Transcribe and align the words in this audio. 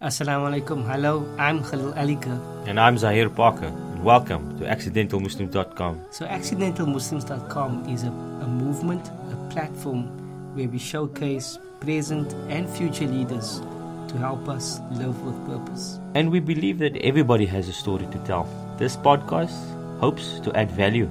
Assalamu 0.00 0.46
alaikum. 0.48 0.82
Hello, 0.90 1.28
I'm 1.38 1.62
Khalil 1.62 1.92
Alika. 1.92 2.40
And 2.66 2.80
I'm 2.80 2.96
Zahir 2.96 3.28
Parker. 3.28 3.66
And 3.66 4.02
welcome 4.02 4.58
to 4.58 4.64
accidentalmuslims.com. 4.64 6.06
So, 6.10 6.24
accidentalmuslims.com 6.24 7.86
is 7.86 8.04
a, 8.04 8.06
a 8.06 8.46
movement, 8.46 9.10
a 9.30 9.36
platform 9.50 10.06
where 10.54 10.68
we 10.68 10.78
showcase 10.78 11.58
present 11.80 12.32
and 12.48 12.66
future 12.66 13.06
leaders 13.06 13.60
to 14.08 14.16
help 14.16 14.48
us 14.48 14.80
live 14.92 15.20
with 15.22 15.36
purpose. 15.46 16.00
And 16.14 16.30
we 16.30 16.40
believe 16.40 16.78
that 16.78 16.96
everybody 17.04 17.44
has 17.44 17.68
a 17.68 17.74
story 17.74 18.06
to 18.10 18.18
tell. 18.20 18.48
This 18.78 18.96
podcast 18.96 19.52
hopes 19.98 20.40
to 20.40 20.56
add 20.56 20.70
value. 20.70 21.10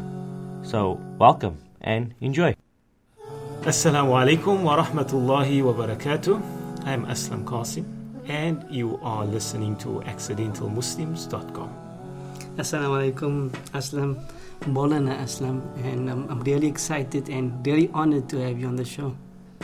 So, 0.63 0.99
welcome 1.19 1.59
and 1.81 2.15
enjoy. 2.21 2.55
Assalamu 3.61 4.17
alaikum 4.17 4.63
wa 4.63 4.83
rahmatullahi 4.83 5.61
wa 5.61 5.73
barakatuh. 5.73 6.41
I'm 6.85 7.05
Aslam 7.05 7.43
Qasim, 7.43 7.85
and 8.29 8.63
you 8.69 8.99
are 9.01 9.25
listening 9.25 9.75
to 9.77 10.01
accidentalmuslims.com. 10.05 11.69
Assalamu 12.57 12.95
alaikum, 13.01 13.49
Aslam, 13.73 14.23
Maulana 14.61 15.17
Aslam, 15.19 15.61
and 15.83 16.09
um, 16.09 16.27
I'm 16.29 16.41
really 16.41 16.67
excited 16.67 17.29
and 17.29 17.65
really 17.65 17.89
honored 17.93 18.29
to 18.29 18.37
have 18.37 18.59
you 18.59 18.67
on 18.67 18.75
the 18.75 18.85
show. 18.85 19.15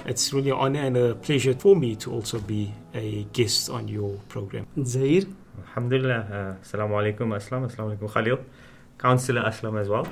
It's 0.05 0.33
really 0.33 0.49
an 0.49 0.57
honor 0.57 0.81
and 0.81 0.97
a 0.97 1.15
pleasure 1.15 1.53
for 1.53 1.75
me 1.75 1.95
to 1.97 2.11
also 2.11 2.39
be 2.39 2.73
a 2.93 3.23
guest 3.33 3.69
on 3.69 3.87
your 3.87 4.17
program. 4.29 4.67
Zahir, 4.83 5.23
Alhamdulillah. 5.67 6.19
Uh, 6.19 6.63
Assalamu 6.63 6.95
alaikum, 6.99 7.35
Aslam. 7.35 7.69
Assalamu 7.69 7.97
alaikum, 7.97 8.11
Khalil. 8.11 8.39
Counselor 8.97 9.43
Aslam 9.43 9.79
as 9.79 9.89
well. 9.89 10.07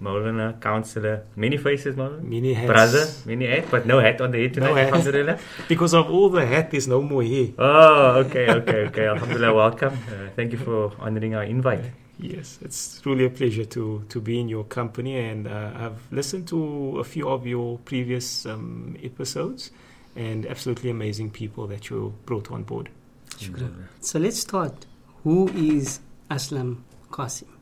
Maulana, 0.00 0.60
counselor. 0.60 1.24
Many 1.36 1.56
faces, 1.56 1.96
Maulana. 1.96 2.22
Many 2.22 2.54
hats. 2.54 2.66
Brother, 2.66 3.06
many 3.24 3.46
hat, 3.46 3.66
but 3.70 3.86
no 3.86 4.00
hat 4.00 4.20
on 4.20 4.30
the 4.30 4.42
head 4.42 4.54
tonight. 4.54 4.68
No 4.68 4.74
hat. 4.74 4.86
Alhamdulillah. 4.88 5.38
Because 5.68 5.94
of 5.94 6.10
all 6.10 6.28
the 6.28 6.46
hat, 6.46 6.70
there's 6.70 6.88
no 6.88 7.02
more 7.02 7.22
hair. 7.22 7.48
Oh, 7.58 8.24
okay, 8.24 8.50
okay, 8.50 8.86
okay. 8.88 9.06
Alhamdulillah, 9.14 9.54
welcome. 9.54 9.94
Uh, 9.94 10.28
thank 10.36 10.52
you 10.52 10.58
for 10.58 10.92
honoring 11.00 11.34
our 11.34 11.44
invite. 11.44 11.84
Yes, 12.18 12.58
it's 12.62 13.00
truly 13.00 13.26
a 13.26 13.30
pleasure 13.30 13.64
to, 13.66 14.04
to 14.08 14.20
be 14.20 14.40
in 14.40 14.48
your 14.48 14.64
company, 14.64 15.18
and 15.18 15.46
uh, 15.46 15.72
I've 15.74 16.12
listened 16.12 16.48
to 16.48 16.98
a 16.98 17.04
few 17.04 17.28
of 17.28 17.46
your 17.46 17.78
previous 17.78 18.46
um, 18.46 18.96
episodes, 19.02 19.70
and 20.14 20.46
absolutely 20.46 20.88
amazing 20.90 21.30
people 21.30 21.66
that 21.66 21.90
you 21.90 22.14
brought 22.24 22.50
on 22.50 22.62
board. 22.62 22.88
Shukran. 23.36 23.88
So, 24.00 24.18
let's 24.18 24.40
start. 24.40 24.86
Who 25.24 25.48
is 25.48 26.00
Aslam 26.30 26.78
Qasim? 27.10 27.55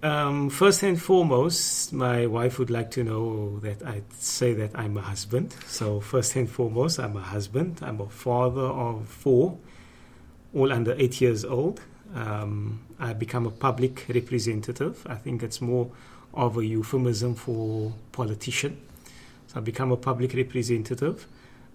Um, 0.00 0.48
first 0.48 0.84
and 0.84 1.00
foremost, 1.00 1.92
my 1.92 2.26
wife 2.26 2.60
would 2.60 2.70
like 2.70 2.92
to 2.92 3.02
know 3.02 3.58
that 3.60 3.82
I 3.82 4.02
say 4.16 4.54
that 4.54 4.70
I'm 4.76 4.96
a 4.96 5.00
husband. 5.00 5.56
So, 5.66 5.98
first 5.98 6.36
and 6.36 6.48
foremost, 6.48 7.00
I'm 7.00 7.16
a 7.16 7.20
husband. 7.20 7.80
I'm 7.82 8.00
a 8.00 8.08
father 8.08 8.60
of 8.60 9.08
four, 9.08 9.58
all 10.54 10.72
under 10.72 10.94
eight 10.98 11.20
years 11.20 11.44
old. 11.44 11.80
Um, 12.14 12.80
I 13.00 13.12
become 13.12 13.44
a 13.46 13.50
public 13.50 14.06
representative. 14.08 15.04
I 15.04 15.16
think 15.16 15.42
it's 15.42 15.60
more 15.60 15.90
of 16.32 16.56
a 16.56 16.64
euphemism 16.64 17.34
for 17.34 17.92
politician. 18.12 18.80
So, 19.48 19.58
I 19.58 19.60
become 19.62 19.90
a 19.90 19.96
public 19.96 20.32
representative. 20.32 21.26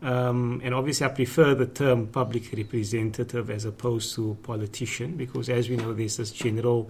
Um, 0.01 0.61
and 0.63 0.73
obviously, 0.73 1.07
I 1.07 1.09
prefer 1.09 1.55
the 1.55 1.65
term 1.65 2.07
public 2.07 2.53
representative 2.55 3.49
as 3.49 3.65
opposed 3.65 4.15
to 4.15 4.37
politician 4.43 5.17
because, 5.17 5.49
as 5.49 5.67
we 5.67 5.75
know, 5.75 5.93
there's 5.93 6.15
this 6.15 6.31
general 6.31 6.89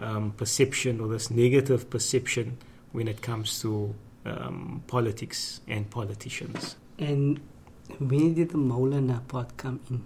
um, 0.00 0.32
perception 0.32 1.00
or 1.00 1.08
this 1.08 1.30
negative 1.30 1.90
perception 1.90 2.58
when 2.92 3.08
it 3.08 3.22
comes 3.22 3.60
to 3.60 3.94
um, 4.24 4.82
politics 4.86 5.60
and 5.66 5.90
politicians. 5.90 6.76
And 6.98 7.40
when 7.98 8.34
did 8.34 8.50
the 8.50 8.58
Maulana 8.58 9.26
part 9.28 9.56
come 9.56 9.80
in? 9.90 10.02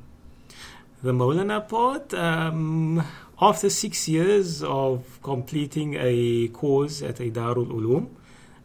The 1.02 1.12
Maulana 1.12 1.68
part, 1.68 2.14
um, 2.14 3.02
after 3.40 3.68
six 3.68 4.08
years 4.08 4.62
of 4.62 5.20
completing 5.22 5.96
a 5.98 6.48
course 6.48 7.02
at 7.02 7.18
a 7.18 7.30
Darul 7.30 7.66
Uloom, 7.66 8.08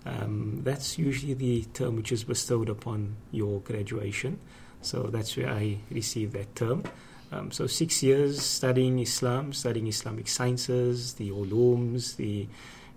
um, 0.05 0.61
that's 0.63 0.97
usually 0.97 1.33
the 1.33 1.63
term 1.73 1.95
which 1.95 2.11
is 2.11 2.23
bestowed 2.23 2.69
upon 2.69 3.15
your 3.31 3.59
graduation. 3.61 4.39
So 4.81 5.03
that's 5.03 5.35
where 5.35 5.49
I 5.49 5.79
received 5.89 6.33
that 6.33 6.55
term. 6.55 6.83
Um, 7.31 7.51
so 7.51 7.67
six 7.67 8.01
years 8.03 8.41
studying 8.41 8.99
Islam, 8.99 9.51
studying 9.53 9.87
Islamic 9.87 10.27
sciences, 10.27 11.13
the 11.15 11.29
ulums, 11.31 12.15
the 12.15 12.47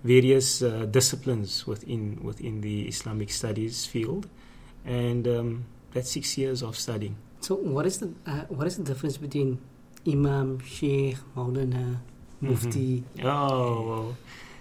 various 0.05 0.63
uh, 0.63 0.87
disciplines 0.91 1.67
within 1.67 2.21
within 2.23 2.61
the 2.61 2.87
Islamic 2.89 3.31
studies 3.31 3.87
field, 3.87 4.29
and 4.85 5.27
um, 5.27 5.65
that's 5.93 6.11
six 6.11 6.39
years 6.39 6.63
of 6.63 6.77
studying. 6.77 7.17
So, 7.41 7.57
what 7.57 7.87
is 7.87 7.99
the 7.99 8.13
uh, 8.27 8.45
what 8.49 8.67
is 8.67 8.77
the 8.77 8.85
difference 8.85 9.17
between 9.17 9.59
Imam, 10.07 10.61
Sheikh, 10.61 11.17
Maulana, 11.37 11.99
Mufti? 12.41 13.05
Oh, 13.23 13.89
well, 13.89 14.17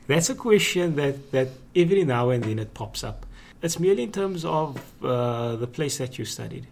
that's 0.08 0.30
a 0.30 0.36
question 0.36 0.96
that, 0.96 1.32
that 1.32 1.50
every 1.76 2.04
now 2.04 2.30
and 2.30 2.44
then 2.44 2.60
it 2.60 2.74
pops 2.74 3.04
up. 3.04 3.26
It's 3.62 3.80
merely 3.80 4.04
in 4.04 4.12
terms 4.12 4.44
of 4.46 4.82
uh, 5.04 5.56
the 5.58 5.68
place 5.68 5.98
that 6.00 6.18
you 6.18 6.26
studied. 6.26 6.68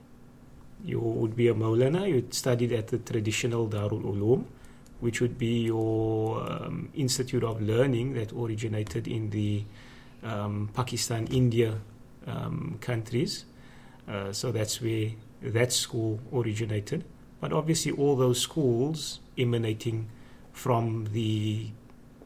You 0.83 0.99
would 0.99 1.35
be 1.35 1.47
a 1.47 1.53
Maulana, 1.53 2.07
you 2.07 2.27
studied 2.31 2.71
at 2.71 2.87
the 2.87 2.99
traditional 2.99 3.67
Darul 3.67 4.03
Uloom, 4.03 4.45
which 4.99 5.21
would 5.21 5.37
be 5.37 5.63
your 5.63 6.41
um, 6.41 6.89
institute 6.93 7.43
of 7.43 7.61
learning 7.61 8.13
that 8.13 8.31
originated 8.31 9.07
in 9.07 9.29
the 9.29 9.63
um, 10.23 10.69
Pakistan, 10.73 11.27
India 11.27 11.75
um, 12.25 12.77
countries. 12.81 13.45
Uh, 14.07 14.31
so 14.31 14.51
that's 14.51 14.81
where 14.81 15.11
that 15.41 15.73
school 15.73 16.19
originated. 16.33 17.03
But 17.39 17.53
obviously, 17.53 17.91
all 17.91 18.15
those 18.15 18.39
schools 18.39 19.19
emanating 19.37 20.09
from 20.51 21.09
the 21.13 21.69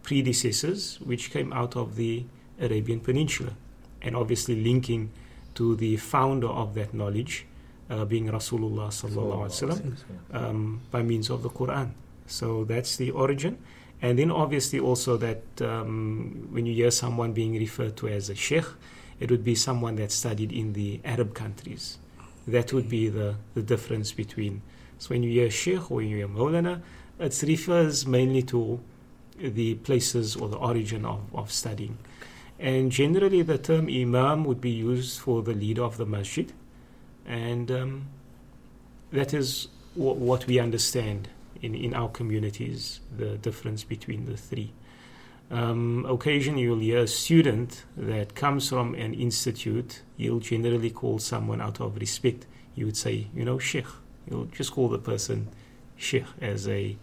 predecessors, 0.04 1.00
which 1.02 1.32
came 1.32 1.52
out 1.52 1.76
of 1.76 1.96
the 1.96 2.26
Arabian 2.60 3.00
Peninsula, 3.00 3.54
and 4.02 4.16
obviously 4.16 4.64
linking 4.64 5.12
to 5.56 5.76
the 5.76 5.98
founder 5.98 6.48
of 6.48 6.74
that 6.76 6.94
knowledge, 6.94 7.46
uh, 7.91 8.06
being 8.06 8.28
Rasulullah 8.31 8.88
sallallahu 8.88 9.52
alaihi 9.52 9.68
wasallam, 9.68 9.96
um, 10.34 10.81
by 10.90 11.03
means 11.03 11.29
of 11.29 11.44
the 11.44 11.50
Quran. 11.50 11.91
So 12.25 12.63
that's 12.63 12.96
the 12.96 13.12
origin. 13.12 13.57
And 14.02 14.18
then 14.18 14.31
obviously 14.31 14.79
also 14.79 15.18
that 15.18 15.44
um, 15.62 16.47
when 16.50 16.66
you 16.66 16.74
hear 16.74 16.90
someone 16.91 17.34
being 17.34 17.53
referred 17.53 17.97
to 17.97 18.07
as 18.07 18.29
a 18.29 18.35
sheikh, 18.35 18.66
it 19.19 19.29
would 19.29 19.44
be 19.44 19.53
someone 19.53 19.96
that 19.97 20.12
studied 20.12 20.52
in 20.52 20.74
the 20.74 21.02
Arab 21.06 21.35
countries. 21.35 22.00
That 22.47 22.74
would 22.74 22.90
be 22.90 23.09
the, 23.09 23.35
the 23.53 23.62
difference 23.62 24.12
between. 24.12 24.63
So 24.97 25.09
when 25.09 25.22
you 25.22 25.29
hear 25.29 25.52
sheikh 25.52 25.91
or 25.91 26.02
you 26.02 26.18
hear 26.18 26.28
maulana, 26.28 26.81
it 27.19 27.44
refers 27.46 28.08
mainly 28.08 28.41
to 28.44 28.79
the 29.38 29.75
places 29.75 30.35
or 30.35 30.47
the 30.50 30.58
origin 30.58 31.06
of, 31.06 31.22
of 31.35 31.52
studying. 31.52 31.97
And 32.58 32.91
generally, 32.91 33.41
the 33.41 33.58
term 33.58 33.88
imam 33.90 34.46
would 34.46 34.62
be 34.62 34.69
used 34.69 35.19
for 35.19 35.41
the 35.41 35.53
leader 35.53 35.84
of 35.84 35.97
the 35.97 36.06
masjid. 36.06 36.52
And 37.31 37.72
um, 37.72 38.08
that 39.12 39.34
is 39.34 39.69
w- 39.96 40.16
what 40.16 40.46
we 40.47 40.59
understand 40.59 41.30
in, 41.62 41.74
in 41.74 41.94
our 41.94 42.09
communities, 42.09 43.00
the 43.16 43.38
difference 43.38 43.86
between 43.86 44.25
the 44.25 44.36
three. 44.36 44.74
Um, 45.50 46.06
occasionally, 46.09 46.64
you'll 46.64 46.80
hear 46.80 47.00
a 47.00 47.08
student 47.08 47.86
that 47.96 48.36
comes 48.36 48.68
from 48.68 48.96
an 48.96 49.14
institute, 49.14 50.02
you'll 50.18 50.41
generally 50.41 50.90
call 50.90 51.20
someone 51.20 51.62
out 51.62 51.80
of 51.80 51.96
respect. 51.96 52.47
You 52.75 52.86
would 52.88 52.97
say, 52.97 53.28
you 53.34 53.46
know, 53.46 53.58
sheikh. 53.59 53.88
You'll 54.30 54.46
just 54.46 54.74
call 54.74 54.90
the 54.90 55.00
person 55.00 55.47
sheikh 55.96 56.25
as 56.41 56.68
a, 56.68 56.97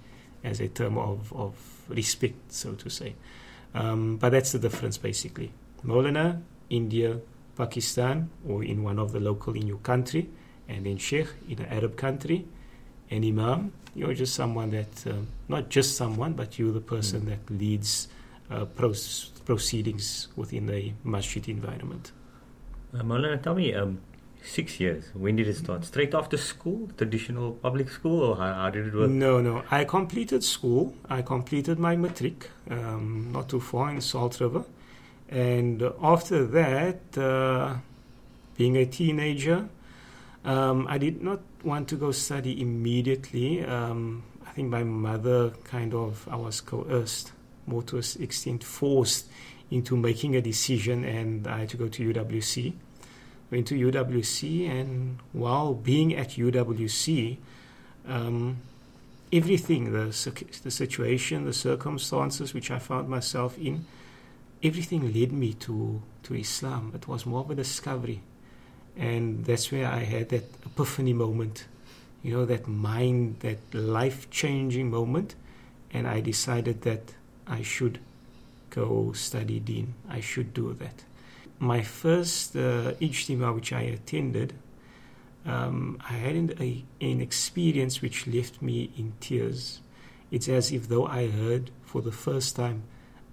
as 0.44 0.60
a 0.60 0.68
term 0.68 0.98
of, 0.98 1.32
of 1.32 1.54
respect, 1.88 2.52
so 2.52 2.74
to 2.74 2.90
say. 2.90 3.14
Um, 3.74 4.18
but 4.18 4.30
that's 4.30 4.52
the 4.52 4.58
difference, 4.58 4.98
basically. 4.98 5.52
Maulana, 5.84 6.42
India, 6.68 7.20
Pakistan, 7.62 8.30
or 8.48 8.62
in 8.64 8.82
one 8.84 8.98
of 9.04 9.10
the 9.12 9.20
local 9.20 9.52
in 9.60 9.66
your 9.66 9.78
country, 9.82 10.24
and 10.68 10.86
then 10.86 10.96
Sheikh 10.96 11.28
in 11.48 11.58
an 11.58 11.66
Arab 11.78 11.96
country, 11.96 12.46
and 13.10 13.24
Imam, 13.24 13.72
you're 13.94 14.14
just 14.14 14.34
someone 14.34 14.70
that, 14.70 14.94
um, 15.10 15.26
not 15.48 15.68
just 15.68 15.96
someone, 15.96 16.32
but 16.34 16.48
you're 16.58 16.72
the 16.80 16.86
person 16.94 17.22
Mm. 17.22 17.26
that 17.30 17.42
leads 17.62 18.08
uh, 18.50 18.64
pro- 18.78 18.94
proceedings 19.44 20.28
within 20.36 20.66
the 20.66 20.92
masjid 21.04 21.46
environment. 21.48 22.12
Uh, 22.94 23.02
Maulana, 23.02 23.42
tell 23.42 23.54
me, 23.54 23.74
um, 23.74 23.98
six 24.42 24.78
years, 24.80 25.04
when 25.14 25.36
did 25.36 25.46
it 25.48 25.56
start? 25.56 25.84
Straight 25.84 26.14
after 26.14 26.36
school, 26.38 26.88
traditional 26.96 27.52
public 27.66 27.88
school, 27.90 28.20
or 28.22 28.36
how, 28.36 28.52
how 28.54 28.70
did 28.70 28.86
it 28.86 28.94
work? 28.94 29.10
No, 29.10 29.40
no. 29.42 29.62
I 29.70 29.84
completed 29.84 30.42
school. 30.44 30.94
I 31.10 31.20
completed 31.22 31.78
my 31.78 31.94
matric, 31.96 32.50
um, 32.70 33.30
not 33.32 33.48
too 33.48 33.60
far 33.60 33.90
in 33.90 34.00
Salt 34.00 34.40
River. 34.40 34.64
And 35.28 35.82
after 36.02 36.46
that, 36.46 37.18
uh, 37.18 37.76
being 38.56 38.76
a 38.76 38.86
teenager, 38.86 39.68
um, 40.44 40.86
I 40.88 40.98
did 40.98 41.22
not 41.22 41.40
want 41.62 41.88
to 41.88 41.96
go 41.96 42.12
study 42.12 42.60
immediately. 42.60 43.64
Um, 43.64 44.22
I 44.46 44.50
think 44.52 44.70
my 44.70 44.84
mother 44.84 45.50
kind 45.64 45.94
of, 45.94 46.26
I 46.30 46.36
was 46.36 46.60
coerced, 46.60 47.32
more 47.66 47.82
to 47.84 47.98
an 47.98 48.04
extent 48.20 48.64
forced 48.64 49.26
into 49.70 49.96
making 49.96 50.34
a 50.34 50.40
decision, 50.40 51.04
and 51.04 51.46
I 51.46 51.60
had 51.60 51.68
to 51.70 51.76
go 51.76 51.88
to 51.88 52.12
UWC. 52.12 52.72
Went 53.50 53.66
to 53.68 53.74
UWC, 53.74 54.68
and 54.68 55.18
while 55.32 55.74
being 55.74 56.14
at 56.14 56.30
UWC, 56.30 57.36
um, 58.06 58.58
everything, 59.32 59.92
the, 59.92 60.06
the 60.62 60.70
situation, 60.70 61.44
the 61.44 61.52
circumstances 61.52 62.54
which 62.54 62.70
I 62.70 62.78
found 62.78 63.08
myself 63.08 63.58
in, 63.58 63.84
everything 64.62 65.12
led 65.12 65.32
me 65.32 65.54
to, 65.54 66.02
to 66.24 66.34
Islam. 66.34 66.92
It 66.94 67.08
was 67.08 67.26
more 67.26 67.40
of 67.40 67.50
a 67.50 67.54
discovery. 67.54 68.22
And 68.96 69.44
that's 69.44 69.70
where 69.70 69.86
I 69.86 70.00
had 70.00 70.30
that 70.30 70.44
epiphany 70.66 71.12
moment, 71.12 71.66
you 72.22 72.34
know, 72.34 72.44
that 72.46 72.66
mind, 72.66 73.40
that 73.40 73.72
life 73.72 74.28
changing 74.30 74.90
moment. 74.90 75.34
And 75.92 76.06
I 76.06 76.20
decided 76.20 76.82
that 76.82 77.14
I 77.46 77.62
should 77.62 78.00
go 78.70 79.12
study 79.12 79.60
Deen. 79.60 79.94
I 80.08 80.20
should 80.20 80.52
do 80.52 80.74
that. 80.74 81.04
My 81.60 81.82
first 81.82 82.54
uh, 82.56 82.92
Ijtima, 83.00 83.54
which 83.54 83.72
I 83.72 83.82
attended, 83.82 84.54
um, 85.46 85.98
I 86.08 86.14
had 86.14 86.36
a, 86.60 86.84
an 87.00 87.20
experience 87.20 88.02
which 88.02 88.26
left 88.26 88.60
me 88.60 88.90
in 88.96 89.14
tears. 89.20 89.80
It's 90.30 90.48
as 90.48 90.72
if 90.72 90.88
though 90.88 91.06
I 91.06 91.28
heard 91.28 91.70
for 91.84 92.02
the 92.02 92.12
first 92.12 92.54
time 92.54 92.82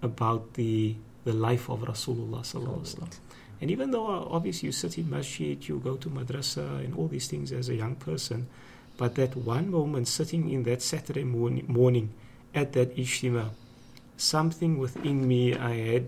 about 0.01 0.53
the 0.53 0.95
the 1.25 1.33
life 1.33 1.69
of 1.69 1.81
Rasulullah 1.81 2.41
sallallahu 2.41 3.17
And 3.59 3.71
even 3.71 3.91
though 3.91 4.07
uh, 4.07 4.27
obviously 4.29 4.67
you 4.67 4.71
sit 4.71 4.97
in 4.97 5.09
masjid, 5.09 5.67
you 5.67 5.79
go 5.79 5.97
to 5.97 6.09
madrasa 6.09 6.83
and 6.85 6.95
all 6.95 7.07
these 7.07 7.27
things 7.27 7.51
as 7.51 7.67
a 7.67 7.75
young 7.75 7.95
person, 7.95 8.47
but 8.95 9.15
that 9.15 9.35
one 9.35 9.69
moment 9.71 10.07
sitting 10.07 10.49
in 10.49 10.63
that 10.63 10.81
Saturday 10.81 11.23
morning, 11.23 11.65
morning 11.67 12.13
at 12.53 12.73
that 12.73 12.95
ijtima, 12.95 13.49
something 14.15 14.77
within 14.77 15.27
me 15.27 15.55
I 15.55 15.73
had 15.73 16.05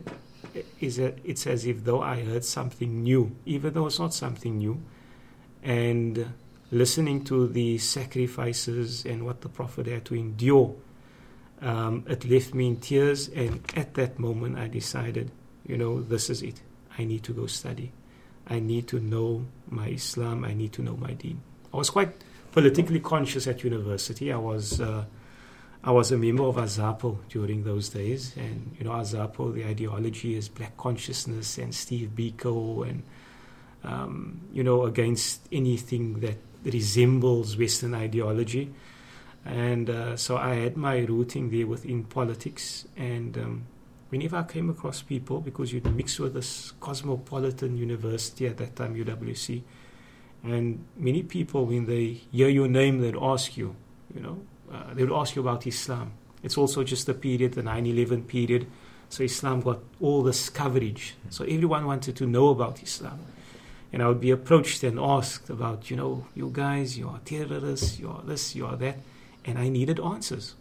is 0.79 0.99
a, 0.99 1.15
it's 1.23 1.45
as 1.47 1.65
if 1.65 1.83
though 1.83 2.01
I 2.01 2.23
heard 2.23 2.45
something 2.45 3.03
new, 3.03 3.35
even 3.45 3.73
though 3.73 3.87
it's 3.87 3.99
not 3.99 4.13
something 4.13 4.57
new. 4.57 4.81
And 5.63 6.33
listening 6.71 7.23
to 7.25 7.47
the 7.47 7.77
sacrifices 7.79 9.05
and 9.05 9.25
what 9.25 9.41
the 9.41 9.49
Prophet 9.49 9.87
had 9.87 10.05
to 10.05 10.15
endure, 10.15 10.75
um, 11.61 12.05
it 12.07 12.25
left 12.25 12.53
me 12.53 12.67
in 12.67 12.77
tears. 12.77 13.29
And 13.29 13.61
at 13.75 13.93
that 13.95 14.19
moment, 14.19 14.57
I 14.57 14.67
decided, 14.67 15.31
you 15.65 15.77
know, 15.77 16.01
this 16.01 16.29
is 16.29 16.41
it. 16.41 16.61
I 16.97 17.03
need 17.03 17.23
to 17.23 17.33
go 17.33 17.47
study. 17.47 17.91
I 18.47 18.59
need 18.59 18.87
to 18.89 18.99
know 18.99 19.45
my 19.69 19.89
Islam. 19.89 20.45
I 20.45 20.53
need 20.53 20.73
to 20.73 20.81
know 20.81 20.95
my 20.97 21.13
Deen. 21.13 21.41
I 21.73 21.77
was 21.77 21.89
quite 21.89 22.13
politically 22.51 22.99
conscious 22.99 23.47
at 23.47 23.63
university. 23.63 24.31
I 24.31 24.37
was. 24.37 24.81
Uh, 24.81 25.05
I 25.83 25.91
was 25.91 26.11
a 26.11 26.17
member 26.17 26.43
of 26.43 26.55
Azapo 26.57 27.19
during 27.29 27.63
those 27.63 27.87
days, 27.87 28.35
and 28.35 28.75
you 28.77 28.83
know, 28.83 28.91
Azapo, 28.91 29.53
the 29.53 29.63
ideology 29.63 30.35
is 30.35 30.49
black 30.49 30.75
consciousness 30.75 31.57
and 31.59 31.73
Steve 31.73 32.09
Biko 32.13 32.89
and 32.89 33.03
um, 33.83 34.41
you 34.51 34.63
know, 34.63 34.83
against 34.85 35.47
anything 35.51 36.19
that 36.19 36.37
resembles 36.63 37.57
Western 37.57 37.93
ideology. 37.93 38.73
And 39.47 39.89
uh, 39.89 40.17
so 40.17 40.37
I 40.37 40.55
had 40.55 40.75
my 40.77 40.99
rooting 40.99 41.49
there 41.49 41.65
within 41.65 42.03
politics. 42.03 42.85
And 42.97 43.37
um, 43.37 43.65
whenever 44.09 44.37
I 44.37 44.43
came 44.43 44.69
across 44.69 45.01
people, 45.01 45.39
because 45.39 45.71
you'd 45.71 45.93
mix 45.95 46.19
with 46.19 46.33
this 46.33 46.73
cosmopolitan 46.79 47.77
university 47.77 48.45
at 48.47 48.57
that 48.57 48.75
time, 48.75 48.95
UWC, 48.95 49.61
and 50.43 50.85
many 50.95 51.23
people, 51.23 51.65
when 51.65 51.85
they 51.85 52.21
hear 52.31 52.49
your 52.49 52.67
name, 52.67 52.99
they'd 52.99 53.15
ask 53.19 53.57
you, 53.57 53.75
you 54.13 54.21
know, 54.21 54.39
uh, 54.71 54.93
they 54.93 55.03
would 55.03 55.17
ask 55.17 55.35
you 55.35 55.41
about 55.41 55.65
Islam. 55.65 56.11
It's 56.43 56.57
also 56.57 56.83
just 56.83 57.07
the 57.07 57.13
period, 57.13 57.53
the 57.53 57.63
9 57.63 57.85
11 57.85 58.23
period. 58.25 58.67
So 59.09 59.23
Islam 59.23 59.61
got 59.61 59.79
all 59.99 60.21
this 60.21 60.49
coverage. 60.49 61.15
So 61.29 61.43
everyone 61.45 61.85
wanted 61.85 62.15
to 62.17 62.27
know 62.27 62.49
about 62.49 62.83
Islam 62.83 63.19
and 63.91 64.03
I 64.03 64.07
would 64.07 64.19
be 64.19 64.31
approached 64.31 64.83
and 64.83 64.99
asked 64.99 65.49
about, 65.49 65.89
you 65.89 65.95
know, 65.97 66.25
you 66.35 66.49
guys, 66.51 66.97
you 66.97 67.07
are 67.07 67.19
terrorists, 67.23 67.99
you 67.99 68.09
are 68.09 68.21
this, 68.21 68.55
you 68.55 68.65
are 68.65 68.75
that, 68.75 68.97
and 69.47 69.57
I 69.57 69.69
needed 69.69 69.99
answers. 69.99 70.55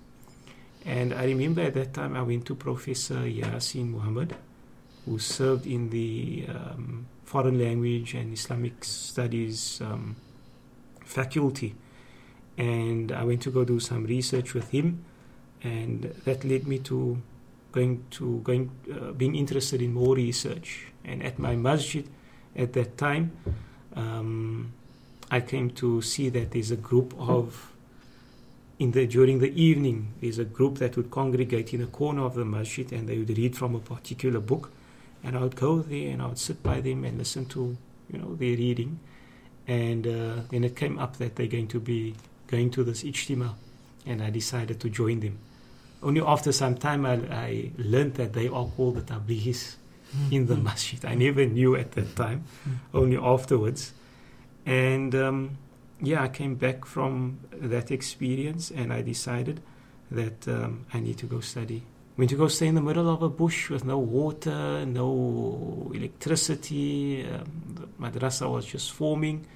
And 0.86 1.12
I 1.12 1.24
remember 1.24 1.62
at 1.62 1.74
that 1.74 1.92
time 1.92 2.16
I 2.16 2.22
went 2.22 2.46
to 2.46 2.54
Professor 2.54 3.26
Yasin 3.26 3.90
Muhammad, 3.90 4.36
who 5.04 5.18
served 5.18 5.66
in 5.66 5.90
the 5.90 6.46
um, 6.48 7.06
foreign 7.24 7.58
language 7.58 8.14
and 8.14 8.32
Islamic 8.32 8.84
studies 8.84 9.80
um, 9.80 10.14
faculty. 11.04 11.74
And 12.56 13.10
I 13.10 13.24
went 13.24 13.42
to 13.42 13.50
go 13.50 13.64
do 13.64 13.80
some 13.80 14.04
research 14.04 14.54
with 14.54 14.70
him, 14.70 15.04
and 15.62 16.04
that 16.24 16.44
led 16.44 16.66
me 16.66 16.78
to 16.90 17.20
going 17.72 18.04
to 18.10 18.38
going 18.38 18.70
uh, 18.90 19.10
being 19.12 19.34
interested 19.34 19.82
in 19.82 19.92
more 19.92 20.14
research. 20.14 20.86
And 21.04 21.22
at 21.22 21.38
my 21.38 21.56
masjid, 21.56 22.08
at 22.54 22.72
that 22.72 22.96
time, 22.96 23.32
um, 23.94 24.72
I 25.30 25.40
came 25.40 25.70
to 25.70 26.00
see 26.00 26.28
that 26.30 26.52
there's 26.52 26.70
a 26.70 26.76
group 26.76 27.12
of 27.18 27.75
in 28.78 28.90
the 28.92 29.06
during 29.06 29.38
the 29.38 29.52
evening 29.60 30.12
there's 30.20 30.38
a 30.38 30.44
group 30.44 30.78
that 30.78 30.96
would 30.96 31.10
congregate 31.10 31.72
in 31.72 31.82
a 31.82 31.86
corner 31.86 32.24
of 32.24 32.34
the 32.34 32.44
masjid 32.44 32.92
and 32.92 33.08
they 33.08 33.18
would 33.18 33.36
read 33.36 33.56
from 33.56 33.74
a 33.74 33.80
particular 33.80 34.40
book 34.40 34.70
and 35.24 35.36
I 35.36 35.40
would 35.40 35.56
go 35.56 35.80
there 35.80 36.10
and 36.12 36.22
I 36.22 36.26
would 36.26 36.38
sit 36.38 36.62
by 36.62 36.80
them 36.80 37.04
and 37.04 37.18
listen 37.18 37.46
to 37.46 37.76
you 38.10 38.18
know 38.18 38.34
their 38.34 38.56
reading 38.56 39.00
and 39.66 40.06
uh, 40.06 40.42
then 40.50 40.64
it 40.64 40.76
came 40.76 40.98
up 40.98 41.16
that 41.16 41.36
they're 41.36 41.46
going 41.46 41.68
to 41.68 41.80
be 41.80 42.14
going 42.48 42.70
to 42.70 42.84
this 42.84 43.02
ijtima 43.02 43.54
and 44.04 44.22
I 44.22 44.30
decided 44.30 44.78
to 44.80 44.90
join 44.90 45.20
them 45.20 45.38
only 46.02 46.20
after 46.20 46.52
some 46.52 46.76
time 46.76 47.06
I, 47.06 47.14
I 47.30 47.70
learned 47.78 48.14
that 48.14 48.32
they 48.32 48.48
are 48.48 48.66
called 48.66 48.96
the 48.96 49.02
tablighis 49.02 49.76
in 50.30 50.46
the 50.46 50.54
mm. 50.54 50.62
masjid. 50.62 51.04
I 51.04 51.14
never 51.14 51.44
knew 51.44 51.76
at 51.76 51.92
that 51.92 52.14
time, 52.16 52.44
mm. 52.68 52.76
only 52.94 53.16
afterwards. 53.16 53.92
And 54.64 55.14
um, 55.14 55.58
yeah, 56.00 56.22
I 56.22 56.28
came 56.28 56.54
back 56.54 56.84
from 56.84 57.40
that 57.52 57.90
experience 57.90 58.70
and 58.70 58.92
I 58.92 59.02
decided 59.02 59.60
that 60.10 60.46
um, 60.48 60.86
I 60.92 61.00
need 61.00 61.18
to 61.18 61.26
go 61.26 61.40
study. 61.40 61.82
Went 62.16 62.30
to 62.30 62.36
go 62.36 62.48
stay 62.48 62.66
in 62.66 62.74
the 62.74 62.80
middle 62.80 63.10
of 63.10 63.22
a 63.22 63.28
bush 63.28 63.68
with 63.68 63.84
no 63.84 63.98
water, 63.98 64.86
no 64.86 65.90
electricity. 65.94 67.26
Um, 67.26 67.62
the 67.74 67.86
madrasa 68.00 68.50
was 68.50 68.64
just 68.64 68.92
forming. 68.92 69.46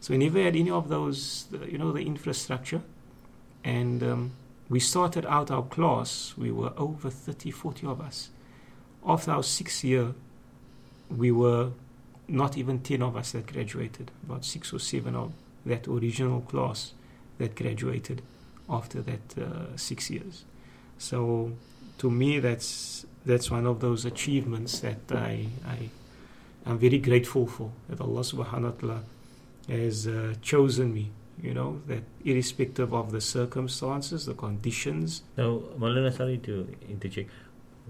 So 0.00 0.14
we 0.14 0.18
never 0.18 0.42
had 0.42 0.56
any 0.56 0.70
of 0.70 0.88
those, 0.88 1.46
you 1.68 1.78
know, 1.78 1.92
the 1.92 2.00
infrastructure. 2.00 2.82
And 3.62 4.02
um, 4.02 4.32
we 4.68 4.80
started 4.80 5.26
out 5.26 5.50
our 5.50 5.62
class, 5.62 6.34
we 6.36 6.50
were 6.50 6.72
over 6.76 7.10
30, 7.10 7.50
40 7.50 7.86
of 7.86 8.00
us 8.00 8.30
after 9.08 9.30
our 9.30 9.42
sixth 9.42 9.84
year, 9.84 10.14
we 11.08 11.32
were 11.32 11.70
not 12.28 12.56
even 12.58 12.80
10 12.80 13.02
of 13.02 13.16
us 13.16 13.32
that 13.32 13.46
graduated, 13.46 14.10
about 14.24 14.44
six 14.44 14.72
or 14.72 14.78
seven 14.78 15.16
of 15.16 15.32
that 15.68 15.86
original 15.88 16.40
class 16.42 16.92
that 17.38 17.54
graduated 17.54 18.22
after 18.68 19.00
that 19.02 19.38
uh, 19.38 19.76
six 19.76 20.10
years. 20.10 20.44
So 20.98 21.52
to 21.98 22.10
me, 22.10 22.38
that's 22.40 23.06
that's 23.24 23.50
one 23.50 23.66
of 23.66 23.80
those 23.80 24.04
achievements 24.04 24.80
that 24.80 25.00
I, 25.10 25.46
I 25.66 25.90
am 26.66 26.78
very 26.78 26.98
grateful 26.98 27.46
for 27.46 27.70
that 27.88 28.00
Allah 28.00 28.20
Subhanahu 28.22 28.62
wa 28.62 28.80
Taala 28.80 29.00
has 29.68 30.06
uh, 30.06 30.34
chosen 30.42 30.94
me. 30.94 31.10
You 31.40 31.54
know 31.54 31.80
that 31.86 32.02
irrespective 32.24 32.92
of 32.92 33.12
the 33.12 33.20
circumstances, 33.20 34.26
the 34.26 34.34
conditions. 34.34 35.22
Now, 35.36 35.62
Maulana, 35.78 36.16
sorry 36.16 36.38
to 36.38 36.66
interject 36.88 37.30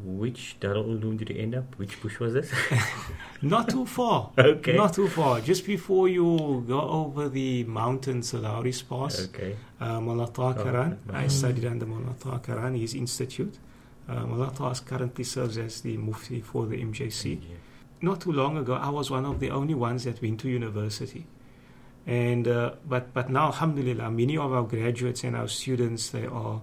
which 0.05 0.57
Darul 0.61 0.99
Uloom 0.99 1.19
did 1.19 1.31
you 1.31 1.37
end 1.41 1.55
up? 1.55 1.79
Which 1.79 2.01
bush 2.01 2.19
was 2.19 2.33
this? 2.35 2.53
Not 3.43 3.69
too 3.69 3.87
far. 3.87 4.31
Okay. 4.39 4.77
Not 4.77 4.95
too 4.95 5.09
far. 5.09 5.41
Just 5.41 5.67
before 5.67 6.09
you 6.09 6.65
go 6.67 6.81
over 6.81 7.29
the 7.29 7.65
mountain 7.65 8.23
Sir 8.23 8.39
Lowry's 8.39 8.83
Pass. 8.83 9.29
Okay. 9.29 9.57
Uh, 9.81 10.01
Mullah. 10.01 10.31
Oh, 10.39 10.97
I 11.13 11.27
studied 11.29 11.65
under 11.65 11.87
Mullah 11.87 12.15
Karaan, 12.19 12.79
his 12.79 12.95
institute. 12.95 13.59
Uh, 14.09 14.25
Mullah 14.27 14.53
currently 14.85 15.25
serves 15.25 15.59
as 15.59 15.81
the 15.81 15.97
Mufti 15.97 16.41
for 16.41 16.67
the 16.67 16.77
MJC. 16.83 17.41
Not 18.01 18.21
too 18.21 18.33
long 18.33 18.57
ago, 18.57 18.75
I 18.75 18.91
was 18.91 19.11
one 19.11 19.27
of 19.27 19.41
the 19.41 19.51
only 19.51 19.75
ones 19.75 20.05
that 20.05 20.23
went 20.23 20.41
to 20.41 20.49
university. 20.49 21.27
And 22.07 22.49
uh, 22.49 22.73
but 22.89 23.13
but 23.13 23.29
now, 23.29 23.47
Alhamdulillah, 23.47 24.11
many 24.11 24.39
of 24.39 24.53
our 24.53 24.63
graduates 24.63 25.25
and 25.25 25.37
our 25.37 25.49
students 25.49 26.09
they 26.11 26.25
are 26.25 26.63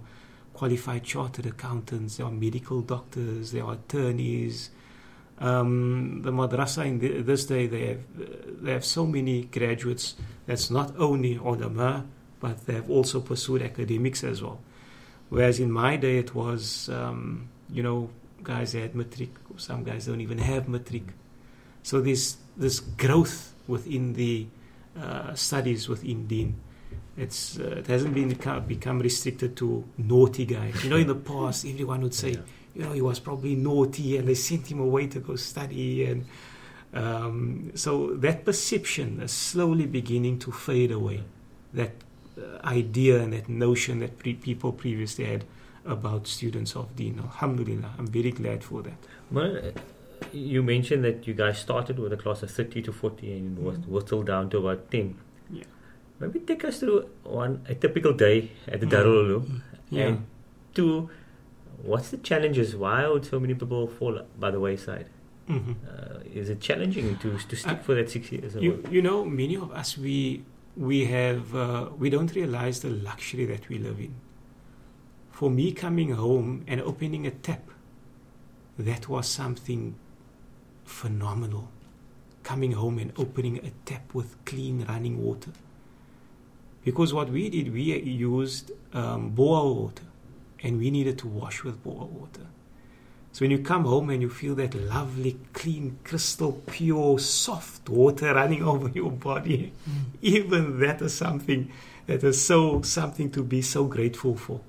qualified 0.56 1.04
chartered 1.04 1.46
accountants, 1.46 2.16
there 2.16 2.26
are 2.26 2.32
medical 2.32 2.80
doctors, 2.80 3.52
there 3.52 3.64
are 3.64 3.74
attorneys. 3.74 4.70
Um, 5.38 6.22
the 6.22 6.32
madrasa 6.32 6.86
in 6.86 6.98
the, 6.98 7.20
this 7.20 7.44
day 7.44 7.66
they 7.66 7.84
have 7.88 8.02
they 8.64 8.72
have 8.72 8.84
so 8.84 9.06
many 9.06 9.44
graduates. 9.44 10.14
That's 10.46 10.70
not 10.70 10.94
only 10.98 11.36
ulama, 11.36 12.06
but 12.40 12.64
they 12.66 12.74
have 12.74 12.88
also 12.90 13.20
pursued 13.20 13.60
academics 13.60 14.24
as 14.24 14.42
well. 14.42 14.60
Whereas 15.28 15.60
in 15.60 15.70
my 15.70 15.96
day 15.96 16.18
it 16.18 16.34
was, 16.34 16.88
um, 16.88 17.48
you 17.70 17.82
know, 17.82 18.08
guys 18.42 18.72
had 18.72 18.94
matric, 18.94 19.30
some 19.58 19.84
guys 19.84 20.06
don't 20.06 20.22
even 20.22 20.38
have 20.38 20.68
matric. 20.68 21.04
So 21.82 22.00
this 22.00 22.38
this 22.56 22.80
growth 22.80 23.52
within 23.68 24.14
the 24.14 24.46
uh, 24.98 25.34
studies 25.34 25.86
within 25.86 26.26
Deen 26.26 26.56
it's 27.16 27.58
uh, 27.58 27.76
it 27.78 27.86
hasn't 27.86 28.14
been 28.14 28.28
become 28.66 28.98
restricted 29.00 29.56
to 29.56 29.84
naughty 29.98 30.44
guys. 30.44 30.84
You 30.84 30.90
know, 30.90 30.96
in 30.96 31.06
the 31.06 31.14
past, 31.32 31.64
everyone 31.66 32.02
would 32.02 32.14
say, 32.14 32.30
yeah. 32.32 32.40
you 32.74 32.82
know, 32.82 32.92
he 32.92 33.00
was 33.00 33.18
probably 33.20 33.54
naughty, 33.54 34.16
and 34.16 34.28
they 34.28 34.34
sent 34.34 34.70
him 34.70 34.80
away 34.80 35.06
to 35.08 35.20
go 35.20 35.36
study, 35.36 36.04
and 36.04 36.26
um, 36.94 37.72
so 37.74 38.14
that 38.16 38.44
perception 38.44 39.20
is 39.20 39.32
slowly 39.32 39.86
beginning 39.86 40.38
to 40.40 40.52
fade 40.52 40.92
away. 40.92 41.22
That 41.74 41.92
uh, 42.38 42.66
idea 42.66 43.20
and 43.20 43.32
that 43.32 43.48
notion 43.48 44.00
that 44.00 44.18
pre- 44.18 44.34
people 44.34 44.72
previously 44.72 45.24
had 45.24 45.44
about 45.84 46.26
students 46.26 46.74
of 46.76 46.94
Deen. 46.96 47.18
Alhamdulillah, 47.18 47.92
I'm 47.98 48.06
very 48.06 48.30
glad 48.30 48.64
for 48.64 48.82
that. 48.82 48.94
Well, 49.30 49.56
uh, 49.56 49.70
you 50.32 50.62
mentioned 50.62 51.04
that 51.04 51.26
you 51.26 51.34
guys 51.34 51.58
started 51.58 51.98
with 51.98 52.12
a 52.12 52.16
class 52.16 52.42
of 52.42 52.50
30 52.50 52.82
to 52.82 52.92
40 52.92 53.32
and 53.32 53.58
was 53.58 53.78
Mm. 53.78 53.88
whittled 53.88 54.26
down 54.26 54.50
to 54.50 54.58
about 54.58 54.90
10. 54.90 55.16
Yeah. 55.50 55.64
Maybe 56.20 56.40
take 56.40 56.64
us 56.64 56.80
through 56.80 57.08
one 57.24 57.60
a 57.68 57.74
typical 57.74 58.12
day 58.12 58.50
at 58.68 58.80
the 58.80 58.86
Mm. 58.86 58.92
Darul 58.92 59.16
Uloom. 59.24 59.60
Yeah. 59.90 60.06
And 60.06 60.26
two, 60.74 61.10
what's 61.82 62.10
the 62.10 62.16
challenges? 62.18 62.74
Why 62.74 63.06
would 63.06 63.24
so 63.26 63.38
many 63.38 63.54
people 63.54 63.86
fall 63.86 64.22
by 64.38 64.50
the 64.50 64.60
wayside? 64.60 65.08
Mhm. 65.48 65.74
Uh, 65.86 66.18
is 66.40 66.48
it 66.50 66.60
challenging 66.60 67.16
to 67.22 67.28
to 67.50 67.56
stick 67.56 67.78
Uh, 67.80 67.82
for 67.86 67.94
that 67.94 68.08
six 68.10 68.32
years? 68.32 68.56
You, 68.66 68.82
you 68.90 69.02
know, 69.02 69.24
many 69.24 69.56
of 69.56 69.70
us 69.80 69.96
we 69.98 70.16
we 70.88 71.04
have 71.06 71.54
uh, 71.54 71.90
we 72.02 72.08
don't 72.10 72.32
realize 72.34 72.80
the 72.80 72.90
luxury 72.90 73.44
that 73.52 73.68
we 73.68 73.78
live 73.78 74.00
in. 74.00 74.14
For 75.30 75.50
me, 75.50 75.66
coming 75.72 76.10
home 76.24 76.64
and 76.66 76.80
opening 76.80 77.26
a 77.26 77.30
tap, 77.30 77.64
that 78.78 79.08
was 79.08 79.26
something 79.28 79.94
phenomenal. 80.84 81.68
Coming 82.42 82.72
home 82.72 82.98
and 82.98 83.12
opening 83.16 83.58
a 83.58 83.70
tap 83.84 84.14
with 84.14 84.36
clean 84.44 84.84
running 84.88 85.16
water. 85.22 85.52
Because 86.86 87.12
what 87.12 87.30
we 87.30 87.50
did, 87.50 87.72
we 87.72 88.00
used 88.00 88.70
um, 88.94 89.30
bore 89.30 89.74
water, 89.74 90.04
and 90.62 90.78
we 90.78 90.92
needed 90.92 91.18
to 91.18 91.26
wash 91.26 91.64
with 91.64 91.82
bore 91.82 92.06
water. 92.06 92.46
So 93.32 93.40
when 93.40 93.50
you 93.50 93.58
come 93.58 93.86
home 93.86 94.08
and 94.08 94.22
you 94.22 94.30
feel 94.30 94.54
that 94.54 94.72
lovely, 94.72 95.36
clean, 95.52 95.98
crystal 96.04 96.62
pure, 96.66 97.18
soft 97.18 97.88
water 97.88 98.32
running 98.32 98.62
over 98.72 98.88
your 98.88 99.10
body, 99.10 99.72
even 100.22 100.78
that 100.78 101.02
is 101.02 101.12
something 101.12 101.72
that 102.06 102.22
is 102.22 102.40
so 102.46 102.82
something 102.82 103.32
to 103.32 103.42
be 103.42 103.62
so 103.62 103.86
grateful 103.86 104.36
for. 104.36 104.60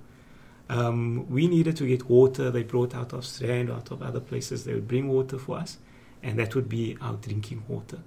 Um, 0.69 1.29
we 1.29 1.47
needed 1.47 1.77
to 1.77 1.85
get 1.85 2.09
water. 2.09 2.49
They 2.49 2.63
brought 2.63 2.95
out 2.95 3.13
of 3.13 3.27
Strand, 3.27 3.69
out 3.69 3.91
of 3.91 4.01
other 4.01 4.19
places. 4.19 4.63
They 4.63 4.73
would 4.73 4.87
bring 4.87 5.07
water 5.07 5.37
for 5.37 5.59
us, 5.59 5.77
and 6.23 6.39
that 6.39 6.55
would 6.55 6.67
be 6.67 6.97
our 6.99 7.13
drinking 7.13 7.63
water. 7.67 7.99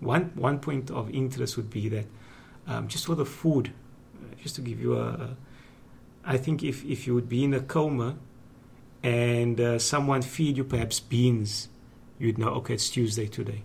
One 0.00 0.32
one 0.34 0.58
point 0.58 0.90
of 0.90 1.08
interest 1.14 1.56
would 1.56 1.70
be 1.70 1.88
that 1.90 2.06
um, 2.68 2.86
just 2.86 3.06
for 3.06 3.14
the 3.14 3.24
food, 3.24 3.72
uh, 4.14 4.34
just 4.40 4.54
to 4.56 4.60
give 4.60 4.80
you 4.80 4.96
a, 4.96 5.36
I 6.24 6.36
think 6.36 6.62
if, 6.62 6.84
if 6.84 7.06
you 7.06 7.14
would 7.14 7.28
be 7.28 7.42
in 7.42 7.54
a 7.54 7.60
coma 7.60 8.16
and 9.02 9.60
uh, 9.60 9.78
someone 9.78 10.22
feed 10.22 10.58
you 10.58 10.64
perhaps 10.64 11.00
beans, 11.00 11.68
you'd 12.18 12.38
know, 12.38 12.48
okay, 12.48 12.74
it's 12.74 12.90
Tuesday 12.90 13.26
today. 13.26 13.62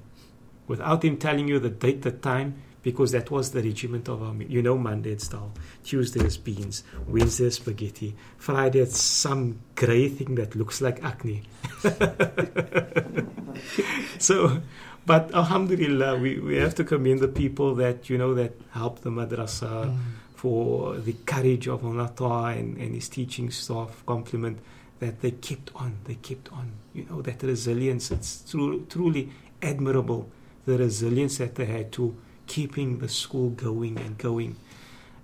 Without 0.67 1.01
them 1.01 1.17
telling 1.17 1.47
you 1.47 1.59
the 1.59 1.69
date, 1.69 2.03
the 2.03 2.11
time, 2.11 2.61
because 2.81 3.11
that 3.11 3.31
was 3.31 3.51
the 3.51 3.61
regiment 3.61 4.07
of 4.07 4.23
our 4.23 4.33
meal. 4.33 4.49
You 4.49 4.61
know, 4.61 4.77
Monday 4.77 5.11
it's 5.11 5.27
dal, 5.27 5.51
Tuesday 5.83 6.25
is 6.25 6.37
beans, 6.37 6.83
Wednesday 7.07 7.45
is 7.45 7.55
spaghetti, 7.55 8.15
Friday 8.37 8.79
it's 8.79 9.01
some 9.01 9.59
grey 9.75 10.09
thing 10.09 10.35
that 10.35 10.55
looks 10.55 10.81
like 10.81 11.03
acne. 11.03 11.43
so, 14.19 14.61
but 15.05 15.33
Alhamdulillah, 15.33 16.17
we, 16.17 16.39
we 16.39 16.55
have 16.57 16.75
to 16.75 16.83
commend 16.83 17.19
the 17.19 17.27
people 17.27 17.75
that, 17.75 18.09
you 18.09 18.17
know, 18.17 18.33
that 18.33 18.53
help 18.71 19.01
the 19.01 19.09
madrasa 19.09 19.95
for 20.33 20.95
the 20.97 21.13
courage 21.25 21.67
of 21.67 21.83
Mullah 21.83 22.57
and, 22.57 22.77
and 22.77 22.93
his 22.95 23.07
teaching 23.09 23.49
staff, 23.49 24.03
compliment 24.05 24.59
that 24.99 25.21
they 25.21 25.31
kept 25.31 25.71
on, 25.75 25.97
they 26.05 26.15
kept 26.15 26.51
on. 26.51 26.71
You 26.93 27.05
know, 27.09 27.21
that 27.21 27.43
resilience, 27.43 28.11
it's 28.11 28.49
tru- 28.49 28.85
truly 28.89 29.29
admirable, 29.61 30.29
the 30.65 30.77
resilience 30.77 31.37
that 31.37 31.55
they 31.55 31.65
had 31.65 31.91
to 31.93 32.15
keeping 32.47 32.99
the 32.99 33.09
school 33.09 33.49
going 33.49 33.97
and 33.97 34.17
going. 34.17 34.55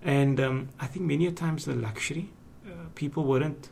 And 0.04 0.40
um, 0.40 0.70
I 0.80 0.88
think 0.88 1.06
many 1.06 1.28
a 1.28 1.32
times 1.32 1.66
the 1.66 1.76
luxury, 1.76 2.30
uh, 2.66 2.72
people 2.96 3.26
weren't 3.26 3.70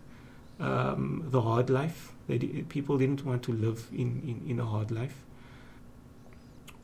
um, 0.59 1.27
the 1.31 1.41
hard 1.41 1.69
life. 1.69 2.11
They 2.27 2.37
di- 2.37 2.63
people 2.63 2.97
didn't 2.97 3.25
want 3.25 3.43
to 3.43 3.53
live 3.53 3.87
in, 3.93 4.21
in, 4.25 4.51
in 4.51 4.59
a 4.59 4.65
hard 4.65 4.91
life. 4.91 5.23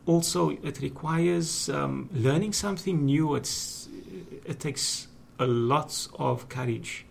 Also, 0.06 0.50
it 0.50 0.82
requires 0.82 1.70
um, 1.70 2.10
learning 2.14 2.54
something 2.54 3.06
new. 3.06 3.36
It's, 3.36 3.88
it 4.46 4.60
takes 4.60 5.08
a 5.40 5.48
lots 5.48 6.10
of 6.20 6.50
courage 6.50 7.06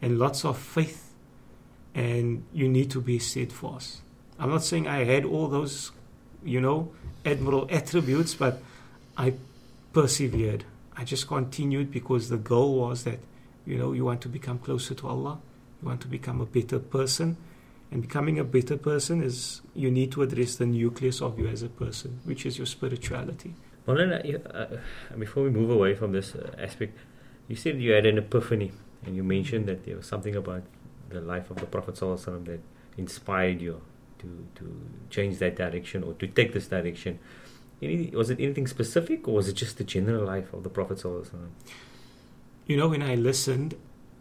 and 0.00 0.18
lots 0.18 0.44
of 0.44 0.58
faith, 0.58 1.12
and 1.94 2.44
you 2.52 2.68
need 2.68 2.90
to 2.90 3.00
be 3.00 3.18
steadfast. 3.18 4.00
I'm 4.38 4.50
not 4.50 4.64
saying 4.64 4.88
I 4.88 5.04
had 5.04 5.24
all 5.24 5.48
those, 5.48 5.92
you 6.44 6.60
know, 6.60 6.90
admirable 7.24 7.68
attributes, 7.70 8.34
but 8.34 8.60
I 9.16 9.34
persevered. 9.92 10.64
I 10.96 11.04
just 11.04 11.26
continued 11.26 11.92
because 11.92 12.28
the 12.28 12.36
goal 12.36 12.78
was 12.78 13.04
that, 13.04 13.18
you 13.66 13.78
know, 13.78 13.92
you 13.92 14.04
want 14.04 14.20
to 14.22 14.28
become 14.28 14.58
closer 14.58 14.94
to 14.94 15.08
Allah, 15.08 15.38
you 15.82 15.88
want 15.88 16.00
to 16.02 16.08
become 16.08 16.40
a 16.40 16.46
better 16.46 16.78
person, 16.78 17.36
and 17.94 18.02
becoming 18.02 18.40
a 18.40 18.44
better 18.44 18.76
person 18.76 19.22
is 19.22 19.60
you 19.72 19.88
need 19.88 20.10
to 20.12 20.22
address 20.22 20.56
the 20.56 20.66
nucleus 20.66 21.22
of 21.22 21.38
you 21.38 21.46
as 21.46 21.62
a 21.62 21.68
person, 21.68 22.18
which 22.24 22.44
is 22.44 22.58
your 22.58 22.66
spirituality. 22.66 23.54
Maulana, 23.86 24.24
you- 24.24 24.42
uh, 24.52 24.66
before 25.16 25.44
we 25.44 25.50
move 25.50 25.70
away 25.70 25.94
from 25.94 26.10
this 26.10 26.34
uh, 26.34 26.50
aspect, 26.58 26.98
you 27.46 27.54
said 27.54 27.80
you 27.80 27.92
had 27.92 28.04
an 28.04 28.18
epiphany, 28.18 28.72
and 29.06 29.14
you 29.14 29.22
mentioned 29.22 29.66
that 29.66 29.84
there 29.86 29.96
was 29.96 30.06
something 30.06 30.34
about 30.34 30.64
the 31.10 31.20
life 31.20 31.50
of 31.52 31.58
the 31.58 31.66
Prophet 31.66 31.94
ﷺ 31.94 32.46
that 32.46 32.60
inspired 32.96 33.60
you 33.60 33.80
to 34.18 34.28
to 34.56 34.64
change 35.10 35.38
that 35.38 35.54
direction 35.54 36.02
or 36.02 36.14
to 36.14 36.26
take 36.26 36.52
this 36.52 36.66
direction. 36.66 37.18
Any, 37.82 38.10
was 38.22 38.28
it 38.30 38.40
anything 38.40 38.66
specific, 38.66 39.28
or 39.28 39.34
was 39.34 39.46
it 39.48 39.54
just 39.54 39.78
the 39.78 39.84
general 39.84 40.24
life 40.24 40.52
of 40.52 40.64
the 40.64 40.70
Prophet 40.70 40.98
ﷺ? 40.98 41.50
You 42.66 42.76
know, 42.78 42.88
when 42.88 43.02
I 43.02 43.14
listened, 43.14 43.76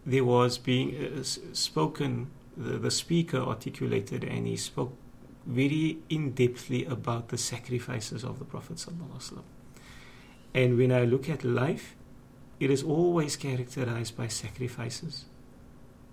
there 0.05 0.25
was 0.25 0.57
being 0.59 0.87
uh, 0.93 1.23
spoken, 1.23 2.27
the, 2.57 2.77
the 2.77 2.91
speaker 2.91 3.37
articulated, 3.37 4.23
and 4.23 4.47
he 4.47 4.55
spoke 4.55 4.95
very 5.45 5.99
in 6.09 6.33
depthly 6.33 6.89
about 6.89 7.29
the 7.29 7.37
sacrifices 7.37 8.23
of 8.23 8.39
the 8.39 8.45
Prophet. 8.45 8.85
And 10.53 10.77
when 10.77 10.91
I 10.91 11.03
look 11.03 11.29
at 11.29 11.43
life, 11.43 11.95
it 12.59 12.69
is 12.69 12.83
always 12.83 13.35
characterized 13.35 14.15
by 14.15 14.27
sacrifices. 14.27 15.25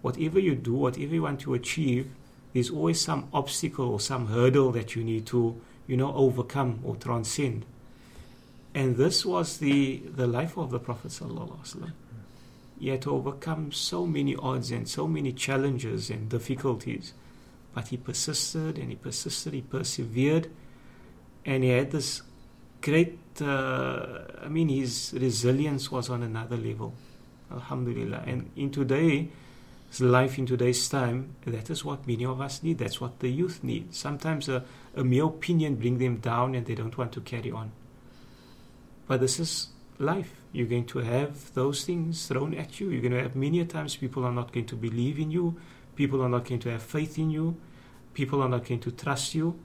Whatever 0.03 0.41
you 0.41 0.55
do, 0.55 0.75
whatever 0.75 1.15
you 1.15 1.23
want 1.23 1.41
to 1.41 1.55
achieve, 1.55 2.11
there's 2.53 2.71
always 2.71 3.01
some 3.01 3.29
obstacle 3.33 3.89
or 3.89 4.01
some 4.01 4.27
hurdle 4.27 4.73
that 4.73 4.97
you 4.97 5.05
need 5.05 5.27
to, 5.27 5.61
you 5.87 5.97
know, 5.97 6.13
overcome 6.15 6.81
or 6.83 6.97
transcend. 6.97 7.65
And 8.75 8.97
this 8.97 9.25
was 9.25 9.59
the, 9.59 9.99
the 9.99 10.27
life 10.27 10.57
of 10.57 10.71
the 10.71 10.79
Prophet. 10.79 11.11
ﷺ. 11.11 11.93
To 12.81 13.11
overcome 13.11 13.73
so 13.73 14.07
many 14.07 14.35
odds 14.37 14.71
and 14.71 14.89
so 14.89 15.07
many 15.07 15.33
challenges 15.33 16.09
and 16.09 16.31
difficulties. 16.31 17.13
But 17.75 17.89
he 17.89 17.99
persisted 17.99 18.79
and 18.79 18.89
he 18.89 18.97
persisted, 18.97 19.53
he 19.53 19.61
persevered, 19.61 20.51
and 21.45 21.63
he 21.63 21.71
had 21.71 21.91
this 21.91 22.23
great, 22.81 23.19
uh, 23.41 24.21
I 24.43 24.49
mean, 24.49 24.71
his 24.71 25.15
resilience 25.15 25.93
was 25.93 26.09
on 26.09 26.23
another 26.23 26.57
level. 26.57 26.95
Alhamdulillah. 27.53 28.25
And 28.27 28.51
in 28.57 28.71
today's 28.71 29.29
life, 30.01 30.39
in 30.39 30.47
today's 30.47 30.89
time, 30.89 31.35
that 31.47 31.69
is 31.69 31.85
what 31.85 32.07
many 32.07 32.25
of 32.25 32.41
us 32.41 32.63
need. 32.63 32.79
That's 32.79 33.01
what 33.01 33.21
the 33.21 33.29
youth 33.29 33.63
need. 33.63 33.95
Sometimes 33.95 34.49
a, 34.49 34.65
a 34.97 35.05
mere 35.05 35.25
opinion 35.25 35.77
bring 35.77 35.99
them 35.99 36.17
down 36.17 36.55
and 36.55 36.65
they 36.67 36.75
don't 36.75 36.97
want 36.97 37.13
to 37.13 37.21
carry 37.21 37.51
on. 37.51 37.73
But 39.07 39.21
this 39.21 39.39
is 39.39 39.69
life. 40.01 40.33
You're 40.53 40.67
going 40.67 40.87
to 40.87 40.99
have 41.01 41.53
those 41.55 41.85
things 41.85 42.27
thrown 42.27 42.55
at 42.55 42.81
you. 42.81 42.91
You're 42.91 43.03
going 43.03 43.13
to 43.13 43.23
have 43.23 43.37
many 43.37 43.61
a 43.61 43.65
times 43.65 43.97
people 43.97 44.25
are 44.25 44.33
not 44.33 44.53
going 44.53 44.67
to 44.67 44.77
believe 44.77 45.19
in 45.19 45.31
you. 45.31 45.57
People 45.95 46.23
are 46.23 46.29
not 46.29 46.45
going 46.45 46.61
to 46.61 46.71
have 46.71 46.83
faith 46.83 47.19
in 47.19 47.31
you. 47.31 47.57
People 48.15 48.43
are 48.43 48.49
not 48.49 48.65
going 48.65 48.81
to 48.81 48.91
trust 48.91 49.35
you. 49.35 49.59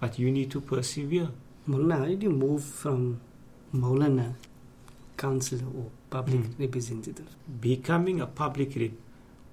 But 0.00 0.18
you 0.18 0.30
need 0.30 0.50
to 0.52 0.60
persevere. 0.60 1.28
Maulana, 1.68 1.98
how 1.98 2.04
did 2.06 2.22
you 2.22 2.30
move 2.30 2.62
from 2.64 3.20
Maulana, 3.74 4.34
counselor 5.16 5.66
or 5.76 5.90
public 6.10 6.40
Mm. 6.40 6.58
representative? 6.58 7.26
Becoming 7.60 8.20
a 8.20 8.26
public 8.26 8.76
rep 8.76 8.92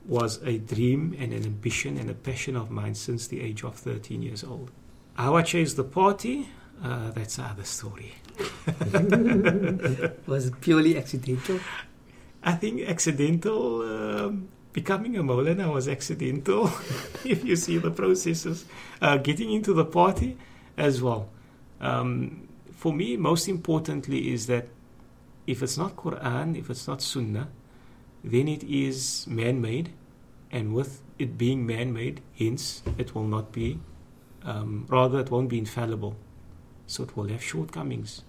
was 0.05 0.41
a 0.43 0.57
dream 0.57 1.15
and 1.19 1.31
an 1.33 1.45
ambition 1.45 1.97
and 1.97 2.09
a 2.09 2.13
passion 2.13 2.55
of 2.55 2.69
mine 2.71 2.95
since 2.95 3.27
the 3.27 3.39
age 3.41 3.63
of 3.63 3.75
13 3.75 4.21
years 4.21 4.43
old. 4.43 4.71
How 5.13 5.35
I 5.35 5.41
chased 5.43 5.75
the 5.77 5.83
party, 5.83 6.47
uh, 6.83 7.11
that's 7.11 7.38
another 7.38 7.63
story. 7.63 8.13
Was 10.27 10.47
it 10.47 10.61
purely 10.61 10.97
accidental? 10.97 11.59
I 12.43 12.53
think 12.53 12.81
accidental. 12.88 13.81
Um, 13.81 14.47
becoming 14.73 15.17
a 15.17 15.23
Maulana 15.23 15.71
was 15.71 15.88
accidental. 15.88 16.65
if 17.25 17.43
you 17.43 17.55
see 17.55 17.77
the 17.77 17.91
processes, 17.91 18.65
uh, 19.01 19.17
getting 19.17 19.51
into 19.51 19.73
the 19.73 19.85
party 19.85 20.38
as 20.77 21.01
well. 21.01 21.29
Um, 21.79 22.47
for 22.71 22.93
me, 22.93 23.17
most 23.17 23.47
importantly, 23.47 24.33
is 24.33 24.47
that 24.47 24.67
if 25.45 25.61
it's 25.61 25.77
not 25.77 25.95
Quran, 25.95 26.57
if 26.57 26.69
it's 26.69 26.88
not 26.88 27.01
Sunnah, 27.01 27.50
then 28.23 28.47
it 28.47 28.63
is 28.63 29.25
man-made, 29.27 29.91
and 30.51 30.73
with 30.73 31.01
it 31.17 31.38
being 31.38 31.65
man-made, 31.65 32.21
hence 32.38 32.83
it 32.97 33.13
will 33.13 33.27
not 33.27 33.51
be. 33.51 33.79
Um, 34.43 34.85
rather, 34.89 35.19
it 35.19 35.29
won't 35.29 35.50
be 35.50 35.57
infallible, 35.57 36.15
so 36.91 37.03
it 37.03 37.15
will 37.15 37.29
have 37.29 37.41
shortcomings. 37.41 38.21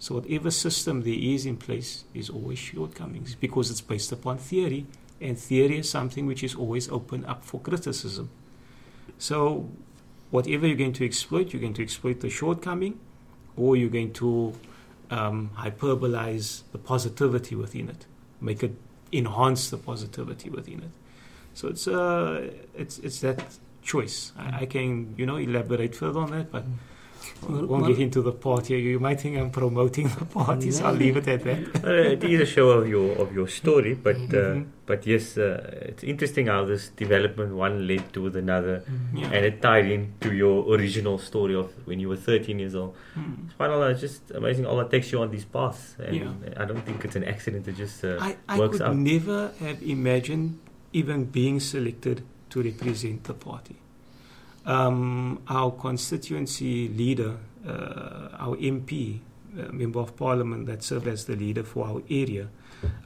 So 0.00 0.16
whatever 0.16 0.50
system 0.50 1.02
there 1.02 1.14
is 1.14 1.46
in 1.46 1.56
place 1.56 2.04
is 2.12 2.28
always 2.28 2.58
shortcomings 2.58 3.36
because 3.36 3.70
it's 3.70 3.80
based 3.80 4.10
upon 4.10 4.38
theory, 4.38 4.86
and 5.20 5.38
theory 5.38 5.78
is 5.78 5.90
something 5.90 6.26
which 6.26 6.42
is 6.42 6.56
always 6.56 6.90
open 6.90 7.24
up 7.24 7.44
for 7.44 7.60
criticism. 7.60 8.30
So 9.18 9.70
whatever 10.32 10.66
you're 10.66 10.76
going 10.76 10.94
to 10.94 11.04
exploit, 11.04 11.52
you're 11.52 11.62
going 11.62 11.74
to 11.74 11.84
exploit 11.84 12.18
the 12.18 12.30
shortcoming, 12.30 12.98
or 13.56 13.76
you're 13.76 13.90
going 13.90 14.12
to 14.14 14.54
um, 15.12 15.50
hyperbolize 15.56 16.62
the 16.72 16.78
positivity 16.78 17.54
within 17.54 17.88
it, 17.88 18.06
make 18.40 18.64
it 18.64 18.74
enhance 19.12 19.70
the 19.70 19.78
positivity 19.78 20.50
within 20.50 20.80
it. 20.80 20.90
So 21.54 21.68
it's 21.68 21.86
uh, 21.86 22.50
it's 22.76 22.98
it's 22.98 23.20
that 23.20 23.56
choice. 23.82 24.32
I, 24.36 24.62
I 24.62 24.66
can 24.66 25.14
you 25.16 25.26
know 25.26 25.36
elaborate 25.36 25.94
further 25.94 26.18
on 26.18 26.32
that, 26.32 26.50
but. 26.50 26.64
Well, 26.64 26.72
won't 27.48 27.68
well- 27.68 27.86
get 27.88 27.98
into 27.98 28.22
the 28.22 28.32
party. 28.32 28.74
You 28.80 28.98
might 29.00 29.20
think 29.20 29.36
I'm 29.38 29.50
promoting 29.50 30.08
the 30.08 30.24
party, 30.24 30.70
so 30.70 30.86
I'll 30.86 30.94
leave 30.94 31.16
it 31.16 31.28
at 31.28 31.44
that. 31.44 31.58
Uh, 31.84 32.12
it 32.16 32.24
is 32.24 32.40
a 32.40 32.46
show 32.46 32.70
of 32.70 32.88
your 32.88 33.12
of 33.22 33.34
your 33.34 33.48
story, 33.48 33.94
but 33.94 34.16
uh, 34.16 34.54
Mhm. 34.54 34.64
but 34.86 35.06
yes, 35.06 35.36
uh, 35.38 35.88
it's 35.90 36.02
interesting 36.04 36.46
how 36.46 36.64
this 36.64 36.88
development 37.02 37.54
one 37.54 37.86
led 37.86 38.04
to 38.14 38.22
with 38.22 38.36
another, 38.36 38.82
Yeah. 39.14 39.30
and 39.34 39.44
it 39.50 39.60
tied 39.62 39.86
into 39.96 40.32
your 40.34 40.56
original 40.74 41.18
story 41.18 41.54
of 41.54 41.68
when 41.86 42.00
you 42.00 42.08
were 42.08 42.16
13 42.16 42.58
years 42.58 42.74
old. 42.74 42.94
Hmm. 43.14 43.48
SubhanAllah, 43.52 43.90
it's 43.92 44.00
just 44.00 44.30
amazing. 44.30 44.66
Allah 44.66 44.88
takes 44.88 45.12
you 45.12 45.20
on 45.20 45.30
these 45.30 45.44
paths, 45.44 45.96
and 45.98 46.16
Yeah. 46.16 46.32
I 46.62 46.64
don't 46.64 46.84
think 46.86 47.04
it's 47.04 47.16
an 47.16 47.24
accident. 47.24 47.68
It 47.68 47.76
just 47.76 48.04
uh, 48.04 48.16
I, 48.20 48.36
I 48.48 48.58
works 48.58 48.78
could 48.78 48.96
never 48.96 49.52
have 49.60 49.82
imagined 49.82 50.58
even 50.92 51.24
being 51.26 51.60
selected 51.60 52.22
to 52.50 52.62
represent 52.62 53.24
the 53.24 53.34
party. 53.34 53.76
Um, 54.66 55.42
our 55.46 55.72
constituency 55.72 56.88
leader, 56.88 57.36
uh, 57.66 58.28
our 58.38 58.56
MP, 58.56 59.20
uh, 59.58 59.70
member 59.72 60.00
of 60.00 60.16
parliament 60.16 60.66
that 60.66 60.82
served 60.82 61.06
as 61.06 61.26
the 61.26 61.36
leader 61.36 61.62
for 61.62 61.86
our 61.86 62.02
area, 62.08 62.48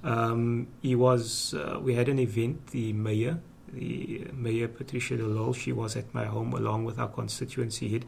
um, 0.05 0.69
he 0.83 0.95
was. 0.95 1.55
Uh, 1.55 1.79
we 1.81 1.95
had 1.95 2.09
an 2.09 2.19
event. 2.19 2.69
The 2.69 2.93
mayor, 2.93 3.41
the 3.73 4.27
mayor 4.33 4.69
Patricia 4.69 5.17
de 5.17 5.25
Lille, 5.25 5.53
she 5.53 5.73
was 5.73 5.97
at 5.97 6.13
my 6.15 6.27
home 6.27 6.53
along 6.53 6.85
with 6.85 6.99
our 6.99 7.09
constituency 7.09 7.89
head, 7.89 8.05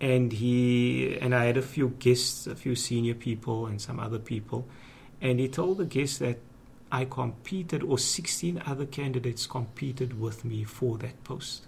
and 0.00 0.32
he 0.32 1.18
and 1.20 1.34
I 1.34 1.46
had 1.46 1.56
a 1.56 1.62
few 1.62 1.90
guests, 1.98 2.46
a 2.46 2.54
few 2.54 2.76
senior 2.76 3.14
people, 3.14 3.66
and 3.66 3.80
some 3.80 3.98
other 3.98 4.18
people, 4.18 4.66
and 5.20 5.40
he 5.40 5.48
told 5.48 5.78
the 5.78 5.84
guests 5.84 6.18
that 6.18 6.38
I 6.90 7.04
competed, 7.04 7.82
or 7.82 7.98
16 7.98 8.62
other 8.64 8.86
candidates 8.86 9.46
competed 9.46 10.18
with 10.18 10.44
me 10.44 10.64
for 10.64 10.96
that 10.98 11.22
post 11.24 11.67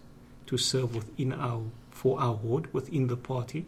to 0.50 0.59
serve 0.59 0.97
within 0.97 1.33
our 1.33 1.62
for 1.92 2.21
our 2.21 2.33
ward 2.33 2.73
within 2.75 3.07
the 3.07 3.16
party, 3.16 3.64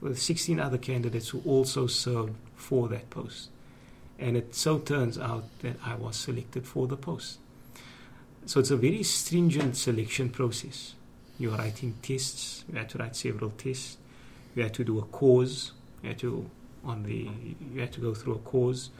with 0.00 0.18
16 0.18 0.60
other 0.60 0.76
candidates 0.76 1.30
who 1.30 1.40
also 1.46 1.86
served 1.86 2.34
for 2.54 2.86
that 2.88 3.08
post, 3.08 3.48
and 4.18 4.36
it 4.36 4.54
so 4.54 4.78
turns 4.78 5.18
out 5.18 5.44
that 5.60 5.76
I 5.82 5.94
was 5.94 6.16
selected 6.16 6.66
for 6.66 6.86
the 6.86 6.96
post. 6.96 7.38
So 8.44 8.60
it's 8.60 8.70
a 8.70 8.76
very 8.76 9.02
stringent 9.04 9.76
selection 9.76 10.28
process. 10.28 10.94
You're 11.38 11.56
writing 11.56 11.94
tests. 12.02 12.64
You 12.70 12.78
had 12.78 12.90
to 12.90 12.98
write 12.98 13.16
several 13.16 13.50
tests. 13.50 13.96
You 14.54 14.64
had 14.64 14.74
to 14.74 14.84
do 14.84 14.98
a 14.98 15.02
course. 15.02 15.72
You 16.02 16.10
had 16.10 16.18
to 16.18 16.50
on 16.84 17.04
the 17.04 17.30
you 17.72 17.80
had 17.80 17.92
to 17.92 18.00
go 18.00 18.12
through 18.12 18.34
a 18.34 18.38
course. 18.38 18.90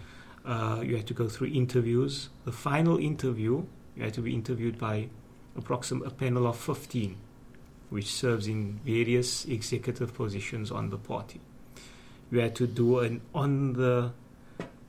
Uh, 0.47 0.81
you 0.83 0.97
had 0.97 1.07
to 1.09 1.15
go 1.15 1.29
through 1.29 1.49
interviews. 1.49 2.31
The 2.47 2.53
final 2.53 2.97
interview, 2.97 3.65
you 3.97 4.03
had 4.05 4.15
to 4.15 4.23
be 4.23 4.33
interviewed 4.33 4.79
by 4.79 5.09
approximately 5.59 6.09
a 6.09 6.11
panel 6.11 6.47
of 6.47 6.57
15, 6.57 7.17
which 7.91 8.07
serves 8.07 8.47
in 8.47 8.81
various 8.85 9.45
executive 9.45 10.15
positions 10.15 10.71
on 10.71 10.91
the 10.91 10.97
party. 10.97 11.41
You 12.31 12.41
had 12.41 12.55
to 12.57 12.67
do 12.67 13.01
an 13.01 13.21
on 13.35 13.75
the 13.75 14.13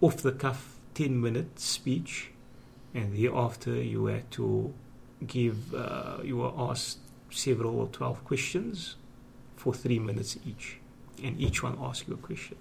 off 0.01 0.17
the 0.17 0.31
cuff 0.31 0.75
10 0.93 1.21
minute 1.21 1.59
speech, 1.59 2.31
and 2.93 3.17
thereafter 3.17 3.73
you 3.75 4.05
had 4.05 4.29
to 4.31 4.73
give, 5.25 5.73
uh, 5.73 6.17
you 6.23 6.37
were 6.37 6.51
asked 6.57 6.99
several 7.29 7.79
or 7.79 7.87
12 7.87 8.23
questions 8.25 8.95
for 9.55 9.73
three 9.73 9.99
minutes 9.99 10.37
each, 10.45 10.77
and 11.23 11.39
each 11.39 11.61
one 11.63 11.77
asked 11.81 12.07
you 12.07 12.13
a 12.13 12.17
question. 12.17 12.57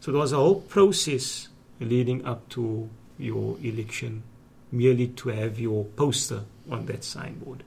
So 0.00 0.12
there 0.12 0.20
was 0.20 0.32
a 0.32 0.36
whole 0.36 0.60
process 0.60 1.48
leading 1.80 2.24
up 2.24 2.48
to 2.50 2.88
your 3.18 3.56
election 3.62 4.22
merely 4.70 5.08
to 5.08 5.30
have 5.30 5.58
your 5.58 5.84
poster 5.84 6.44
on 6.70 6.86
that 6.86 7.04
signboard. 7.04 7.64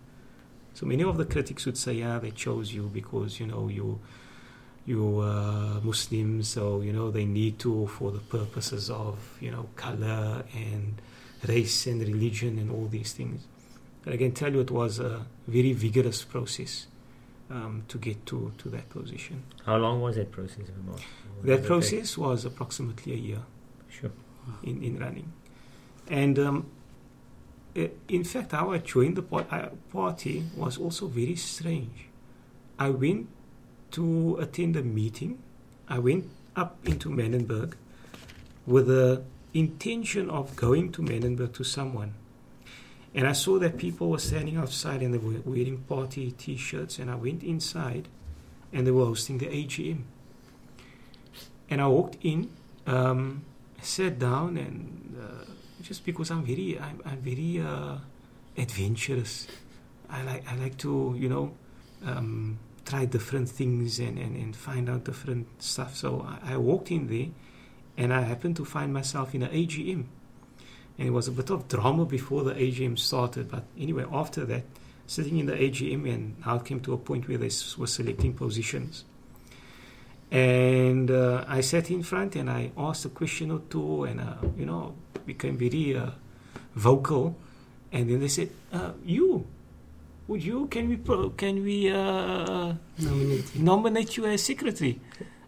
So 0.74 0.86
many 0.86 1.04
of 1.04 1.18
the 1.18 1.26
critics 1.26 1.66
would 1.66 1.78
say, 1.78 1.94
yeah, 1.94 2.20
they 2.20 2.32
chose 2.32 2.74
you 2.74 2.90
because, 2.94 3.40
you 3.40 3.48
know, 3.48 3.68
you 3.68 4.00
you 4.86 5.20
uh, 5.20 5.80
Muslims, 5.84 6.48
so, 6.48 6.82
you 6.82 6.92
know, 6.92 7.12
they 7.12 7.26
need 7.26 7.60
to 7.60 7.86
for 7.88 8.12
the 8.12 8.20
purposes 8.20 8.90
of, 8.90 9.38
you 9.40 9.52
know, 9.52 9.68
color 9.76 10.44
and 10.56 11.00
race 11.48 11.86
and 11.86 12.02
religion 12.02 12.58
and 12.58 12.72
all 12.72 12.88
these 12.88 13.14
things. 13.14 13.46
But 14.04 14.14
I 14.14 14.18
can 14.18 14.32
tell 14.32 14.52
you 14.52 14.60
it 14.62 14.72
was 14.72 15.00
a 15.00 15.26
very 15.48 15.74
vigorous 15.74 16.24
process 16.24 16.88
um, 17.52 17.84
to 17.90 18.00
get 18.00 18.26
to, 18.28 18.52
to 18.58 18.70
that 18.70 18.90
position. 18.90 19.44
How 19.66 19.78
long 19.78 20.02
was 20.02 20.16
that 20.16 20.32
process? 20.32 20.66
What 20.86 20.98
That 20.98 21.46
did 21.46 21.54
it 21.54 21.58
take? 21.58 21.68
process 21.68 22.18
was 22.18 22.46
approximately 22.46 23.14
a 23.14 23.18
year. 23.18 23.40
Sure. 23.90 24.12
in, 24.64 24.82
in 24.84 24.98
running. 24.98 25.32
And 26.10 26.40
um, 26.40 26.66
in 27.76 28.24
fact, 28.24 28.52
how 28.52 28.72
I 28.72 28.80
joined 28.80 29.18
the 29.18 29.36
uh, 29.36 29.70
party 29.92 30.46
was 30.56 30.78
also 30.78 31.08
very 31.08 31.36
strange. 31.36 32.08
I 32.78 32.90
went 32.90 33.28
to 33.92 34.38
attend 34.40 34.76
a 34.76 34.84
meeting. 34.84 35.40
I 35.88 36.00
went 36.00 36.30
up 36.56 36.78
into 36.86 37.10
Manenberg 37.10 37.74
with 38.66 38.88
the 38.88 39.24
intention 39.54 40.30
of 40.30 40.56
going 40.56 40.92
to 40.94 41.02
Manenberg 41.02 41.54
to 41.54 41.64
someone. 41.64 42.14
And 43.14 43.28
I 43.28 43.34
saw 43.34 43.60
that 43.60 43.78
people 43.78 44.10
were 44.10 44.20
standing 44.20 44.58
outside 44.58 45.02
and 45.02 45.14
they 45.14 45.18
were 45.18 45.42
wearing 45.44 45.80
party 45.80 46.32
t 46.32 46.56
shirts. 46.56 47.00
And 47.00 47.12
I 47.12 47.16
went 47.16 47.44
inside 47.44 48.08
and 48.72 48.88
they 48.88 48.92
were 48.92 49.06
hosting 49.06 49.38
the 49.38 49.48
AGM. 49.48 50.04
And 51.70 51.82
I 51.82 51.88
walked 51.88 52.18
in. 52.22 52.50
Um, 52.88 53.46
sat 53.82 54.20
down 54.20 54.58
and 54.58 55.18
uh, 55.20 55.46
just 55.82 56.06
because 56.06 56.32
I'm 56.32 56.44
very 56.44 56.80
I'm, 56.80 57.02
I'm 57.06 57.22
very 57.22 57.62
uh, 57.62 57.98
adventurous. 58.58 59.48
I 60.10 60.24
like 60.24 60.48
I 60.48 60.56
like 60.56 60.78
to 60.80 61.16
you 61.18 61.30
know 61.30 61.54
um, 62.06 62.60
try 62.86 63.06
different 63.06 63.50
things 63.50 64.00
and, 64.00 64.18
and, 64.18 64.36
and 64.36 64.56
find 64.56 64.90
out 64.90 65.04
different 65.04 65.48
stuff. 65.62 65.96
So 65.96 66.26
I, 66.44 66.54
I 66.54 66.58
walked 66.58 66.92
in 66.92 67.08
there 67.08 67.28
and 67.98 68.14
I 68.14 68.22
happened 68.22 68.56
to 68.58 68.66
find 68.66 68.94
myself 68.94 69.36
in 69.36 69.44
an 69.44 69.52
AGM. 69.52 70.06
And 70.98 71.08
it 71.08 71.12
was 71.12 71.28
a 71.28 71.32
bit 71.32 71.50
of 71.50 71.68
drama 71.68 72.06
before 72.06 72.44
the 72.44 72.54
AGM 72.54 72.98
started, 73.00 73.50
but 73.50 73.64
anyway, 73.78 74.06
after 74.12 74.46
that, 74.46 74.64
sitting 75.08 75.40
in 75.40 75.46
the 75.46 75.54
AGM, 75.54 76.12
and 76.14 76.36
now 76.46 76.58
it 76.58 76.66
came 76.66 76.80
to 76.82 76.94
a 76.94 76.98
point 76.98 77.28
where 77.28 77.38
they 77.38 77.50
were 77.78 77.88
selecting 77.88 78.34
positions. 78.34 79.06
And 80.30 81.12
uh, 81.12 81.44
I 81.48 81.62
sat 81.62 81.92
in 81.92 82.04
front 82.04 82.36
and 82.36 82.50
I 82.50 82.72
asked 82.78 83.06
a 83.06 83.10
question 83.10 83.52
or 83.52 83.60
two, 83.70 84.06
and 84.06 84.22
uh, 84.22 84.36
you 84.56 84.66
know, 84.66 84.96
became 85.26 85.58
very 85.58 85.96
uh, 85.98 86.12
vocal. 86.76 87.36
And 87.92 88.10
then 88.10 88.20
they 88.22 88.28
said, 88.30 88.50
uh, 88.72 88.92
"You, 89.04 89.46
would 90.28 90.44
you? 90.44 90.68
Can 90.68 90.90
we? 90.90 90.98
Pro- 90.98 91.30
can 91.32 91.64
we 91.64 91.90
uh, 91.92 92.74
Nominate 92.98 93.56
you. 93.56 93.64
nominate 93.64 94.18
you 94.18 94.26
as 94.26 94.44
secretary?" 94.44 95.00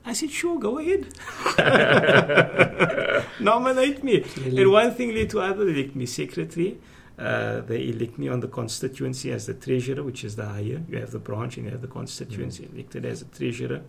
I 0.06 0.12
said, 0.14 0.32
"Sure, 0.32 0.60
go 0.60 0.80
ahead. 0.80 1.08
nominate 3.40 4.04
me." 4.04 4.24
Really? 4.38 4.62
And 4.62 4.72
one 4.72 4.92
thing 4.94 5.16
led 5.16 5.30
to 5.32 5.40
other. 5.42 5.66
They 5.66 5.72
elect 5.72 5.96
me 5.96 6.06
secretary. 6.06 6.78
Uh, 7.18 7.62
they 7.62 7.90
elect 7.90 8.18
me 8.18 8.28
on 8.28 8.40
the 8.40 8.48
constituency 8.48 9.32
as 9.32 9.46
the 9.46 9.54
treasurer, 9.54 10.04
which 10.04 10.24
is 10.24 10.36
the 10.36 10.46
higher. 10.46 10.82
You 10.90 10.98
have 11.00 11.12
the 11.12 11.20
branch 11.20 11.58
and 11.58 11.66
you 11.66 11.72
have 11.72 11.82
the 11.82 11.88
constituency 11.88 12.68
elected 12.74 13.06
as 13.06 13.22
a 13.22 13.26
treasurer. 13.26 13.82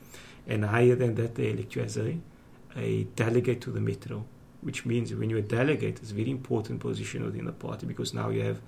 And 0.46 0.64
higher 0.66 0.94
than 0.94 1.14
that, 1.14 1.34
they 1.34 1.50
elect 1.50 1.74
you 1.74 1.82
as 1.82 1.96
a, 1.96 2.18
a 2.76 3.04
delegate 3.16 3.62
to 3.62 3.70
the 3.70 3.80
metro, 3.80 4.26
which 4.64 4.86
means 4.86 5.14
when 5.14 5.28
you're 5.28 5.40
a 5.40 5.42
delegate, 5.42 6.00
it's 6.00 6.10
a 6.10 6.14
very 6.14 6.30
important 6.30 6.80
position 6.80 7.24
within 7.24 7.44
the 7.44 7.52
party 7.52 7.86
because 7.86 8.14
now 8.14 8.30
you 8.30 8.42
have 8.42 8.60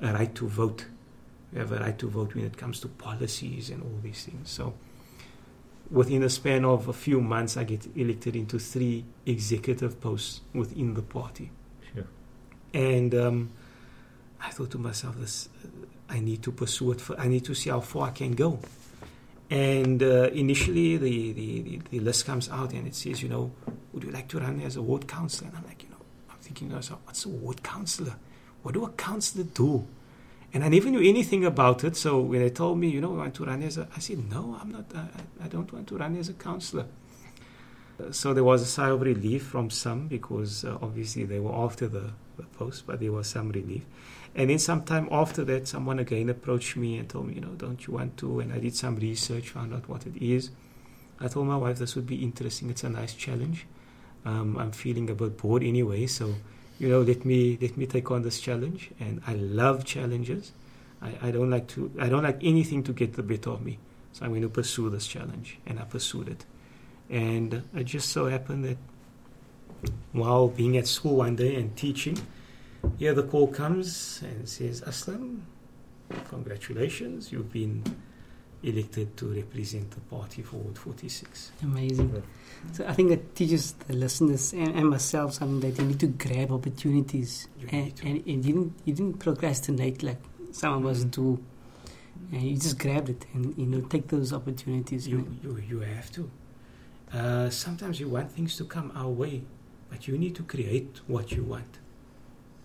a 0.00 0.12
right 0.12 0.34
to 0.34 0.48
vote. 0.48 0.86
You 1.52 1.60
have 1.60 1.72
a 1.72 1.78
right 1.78 1.96
to 1.98 2.08
vote 2.08 2.34
when 2.34 2.44
it 2.44 2.56
comes 2.56 2.80
to 2.80 2.88
policies 2.88 3.70
and 3.70 3.82
all 3.82 3.98
these 4.02 4.24
things. 4.24 4.50
So 4.50 4.74
within 5.90 6.24
a 6.24 6.28
span 6.28 6.64
of 6.64 6.88
a 6.88 6.92
few 6.92 7.20
months, 7.20 7.56
I 7.56 7.64
get 7.64 7.86
elected 7.96 8.34
into 8.34 8.58
three 8.58 9.04
executive 9.24 10.00
posts 10.00 10.40
within 10.52 10.94
the 10.94 11.02
party. 11.02 11.50
Sure. 11.94 12.06
And 12.74 13.14
um, 13.14 13.50
I 14.40 14.50
thought 14.50 14.72
to 14.72 14.78
myself, 14.78 15.16
this, 15.16 15.48
I 16.08 16.18
need 16.18 16.42
to 16.42 16.50
pursue 16.52 16.90
it. 16.90 17.00
For, 17.00 17.18
I 17.18 17.28
need 17.28 17.44
to 17.44 17.54
see 17.54 17.70
how 17.70 17.80
far 17.80 18.08
I 18.08 18.10
can 18.10 18.32
go. 18.32 18.58
And 19.48 20.02
uh, 20.02 20.30
initially, 20.32 20.96
the, 20.96 21.32
the, 21.32 21.62
the, 21.62 21.80
the 21.90 22.00
list 22.00 22.26
comes 22.26 22.50
out 22.50 22.72
and 22.72 22.88
it 22.88 22.96
says, 22.96 23.22
you 23.22 23.28
know, 23.28 23.52
would 23.96 24.04
you 24.04 24.10
like 24.10 24.28
to 24.28 24.38
run 24.38 24.60
as 24.60 24.76
a 24.76 24.82
ward 24.82 25.08
councillor? 25.08 25.48
And 25.48 25.56
I'm 25.56 25.64
like, 25.64 25.82
you 25.82 25.88
know, 25.88 25.96
I'm 26.30 26.36
thinking 26.38 26.68
to 26.68 26.74
myself, 26.74 27.00
what's 27.04 27.24
a 27.24 27.30
ward 27.30 27.62
councillor? 27.62 28.16
What 28.62 28.74
do 28.74 28.84
a 28.84 28.90
councillor 28.90 29.44
do? 29.54 29.86
And 30.52 30.62
I 30.62 30.68
never 30.68 30.90
knew 30.90 31.00
anything 31.00 31.46
about 31.46 31.82
it. 31.82 31.96
So 31.96 32.20
when 32.20 32.40
they 32.40 32.50
told 32.50 32.78
me, 32.78 32.88
you 32.88 33.00
know, 33.00 33.14
I 33.14 33.16
want 33.18 33.34
to 33.36 33.46
run 33.46 33.62
as 33.62 33.78
a, 33.78 33.88
I 33.96 34.00
said, 34.00 34.30
no, 34.30 34.58
I'm 34.60 34.70
not, 34.70 34.84
I, 34.94 35.44
I- 35.44 35.48
don't 35.48 35.72
want 35.72 35.86
to 35.88 35.96
run 35.96 36.14
as 36.18 36.28
a 36.28 36.34
councillor. 36.34 36.84
So 38.10 38.34
there 38.34 38.44
was 38.44 38.60
a 38.60 38.66
sigh 38.66 38.90
of 38.90 39.00
relief 39.00 39.44
from 39.44 39.70
some 39.70 40.08
because 40.08 40.66
uh, 40.66 40.76
obviously 40.82 41.24
they 41.24 41.40
were 41.40 41.54
after 41.54 41.88
the, 41.88 42.10
the 42.36 42.42
post, 42.42 42.86
but 42.86 43.00
there 43.00 43.12
was 43.12 43.26
some 43.26 43.48
relief. 43.50 43.82
And 44.34 44.50
then 44.50 44.58
sometime 44.58 45.08
after 45.10 45.42
that, 45.44 45.66
someone 45.66 45.98
again 45.98 46.28
approached 46.28 46.76
me 46.76 46.98
and 46.98 47.08
told 47.08 47.28
me, 47.28 47.34
you 47.36 47.40
know, 47.40 47.54
don't 47.56 47.86
you 47.86 47.94
want 47.94 48.18
to? 48.18 48.40
And 48.40 48.52
I 48.52 48.58
did 48.58 48.76
some 48.76 48.96
research, 48.96 49.48
found 49.48 49.72
out 49.72 49.88
what 49.88 50.06
it 50.06 50.22
is. 50.22 50.50
I 51.18 51.28
told 51.28 51.46
my 51.46 51.56
wife 51.56 51.78
this 51.78 51.94
would 51.96 52.06
be 52.06 52.22
interesting. 52.22 52.68
It's 52.68 52.84
a 52.84 52.90
nice 52.90 53.14
challenge. 53.14 53.66
Um, 54.26 54.58
I'm 54.58 54.72
feeling 54.72 55.08
a 55.08 55.14
bit 55.14 55.38
bored 55.38 55.62
anyway, 55.62 56.06
so 56.06 56.34
you 56.78 56.88
know, 56.88 57.00
let 57.00 57.24
me 57.24 57.56
let 57.60 57.76
me 57.76 57.86
take 57.86 58.10
on 58.10 58.22
this 58.22 58.40
challenge. 58.40 58.90
And 59.00 59.22
I 59.26 59.34
love 59.34 59.84
challenges. 59.84 60.52
I, 61.00 61.14
I 61.22 61.30
don't 61.30 61.48
like 61.50 61.68
to 61.68 61.90
I 61.98 62.08
don't 62.08 62.24
like 62.24 62.40
anything 62.42 62.82
to 62.84 62.92
get 62.92 63.14
the 63.14 63.22
better 63.22 63.50
of 63.50 63.64
me. 63.64 63.78
So 64.12 64.24
I'm 64.24 64.32
going 64.32 64.42
to 64.42 64.48
pursue 64.48 64.90
this 64.90 65.06
challenge, 65.06 65.58
and 65.66 65.78
I 65.78 65.84
pursued 65.84 66.28
it. 66.28 66.44
And 67.08 67.62
it 67.74 67.84
just 67.84 68.08
so 68.10 68.26
happened 68.26 68.64
that 68.64 68.78
while 70.12 70.48
being 70.48 70.76
at 70.76 70.86
school 70.86 71.16
one 71.16 71.36
day 71.36 71.54
and 71.54 71.76
teaching, 71.76 72.18
here 72.98 73.14
the 73.14 73.22
call 73.22 73.46
comes 73.48 74.22
and 74.22 74.48
says, 74.48 74.80
Aslam, 74.80 75.40
congratulations, 76.28 77.30
you've 77.30 77.52
been 77.52 77.82
elected 78.62 79.16
to 79.18 79.26
represent 79.26 79.90
the 79.90 80.00
party 80.00 80.42
for 80.42 80.56
Ward 80.56 80.78
46. 80.78 81.52
Amazing. 81.62 82.22
So 82.72 82.86
I 82.86 82.92
think 82.92 83.08
that 83.10 83.34
teaches 83.34 83.72
the 83.72 83.94
listeners 83.94 84.52
and, 84.52 84.74
and 84.76 84.90
myself 84.90 85.34
something 85.34 85.60
that 85.60 85.80
you 85.80 85.88
need 85.88 86.00
to 86.00 86.08
grab 86.08 86.52
opportunities 86.52 87.48
You 87.58 87.68
and, 87.72 87.92
and, 88.02 88.16
and 88.26 88.26
you 88.26 88.36
didn't 88.42 88.72
you 88.84 88.94
didn't 88.94 89.18
procrastinate 89.18 90.02
like 90.02 90.20
some 90.52 90.74
of 90.74 90.86
us 90.86 91.04
do. 91.04 91.42
And 92.32 92.42
you 92.42 92.56
just 92.56 92.78
grabbed 92.78 93.10
it 93.10 93.26
and 93.34 93.56
you 93.56 93.66
know 93.66 93.80
take 93.82 94.08
those 94.08 94.32
opportunities. 94.32 95.06
You, 95.06 95.26
you, 95.42 95.62
you 95.68 95.80
have 95.80 96.10
to. 96.12 96.30
Uh, 97.12 97.50
sometimes 97.50 98.00
you 98.00 98.08
want 98.08 98.32
things 98.32 98.56
to 98.56 98.64
come 98.64 98.90
our 98.94 99.08
way, 99.08 99.42
but 99.90 100.08
you 100.08 100.18
need 100.18 100.34
to 100.36 100.42
create 100.42 101.00
what 101.06 101.30
you 101.30 101.44
want. 101.44 101.78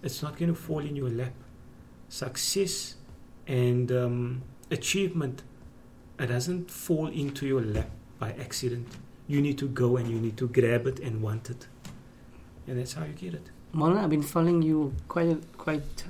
It's 0.03 0.23
not 0.23 0.37
going 0.37 0.53
to 0.53 0.59
fall 0.59 0.79
in 0.79 0.95
your 0.95 1.09
lap. 1.09 1.33
Success 2.09 2.95
and 3.47 3.91
um, 3.91 4.41
achievement, 4.71 5.43
it 6.17 6.27
doesn't 6.27 6.71
fall 6.71 7.07
into 7.07 7.45
your 7.45 7.61
lap 7.61 7.89
by 8.19 8.31
accident. 8.31 8.87
You 9.31 9.41
need 9.41 9.57
to 9.59 9.67
go 9.67 9.97
and 9.97 10.09
you 10.09 10.19
need 10.25 10.37
to 10.37 10.47
grab 10.47 10.83
it 10.91 10.99
and 10.99 11.21
want 11.21 11.49
it. 11.49 11.61
And 12.67 12.77
that's 12.79 12.93
how 12.93 13.05
you 13.05 13.13
get 13.13 13.33
it. 13.39 13.45
Mona, 13.73 14.01
I've 14.03 14.09
been 14.09 14.23
following 14.35 14.61
you 14.61 14.93
quite 15.07 15.29
a, 15.29 15.37
quite 15.57 16.03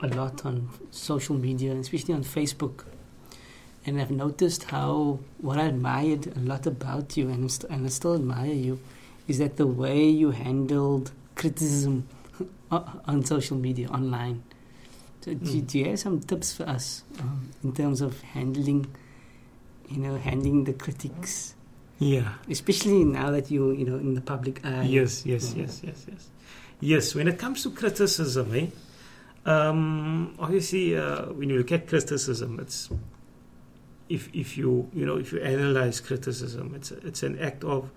a 0.00 0.08
lot 0.08 0.46
on 0.46 0.68
social 0.92 1.36
media, 1.36 1.72
especially 1.74 2.14
on 2.14 2.22
Facebook, 2.22 2.84
and 3.84 4.00
I've 4.00 4.12
noticed 4.12 4.62
how 4.74 5.18
what 5.38 5.58
I 5.58 5.64
admired 5.66 6.28
a 6.36 6.40
lot 6.40 6.66
about 6.66 7.16
you, 7.16 7.28
and, 7.28 7.50
st- 7.50 7.70
and 7.72 7.84
I 7.84 7.88
still 7.88 8.14
admire 8.14 8.52
you, 8.52 8.78
is 9.26 9.38
that 9.38 9.56
the 9.56 9.66
way 9.66 10.08
you 10.08 10.30
handled 10.30 11.10
criticism 11.34 12.06
on 12.70 13.24
social 13.24 13.56
media, 13.56 13.88
online. 13.88 14.44
So 15.22 15.34
do, 15.34 15.44
Mm. 15.62 15.66
do 15.66 15.78
you 15.80 15.84
have 15.86 15.98
some 15.98 16.20
tips 16.20 16.52
for 16.56 16.64
us 16.68 17.02
um, 17.20 17.48
in 17.64 17.72
terms 17.72 18.00
of 18.00 18.20
handling, 18.22 18.86
you 19.90 19.98
know, 19.98 20.16
handling 20.16 20.62
the 20.64 20.72
critics, 20.74 21.54
Yeah. 21.98 22.34
especially 22.48 23.04
now 23.04 23.30
that 23.30 23.50
you 23.50 23.72
you 23.72 23.84
know 23.84 23.96
in 23.96 24.14
the 24.14 24.20
public 24.20 24.64
eye? 24.64 24.84
Yes, 24.84 25.26
yes, 25.26 25.54
yes, 25.54 25.82
yes, 25.82 26.06
yes. 26.08 26.28
Yes, 26.80 27.14
when 27.14 27.26
it 27.26 27.38
comes 27.38 27.62
to 27.64 27.70
criticism, 27.70 28.54
eh? 28.54 28.66
Um, 29.44 30.34
obviously, 30.38 30.96
uh, 30.96 31.32
when 31.32 31.48
you 31.50 31.58
look 31.58 31.72
at 31.72 31.88
criticism, 31.88 32.60
it's 32.60 32.88
if 34.08 34.28
if 34.32 34.56
you 34.56 34.88
you 34.94 35.04
know 35.04 35.16
if 35.16 35.32
you 35.32 35.40
analyze 35.40 36.00
criticism, 36.00 36.74
it's 36.74 36.92
it's 36.92 37.22
an 37.22 37.38
act 37.40 37.64
of 37.64 37.90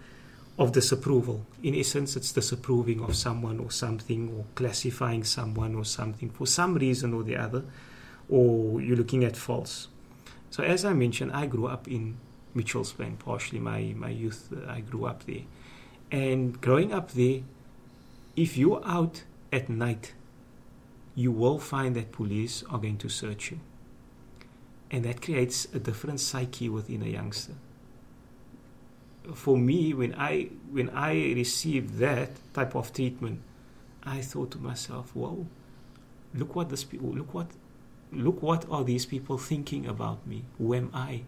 of 0.58 0.72
disapproval. 0.72 1.46
In 1.62 1.76
essence, 1.76 2.16
it's 2.16 2.32
disapproving 2.32 3.02
of 3.02 3.16
someone 3.16 3.60
or 3.60 3.72
something, 3.72 4.34
or 4.36 4.46
classifying 4.56 5.24
someone 5.24 5.76
or 5.76 5.86
something 5.86 6.30
for 6.30 6.48
some 6.48 6.76
reason 6.76 7.14
or 7.14 7.24
the 7.24 7.36
other, 7.36 7.64
or 8.30 8.82
you're 8.82 8.98
looking 8.98 9.24
at 9.24 9.38
faults. 9.38 9.88
So, 10.50 10.64
as 10.64 10.86
I 10.86 10.94
mentioned, 10.94 11.32
I 11.32 11.46
grew 11.46 11.68
up 11.68 11.88
in 11.88 12.18
Mitchell's 12.54 12.94
Plain, 12.94 13.18
partially 13.18 13.60
my 13.60 13.94
my 13.98 14.10
youth. 14.10 14.50
Uh, 14.52 14.70
I 14.70 14.82
grew 14.82 15.06
up 15.06 15.26
there, 15.26 15.44
and 16.12 16.60
growing 16.62 16.94
up 16.94 17.12
there, 17.12 17.42
if 18.36 18.58
you're 18.58 18.82
out 18.86 19.24
at 19.52 19.70
night, 19.70 20.14
you 21.16 21.32
will 21.32 21.60
find 21.60 21.96
that 21.96 22.12
police 22.12 22.64
are 22.70 22.80
going 22.80 22.98
to 22.98 23.10
search 23.10 23.52
you. 23.52 23.60
And 24.90 25.06
that 25.06 25.22
creates 25.22 25.68
a 25.74 25.80
different 25.80 26.20
psyche 26.20 26.68
within 26.68 27.02
a 27.02 27.06
youngster. 27.06 27.54
For 29.34 29.58
me, 29.58 29.94
when 29.94 30.14
I 30.16 30.50
when 30.72 30.90
I 30.90 31.14
received 31.34 32.00
that 32.00 32.32
type 32.54 32.76
of 32.76 32.92
treatment, 32.92 33.42
I 34.04 34.22
thought 34.22 34.52
to 34.52 34.58
myself, 34.58 35.16
"Whoa, 35.16 35.46
look 36.34 36.56
what 36.56 36.70
this 36.70 36.84
people 36.84 37.10
look 37.10 37.34
what 37.34 37.48
look 38.12 38.42
what 38.42 38.66
are 38.70 38.84
these 38.84 39.06
people 39.06 39.38
thinking 39.38 39.86
about 39.86 40.26
me? 40.28 40.44
Who 40.58 40.74
am 40.74 40.90
I?" 40.94 41.24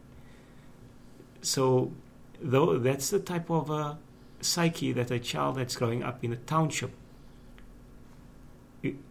So, 1.44 1.92
though 2.42 2.80
that's 2.80 3.10
the 3.12 3.20
type 3.20 3.52
of 3.52 3.70
uh, 3.70 3.96
psyche 4.42 4.92
that 4.94 5.12
a 5.12 5.20
child 5.20 5.58
that's 5.58 5.76
growing 5.76 6.04
up 6.04 6.24
in 6.24 6.34
a 6.34 6.36
township 6.36 6.92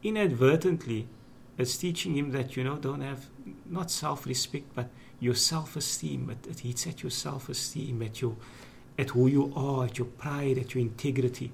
inadvertently 0.03 1.09
it's 1.57 1.77
teaching 1.77 2.17
him 2.17 2.33
that 2.33 2.57
you 2.57 2.65
know 2.65 2.77
don't 2.77 3.01
have 3.01 3.27
not 3.67 3.91
self-respect 3.91 4.67
but 4.75 4.89
your 5.21 5.35
self-esteem 5.35 6.31
it, 6.31 6.47
it 6.51 6.61
hits 6.61 6.87
at 6.87 7.03
your 7.03 7.11
self-esteem 7.11 8.03
at 8.03 8.21
your 8.21 8.37
at 8.99 9.11
who 9.11 9.27
you 9.27 9.53
are 9.57 9.85
at 9.85 9.99
your 9.99 10.07
pride 10.07 10.59
at 10.59 10.75
your 10.75 10.83
integrity 10.83 11.53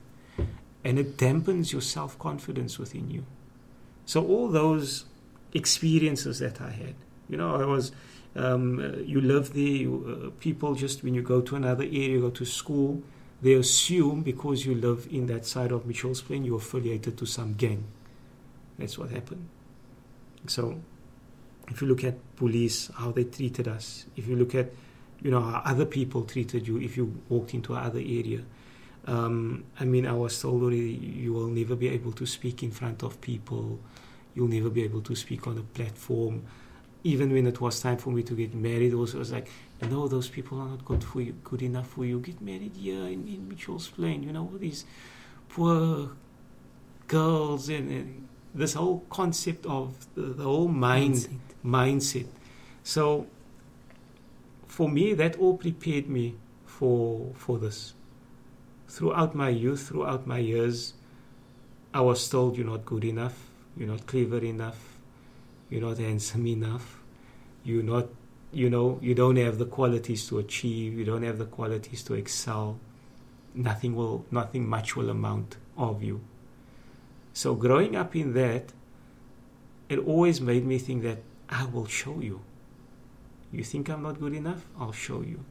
and 0.84 0.98
it 0.98 1.16
dampens 1.16 1.72
your 1.72 1.80
self-confidence 1.82 2.78
within 2.78 3.10
you. 3.10 3.24
So 4.06 4.24
all 4.24 4.48
those 4.48 5.04
experiences 5.52 6.40
that 6.40 6.60
i 6.60 6.70
had 6.70 6.94
you 7.28 7.36
know 7.36 7.54
i 7.56 7.64
was 7.64 7.92
um, 8.36 8.78
uh, 8.78 8.98
you 8.98 9.20
live 9.20 9.52
there 9.52 9.62
you, 9.62 10.32
uh, 10.34 10.40
people 10.40 10.74
just 10.74 11.02
when 11.02 11.14
you 11.14 11.22
go 11.22 11.40
to 11.40 11.56
another 11.56 11.84
area 11.84 12.20
go 12.20 12.30
to 12.30 12.44
school 12.44 13.02
they 13.40 13.54
assume 13.54 14.22
because 14.22 14.66
you 14.66 14.74
live 14.74 15.06
in 15.10 15.26
that 15.26 15.46
side 15.46 15.70
of 15.70 15.86
Mitchell's 15.86 16.20
Plain, 16.20 16.44
you're 16.44 16.56
affiliated 16.56 17.16
to 17.18 17.26
some 17.26 17.54
gang. 17.54 17.84
That's 18.78 18.98
what 18.98 19.10
happened. 19.10 19.48
So, 20.46 20.80
if 21.68 21.80
you 21.80 21.88
look 21.88 22.02
at 22.02 22.36
police, 22.36 22.90
how 22.94 23.12
they 23.12 23.24
treated 23.24 23.68
us, 23.68 24.06
if 24.16 24.26
you 24.26 24.34
look 24.36 24.54
at, 24.54 24.72
you 25.22 25.30
know, 25.30 25.40
how 25.40 25.62
other 25.64 25.84
people 25.84 26.22
treated 26.24 26.66
you, 26.66 26.80
if 26.80 26.96
you 26.96 27.20
walked 27.28 27.54
into 27.54 27.74
another 27.74 28.00
area, 28.00 28.40
um, 29.06 29.64
I 29.78 29.84
mean, 29.84 30.06
I 30.06 30.12
was 30.12 30.40
told 30.40 30.62
already, 30.62 30.90
you 30.90 31.32
will 31.32 31.48
never 31.48 31.76
be 31.76 31.88
able 31.88 32.12
to 32.12 32.26
speak 32.26 32.62
in 32.62 32.72
front 32.72 33.02
of 33.02 33.20
people. 33.20 33.78
You'll 34.34 34.48
never 34.48 34.68
be 34.68 34.82
able 34.82 35.00
to 35.02 35.14
speak 35.14 35.46
on 35.46 35.58
a 35.58 35.62
platform. 35.62 36.44
Even 37.04 37.32
when 37.32 37.46
it 37.46 37.60
was 37.60 37.80
time 37.80 37.96
for 37.96 38.10
me 38.10 38.22
to 38.24 38.34
get 38.34 38.54
married, 38.54 38.92
also 38.92 39.16
it 39.16 39.20
was 39.20 39.32
like, 39.32 39.48
no, 39.88 40.08
those 40.08 40.28
people 40.28 40.60
are 40.60 40.68
not 40.68 40.84
good 40.84 41.04
for 41.04 41.20
you, 41.20 41.32
good 41.44 41.62
enough 41.62 41.88
for 41.88 42.04
you. 42.04 42.18
Get 42.20 42.40
married 42.40 42.72
here 42.76 43.04
in, 43.04 43.26
in 43.28 43.48
Mitchell's 43.48 43.88
Plain. 43.88 44.24
You 44.24 44.32
know, 44.32 44.42
all 44.42 44.58
these 44.58 44.84
poor 45.48 46.10
girls 47.06 47.68
and, 47.68 47.90
and 47.90 48.28
this 48.54 48.74
whole 48.74 49.04
concept 49.10 49.64
of 49.66 50.06
the, 50.14 50.22
the 50.22 50.42
whole 50.44 50.68
mind 50.68 51.14
Mindset. 51.14 51.38
mindset. 51.64 52.26
So 52.82 53.26
for 54.66 54.88
me, 54.88 55.14
that 55.14 55.36
all 55.36 55.56
prepared 55.56 56.08
me 56.08 56.36
for 56.66 57.32
for 57.34 57.58
this. 57.58 57.94
Throughout 58.88 59.34
my 59.34 59.50
youth, 59.50 59.88
throughout 59.88 60.26
my 60.26 60.38
years, 60.38 60.94
I 61.92 62.00
was 62.00 62.28
told 62.28 62.56
you're 62.56 62.66
not 62.66 62.84
good 62.84 63.04
enough, 63.04 63.50
you're 63.76 63.88
not 63.88 64.06
clever 64.06 64.38
enough, 64.38 64.97
you're 65.70 65.82
not 65.82 65.98
handsome 65.98 66.46
enough, 66.46 67.00
you're 67.64 67.82
not, 67.82 68.06
you 68.52 68.70
know, 68.70 68.98
you 69.02 69.14
don't 69.14 69.36
have 69.36 69.58
the 69.58 69.66
qualities 69.66 70.26
to 70.28 70.38
achieve, 70.38 70.94
you 70.94 71.04
don't 71.04 71.22
have 71.22 71.38
the 71.38 71.44
qualities 71.44 72.02
to 72.04 72.14
excel. 72.14 72.78
Nothing 73.54 73.94
will, 73.94 74.24
nothing 74.30 74.68
much 74.68 74.96
will 74.96 75.10
amount 75.10 75.56
of 75.76 76.02
you. 76.02 76.20
So 77.32 77.54
growing 77.54 77.96
up 77.96 78.16
in 78.16 78.34
that, 78.34 78.72
it 79.88 79.98
always 79.98 80.40
made 80.40 80.66
me 80.66 80.78
think 80.78 81.02
that 81.02 81.18
I 81.48 81.64
will 81.66 81.86
show 81.86 82.20
you. 82.20 82.40
You 83.52 83.64
think 83.64 83.88
I'm 83.88 84.02
not 84.02 84.20
good 84.20 84.34
enough? 84.34 84.66
I'll 84.78 84.92
show 84.92 85.22
you. 85.22 85.44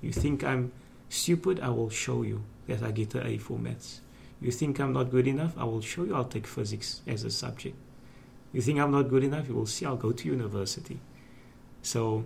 You 0.00 0.12
think 0.12 0.42
I'm 0.42 0.72
stupid? 1.08 1.60
I 1.60 1.68
will 1.68 1.90
show 1.90 2.22
you 2.22 2.44
that 2.66 2.82
I 2.82 2.90
get 2.90 3.14
an 3.14 3.26
A 3.26 3.38
for 3.38 3.58
maths. 3.58 4.00
You 4.40 4.50
think 4.50 4.78
I'm 4.80 4.92
not 4.92 5.10
good 5.10 5.26
enough? 5.26 5.54
I 5.58 5.64
will 5.64 5.80
show 5.80 6.04
you 6.04 6.14
I'll 6.14 6.24
take 6.24 6.46
physics 6.46 7.02
as 7.06 7.24
a 7.24 7.30
subject. 7.30 7.76
You 8.54 8.62
think 8.62 8.78
I'm 8.78 8.92
not 8.92 9.08
good 9.08 9.24
enough? 9.24 9.48
You 9.48 9.56
will 9.56 9.66
see 9.66 9.84
I'll 9.84 9.96
go 9.96 10.12
to 10.12 10.28
university. 10.28 11.00
So, 11.82 12.24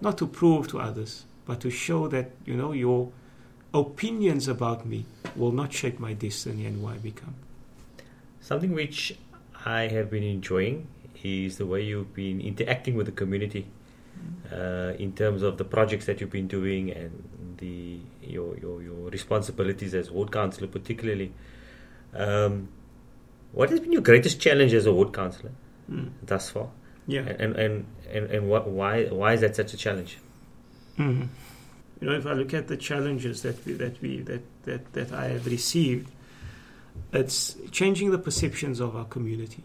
not 0.00 0.16
to 0.18 0.26
prove 0.26 0.68
to 0.68 0.78
others, 0.78 1.24
but 1.44 1.60
to 1.60 1.70
show 1.70 2.06
that, 2.08 2.30
you 2.46 2.54
know, 2.54 2.72
your 2.72 3.10
opinions 3.74 4.46
about 4.46 4.86
me 4.86 5.04
will 5.34 5.52
not 5.52 5.72
shape 5.72 5.98
my 5.98 6.12
destiny 6.12 6.66
and 6.66 6.80
who 6.80 6.86
I 6.86 6.98
become. 6.98 7.34
Something 8.40 8.72
which 8.72 9.18
I 9.64 9.88
have 9.88 10.08
been 10.08 10.22
enjoying 10.22 10.86
is 11.24 11.58
the 11.58 11.66
way 11.66 11.82
you've 11.82 12.14
been 12.14 12.40
interacting 12.40 12.94
with 12.94 13.06
the 13.06 13.12
community 13.12 13.66
uh, 14.52 14.92
in 14.98 15.12
terms 15.12 15.42
of 15.42 15.58
the 15.58 15.64
projects 15.64 16.06
that 16.06 16.20
you've 16.20 16.30
been 16.30 16.46
doing 16.46 16.92
and 16.92 17.56
the 17.58 17.98
your 18.22 18.56
your, 18.58 18.82
your 18.82 19.10
responsibilities 19.10 19.94
as 19.94 20.12
ward 20.12 20.30
councillor, 20.30 20.68
particularly. 20.68 21.32
Um, 22.14 22.68
what 23.52 23.70
has 23.70 23.80
been 23.80 23.92
your 23.92 24.02
greatest 24.02 24.40
challenge 24.40 24.74
as 24.74 24.86
a 24.86 24.92
ward 24.92 25.12
councillor 25.12 25.52
Mm. 25.90 26.10
thus 26.22 26.50
far? 26.50 26.68
Yeah. 27.06 27.20
And 27.20 27.54
and 27.56 27.86
and, 28.12 28.30
and 28.30 28.48
what, 28.48 28.68
why 28.68 29.04
why 29.04 29.34
is 29.34 29.40
that 29.40 29.54
such 29.54 29.72
a 29.72 29.76
challenge? 29.76 30.18
Mm. 30.98 31.28
You 32.00 32.08
know, 32.08 32.14
if 32.16 32.26
I 32.26 32.32
look 32.32 32.52
at 32.54 32.68
the 32.68 32.76
challenges 32.76 33.42
that 33.42 33.64
we 33.64 33.72
that 33.74 34.00
we 34.02 34.20
that, 34.22 34.42
that, 34.64 34.92
that 34.94 35.12
I 35.12 35.28
have 35.28 35.46
received, 35.46 36.10
it's 37.12 37.56
changing 37.70 38.10
the 38.10 38.18
perceptions 38.18 38.80
of 38.80 38.96
our 38.96 39.04
community, 39.04 39.62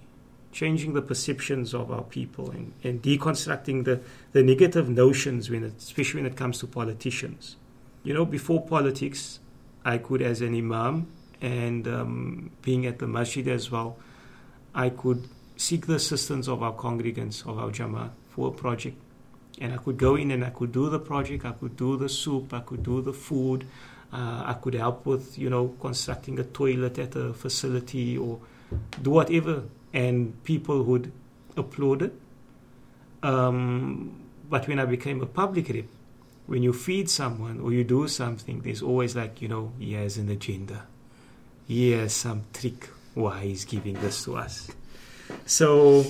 changing 0.51 0.93
the 0.93 1.01
perceptions 1.01 1.73
of 1.73 1.91
our 1.91 2.03
people, 2.03 2.51
and, 2.51 2.73
and 2.83 3.01
deconstructing 3.01 3.85
the, 3.85 3.99
the 4.31 4.43
negative 4.43 4.89
notions 4.89 5.49
when 5.49 5.63
it, 5.63 5.73
especially 5.77 6.21
when 6.21 6.31
it 6.31 6.37
comes 6.37 6.59
to 6.59 6.67
politicians. 6.67 7.55
You 8.03 8.13
know, 8.13 8.25
before 8.25 8.65
politics, 8.65 9.39
I 9.83 9.97
could, 9.97 10.21
as 10.21 10.41
an 10.41 10.55
imam 10.55 11.07
and 11.41 11.87
um, 11.87 12.51
being 12.61 12.85
at 12.85 12.99
the 12.99 13.07
masjid 13.07 13.47
as 13.47 13.71
well, 13.71 13.97
I 14.73 14.89
could 14.89 15.27
seek 15.57 15.87
the 15.87 15.95
assistance 15.95 16.47
of 16.47 16.63
our 16.63 16.73
congregants 16.73 17.41
of 17.47 17.57
our 17.59 17.69
jamaat 17.69 18.11
for 18.29 18.49
a 18.49 18.51
project 18.51 18.97
and 19.61 19.73
I 19.73 19.77
could 19.77 19.97
go 19.97 20.15
in 20.15 20.31
and 20.31 20.43
I 20.43 20.49
could 20.49 20.71
do 20.71 20.89
the 20.89 20.99
project. 20.99 21.45
I 21.45 21.51
could 21.51 21.77
do 21.77 21.95
the 21.95 22.09
soup. 22.09 22.53
I 22.53 22.61
could 22.61 22.83
do 22.83 23.01
the 23.01 23.13
food. 23.13 23.65
Uh, 24.11 24.43
I 24.45 24.53
could 24.61 24.73
help 24.73 25.05
with 25.05 25.37
you 25.37 25.49
know 25.49 25.75
constructing 25.79 26.39
a 26.39 26.43
toilet 26.43 26.97
at 26.99 27.15
a 27.15 27.33
facility 27.33 28.17
or 28.17 28.39
do 29.01 29.11
whatever, 29.11 29.63
and 29.93 30.43
people 30.43 30.83
would 30.83 31.11
applaud 31.55 32.01
it. 32.01 32.13
Um, 33.23 34.19
but 34.49 34.67
when 34.67 34.79
I 34.79 34.85
became 34.85 35.21
a 35.21 35.25
public 35.25 35.69
rep, 35.69 35.85
when 36.47 36.63
you 36.63 36.73
feed 36.73 37.09
someone 37.09 37.61
or 37.61 37.71
you 37.71 37.83
do 37.83 38.07
something, 38.07 38.61
there's 38.61 38.81
always 38.81 39.15
like 39.15 39.41
you 39.41 39.47
know 39.47 39.71
he 39.79 39.93
has 39.93 40.17
an 40.17 40.29
agenda. 40.29 40.87
He 41.71 41.91
has 41.91 42.11
some 42.13 42.39
trick 42.51 42.89
why 43.13 43.35
he's 43.47 43.63
giving 43.73 43.95
this 44.05 44.25
to 44.25 44.35
us. 44.45 44.55
So 45.45 46.03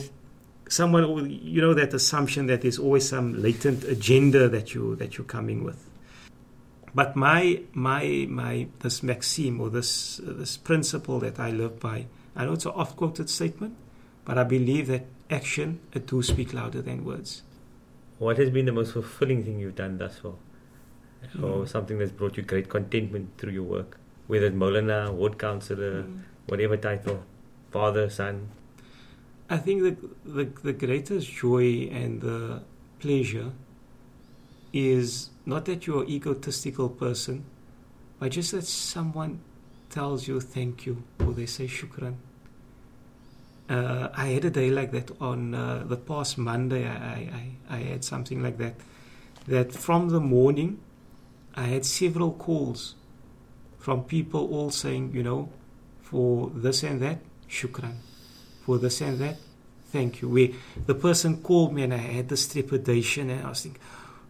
someone 0.68 1.30
you 1.30 1.62
know 1.62 1.76
that 1.82 1.94
assumption 1.94 2.48
that 2.48 2.60
there's 2.64 2.80
always 2.86 3.06
some 3.08 3.28
latent 3.46 3.84
agenda 3.84 4.50
that 4.56 4.74
you 4.74 4.96
that 5.02 5.12
you're 5.18 5.32
coming 5.38 5.60
with 5.68 5.80
but 7.00 7.10
my 7.16 7.42
my 7.74 8.04
my 8.42 8.54
this 8.80 9.04
maxim 9.04 9.60
or 9.62 9.70
this 9.70 10.20
uh, 10.22 10.34
this 10.42 10.54
principle 10.70 11.20
that 11.20 11.38
I 11.48 11.50
live 11.52 11.76
by 11.80 11.98
I 12.38 12.46
know 12.46 12.54
it's 12.54 12.66
an 12.66 12.72
oft 12.84 12.96
quoted 12.96 13.30
statement 13.30 13.74
but 14.26 14.38
I 14.38 14.46
believe 14.56 14.88
that 14.88 15.04
action 15.30 15.80
it 15.94 16.08
do 16.08 16.24
speak 16.24 16.54
louder 16.60 16.82
than 16.90 17.04
words 17.12 17.44
What 18.18 18.38
has 18.42 18.50
been 18.50 18.66
the 18.66 18.72
most 18.82 18.94
fulfilling 18.94 19.44
thing 19.44 19.60
you've 19.60 19.76
done 19.86 19.98
thus 19.98 20.16
far? 20.24 20.36
Or 21.48 21.56
Mm. 21.66 21.68
something 21.76 21.98
that's 22.00 22.16
brought 22.20 22.38
you 22.38 22.44
great 22.44 22.68
contentment 22.70 23.26
through 23.38 23.54
your 23.60 23.68
work? 23.78 23.92
Whether 24.32 24.46
it's 24.46 24.56
Maulana, 24.56 25.12
ward 25.12 25.38
councillor, 25.38 26.06
whatever 26.48 26.78
title, 26.78 27.22
father, 27.70 28.10
son. 28.10 28.48
I 29.50 29.58
think 29.58 29.84
the, 29.84 29.94
the 30.24 30.46
the 30.64 30.72
greatest 30.72 31.30
joy 31.30 31.90
and 31.92 32.22
the 32.22 32.62
pleasure 33.00 33.52
is 34.72 35.32
not 35.46 35.66
that 35.66 35.86
you're 35.86 36.04
an 36.04 36.10
egotistical 36.10 36.88
person, 36.88 37.44
but 38.20 38.32
just 38.32 38.54
that 38.54 38.64
someone 38.66 39.42
tells 39.90 40.30
you 40.30 40.40
thank 40.40 40.86
you 40.86 41.04
or 41.20 41.34
they 41.34 41.46
say 41.46 41.68
shukran. 41.68 42.16
Uh, 43.70 44.08
I 44.14 44.28
had 44.28 44.46
a 44.46 44.50
day 44.50 44.70
like 44.70 44.94
that 44.94 45.12
on 45.20 45.54
uh, 45.54 45.84
the 45.86 45.98
past 45.98 46.38
Monday. 46.38 46.88
I, 46.88 47.18
I, 47.42 47.44
I 47.70 47.78
had 47.80 48.06
something 48.06 48.42
like 48.42 48.58
that. 48.60 48.76
That 49.50 49.74
from 49.74 50.08
the 50.08 50.22
morning, 50.22 50.80
I 51.54 51.64
had 51.64 51.86
several 51.86 52.32
calls 52.32 52.96
from 53.82 54.04
people 54.04 54.48
all 54.54 54.70
saying, 54.70 55.12
you 55.14 55.24
know, 55.24 55.50
for 56.02 56.52
this 56.54 56.84
and 56.84 57.02
that, 57.02 57.20
shukran. 57.50 57.96
For 58.66 58.78
this 58.78 59.02
and 59.02 59.20
that, 59.20 59.38
thank 59.88 60.22
you. 60.22 60.30
Where 60.30 60.50
the 60.86 60.96
person 60.96 61.42
called 61.42 61.74
me 61.74 61.84
and 61.84 61.94
I 61.94 61.98
had 61.98 62.30
this 62.30 62.48
trepidation 62.48 63.30
and 63.30 63.46
I 63.46 63.50
was 63.50 63.64
thinking, 63.64 63.82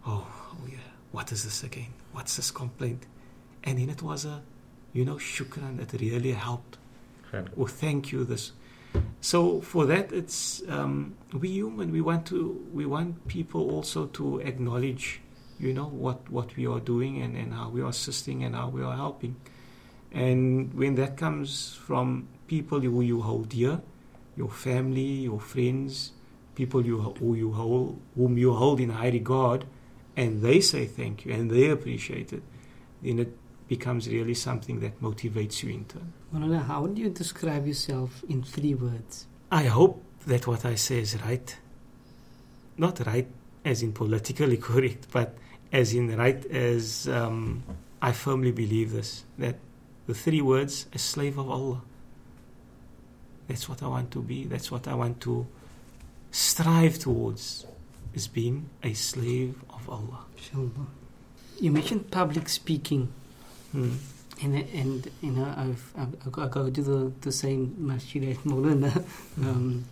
oh, 0.06 0.26
oh 0.26 0.66
yeah, 0.66 0.78
what 1.12 1.30
is 1.32 1.44
this 1.44 1.62
again? 1.62 1.92
What's 2.12 2.36
this 2.36 2.50
complaint? 2.50 3.04
And 3.62 3.78
then 3.78 3.90
it 3.90 4.02
was 4.02 4.24
a, 4.24 4.42
you 4.92 5.04
know, 5.04 5.16
shukran. 5.16 5.80
It 5.80 6.00
really 6.00 6.32
helped. 6.32 6.78
Or 7.56 7.68
thank 7.68 8.12
you. 8.12 8.24
This. 8.24 8.52
So 9.20 9.60
for 9.60 9.86
that, 9.86 10.12
it's 10.12 10.62
um, 10.68 11.14
we 11.32 11.48
human. 11.48 11.92
We 11.92 12.00
want 12.00 12.26
to. 12.26 12.66
We 12.72 12.84
want 12.84 13.26
people 13.26 13.70
also 13.70 14.06
to 14.06 14.40
acknowledge, 14.40 15.20
you 15.62 15.72
know, 15.72 15.86
what 15.86 16.28
what 16.30 16.56
we 16.56 16.66
are 16.66 16.80
doing 16.80 17.22
and 17.22 17.36
and 17.36 17.54
how 17.54 17.68
we 17.68 17.80
are 17.80 17.88
assisting 17.88 18.44
and 18.44 18.54
how 18.54 18.68
we 18.68 18.82
are 18.82 18.96
helping. 18.96 19.36
And 20.12 20.74
when 20.74 20.94
that 20.96 21.16
comes 21.16 21.74
from 21.74 22.28
people 22.46 22.80
who 22.80 23.00
you 23.00 23.22
hold 23.22 23.48
dear, 23.48 23.80
your 24.36 24.50
family, 24.50 25.24
your 25.28 25.40
friends, 25.40 26.12
people 26.54 26.84
you 26.84 26.98
who 27.00 27.34
you 27.34 27.52
hold, 27.52 28.00
whom 28.14 28.36
you 28.36 28.52
hold 28.52 28.80
in 28.80 28.90
high 28.90 29.08
regard, 29.10 29.64
and 30.16 30.42
they 30.42 30.60
say 30.60 30.86
thank 30.86 31.24
you 31.24 31.32
and 31.32 31.50
they 31.50 31.70
appreciate 31.70 32.32
it, 32.32 32.42
then 33.02 33.18
it 33.20 33.36
becomes 33.68 34.08
really 34.08 34.34
something 34.34 34.80
that 34.80 35.00
motivates 35.00 35.62
you 35.62 35.70
in 35.70 35.84
turn. 35.86 36.12
Maulana, 36.34 36.66
how 36.66 36.82
would 36.82 36.98
you 36.98 37.08
describe 37.08 37.66
yourself 37.66 38.22
in 38.28 38.42
three 38.42 38.74
words? 38.74 39.26
I 39.50 39.64
hope 39.64 40.02
that 40.26 40.46
what 40.46 40.64
I 40.64 40.74
say 40.74 40.98
is 41.00 41.16
right. 41.22 41.56
Not 42.76 43.06
right 43.06 43.28
as 43.64 43.82
in 43.82 43.92
politically 43.92 44.56
correct, 44.68 45.06
but 45.10 45.34
as 45.72 45.94
in 45.94 46.06
the 46.06 46.16
right 46.16 46.44
as 46.46 47.08
um, 47.08 47.62
I 48.00 48.12
firmly 48.12 48.52
believe 48.52 48.92
this 48.92 49.24
that 49.38 49.56
the 50.06 50.14
three 50.14 50.40
words, 50.42 50.86
a 50.92 50.98
slave 50.98 51.38
of 51.38 51.48
Allah. 51.48 51.80
That's 53.48 53.68
what 53.68 53.82
I 53.82 53.86
want 53.88 54.10
to 54.12 54.22
be. 54.22 54.44
That's 54.44 54.70
what 54.70 54.88
I 54.88 54.94
want 54.94 55.20
to 55.22 55.46
strive 56.30 56.98
towards, 56.98 57.66
is 58.14 58.28
being 58.28 58.68
a 58.82 58.94
slave 58.94 59.54
of 59.70 59.88
Allah. 59.88 60.24
Inshallah. 60.36 60.86
You 61.60 61.70
mentioned 61.70 62.10
public 62.10 62.48
speaking, 62.48 63.12
Hmm. 63.72 63.92
and 64.42 64.56
and 64.74 65.10
you 65.22 65.30
know 65.30 65.44
I've, 65.56 65.92
I've 65.96 66.38
I 66.38 66.48
go 66.48 66.68
to 66.70 66.82
the 66.82 67.12
the 67.20 67.32
same 67.32 67.74
masjid 67.78 68.24
at 68.30 68.44
Molana, 68.44 69.04
um, 69.38 69.84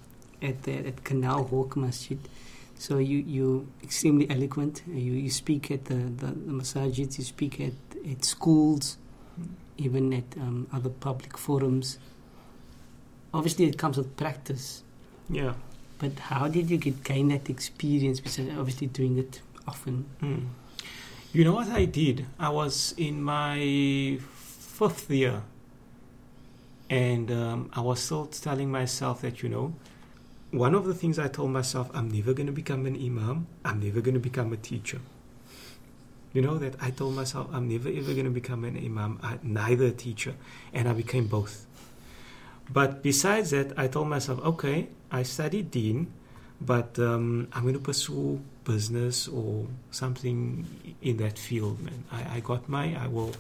at 0.43 0.63
the 0.65 0.87
at 0.89 1.05
Canal 1.05 1.45
Hawk 1.45 1.77
Masjid. 1.77 2.19
So 2.81 2.97
you 2.97 3.19
you 3.19 3.69
extremely 3.83 4.27
eloquent. 4.31 4.83
You 4.89 5.13
you 5.13 5.29
speak 5.29 5.71
at 5.71 5.85
the 5.85 5.97
the, 6.21 6.29
the 6.29 6.53
masajids. 6.61 7.19
You 7.19 7.25
speak 7.25 7.61
at 7.61 7.75
at 8.11 8.25
schools, 8.25 8.97
even 9.77 10.15
at 10.15 10.25
um, 10.39 10.67
other 10.73 10.89
public 10.89 11.37
forums. 11.37 11.99
Obviously, 13.35 13.67
it 13.67 13.77
comes 13.77 13.99
with 13.99 14.17
practice. 14.17 14.83
Yeah. 15.29 15.53
But 15.99 16.19
how 16.19 16.49
did 16.49 16.71
you 16.71 16.79
get 16.79 17.05
gain 17.05 17.29
that 17.29 17.51
experience? 17.51 18.19
Because 18.19 18.49
obviously 18.59 18.87
doing 18.87 19.19
it 19.19 19.43
often. 19.69 20.07
Hmm. 20.21 20.47
You 21.35 21.45
know 21.45 21.53
what 21.53 21.69
I 21.69 21.85
did? 21.85 22.25
I 22.39 22.49
was 22.49 22.95
in 22.97 23.23
my 23.23 24.19
fifth 24.79 25.11
year, 25.11 25.43
and 26.89 27.31
um, 27.31 27.71
I 27.75 27.83
was 27.83 28.01
still 28.01 28.25
telling 28.25 28.71
myself 28.71 29.21
that, 29.21 29.43
you 29.43 29.51
know, 29.51 29.75
one 30.51 30.75
of 30.75 30.85
the 30.85 30.95
things 30.95 31.19
I 31.19 31.29
told 31.29 31.51
myself, 31.51 31.91
I'm 31.95 32.11
never 32.11 32.33
going 32.33 32.47
to 32.47 32.53
become 32.53 32.87
an 32.87 32.97
imam, 32.97 33.47
I'm 33.65 33.81
never 33.81 34.01
going 34.01 34.15
to 34.15 34.21
become 34.21 34.53
a 34.53 34.57
teacher. 34.57 35.01
You 36.33 36.43
know, 36.43 36.59
that 36.59 36.75
I 36.81 36.91
told 36.91 37.15
myself, 37.15 37.49
I'm 37.53 37.69
never 37.69 37.89
ever 37.89 38.13
going 38.13 38.25
to 38.25 38.31
become 38.31 38.65
an 38.65 38.77
imam, 38.77 39.19
I, 39.23 39.39
neither 39.43 39.87
a 39.87 39.93
teacher, 39.93 40.35
and 40.73 40.89
I 40.89 40.93
became 40.93 41.27
both. 41.27 41.67
But 42.73 43.03
besides 43.03 43.51
that, 43.51 43.77
I 43.77 43.89
told 43.89 44.09
myself, 44.09 44.41
okay, 44.41 44.89
I 45.11 45.25
studied 45.25 45.73
Deen, 45.73 46.13
but 46.61 46.99
um, 46.99 47.49
I'm 47.53 47.63
going 47.63 47.75
to 47.75 47.81
pursue 47.81 48.41
business 48.65 49.27
or 49.27 49.67
something 49.91 50.67
in 51.03 51.17
that 51.17 51.39
field. 51.39 51.81
Man, 51.81 52.05
I, 52.13 52.37
I 52.37 52.41
got 52.41 52.69
my. 52.69 52.95
I 52.97 53.09
will. 53.09 53.33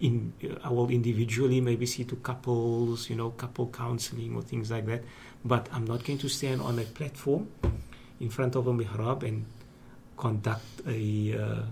In, 0.00 0.32
I 0.62 0.70
will 0.70 0.88
individually 0.90 1.60
maybe 1.60 1.84
see 1.84 2.04
to 2.04 2.14
couples, 2.16 3.10
you 3.10 3.16
know, 3.16 3.30
couple 3.30 3.66
counseling 3.66 4.36
or 4.36 4.42
things 4.42 4.70
like 4.70 4.86
that. 4.86 5.02
But 5.44 5.68
I'm 5.72 5.84
not 5.84 6.04
going 6.04 6.18
to 6.18 6.28
stand 6.28 6.60
on 6.60 6.78
a 6.78 6.82
platform 6.82 7.48
in 8.20 8.28
front 8.30 8.56
of 8.56 8.66
a 8.66 8.72
mihrab 8.72 9.22
and 9.22 9.46
conduct 10.16 10.64
a 10.86 11.38
uh, 11.38 11.62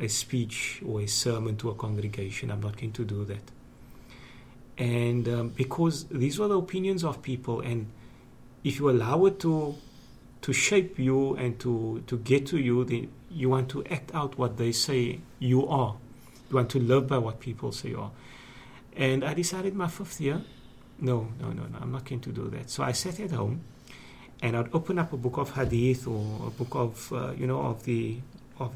a 0.00 0.08
speech 0.08 0.82
or 0.86 1.02
a 1.02 1.06
sermon 1.06 1.56
to 1.58 1.70
a 1.70 1.74
congregation. 1.74 2.50
I'm 2.50 2.62
not 2.62 2.76
going 2.76 2.92
to 2.92 3.04
do 3.04 3.24
that. 3.26 3.42
And 4.78 5.28
um, 5.28 5.48
because 5.50 6.04
these 6.04 6.38
were 6.38 6.48
the 6.48 6.56
opinions 6.56 7.04
of 7.04 7.20
people, 7.20 7.60
and 7.60 7.86
if 8.64 8.78
you 8.78 8.88
allow 8.88 9.26
it 9.26 9.38
to 9.40 9.76
to 10.40 10.52
shape 10.54 10.98
you 10.98 11.34
and 11.36 11.58
to 11.60 12.02
to 12.06 12.16
get 12.18 12.46
to 12.46 12.58
you, 12.58 12.84
then 12.84 13.12
you 13.30 13.50
want 13.50 13.68
to 13.70 13.84
act 13.86 14.14
out 14.14 14.38
what 14.38 14.56
they 14.56 14.72
say 14.72 15.20
you 15.38 15.66
are. 15.68 15.96
You 16.48 16.56
want 16.56 16.70
to 16.70 16.80
live 16.80 17.06
by 17.06 17.18
what 17.18 17.40
people 17.40 17.72
say 17.72 17.90
you 17.90 18.00
are. 18.00 18.10
And 18.96 19.22
I 19.22 19.34
decided 19.34 19.74
my 19.74 19.86
fifth 19.86 20.20
year, 20.20 20.42
no, 21.00 21.28
no, 21.40 21.48
no, 21.48 21.62
no, 21.64 21.78
I'm 21.80 21.92
not 21.92 22.04
going 22.04 22.20
to 22.20 22.30
do 22.30 22.48
that. 22.50 22.70
So 22.70 22.82
I 22.82 22.92
sat 22.92 23.20
at 23.20 23.30
home, 23.32 23.62
and 24.42 24.56
I'd 24.56 24.74
open 24.74 24.98
up 24.98 25.12
a 25.12 25.16
book 25.16 25.38
of 25.38 25.54
hadith 25.54 26.06
or 26.06 26.46
a 26.46 26.50
book 26.50 26.74
of 26.74 27.12
uh, 27.12 27.32
you 27.36 27.46
know 27.46 27.60
of 27.60 27.84
the 27.84 28.18
of, 28.58 28.72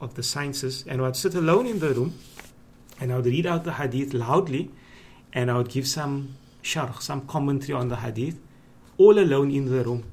of 0.00 0.14
the 0.14 0.22
sciences, 0.22 0.84
and 0.86 1.00
I'd 1.00 1.16
sit 1.16 1.34
alone 1.34 1.66
in 1.66 1.78
the 1.78 1.90
room, 1.90 2.14
and 3.00 3.12
I 3.12 3.16
would 3.16 3.26
read 3.26 3.46
out 3.46 3.64
the 3.64 3.74
hadith 3.74 4.12
loudly, 4.12 4.70
and 5.32 5.50
I 5.50 5.56
would 5.56 5.68
give 5.68 5.86
some 5.86 6.36
sharh, 6.62 7.00
some 7.00 7.26
commentary 7.26 7.72
on 7.78 7.88
the 7.88 7.96
hadith, 7.96 8.38
all 8.96 9.18
alone 9.18 9.50
in 9.50 9.66
the 9.66 9.84
room. 9.84 10.04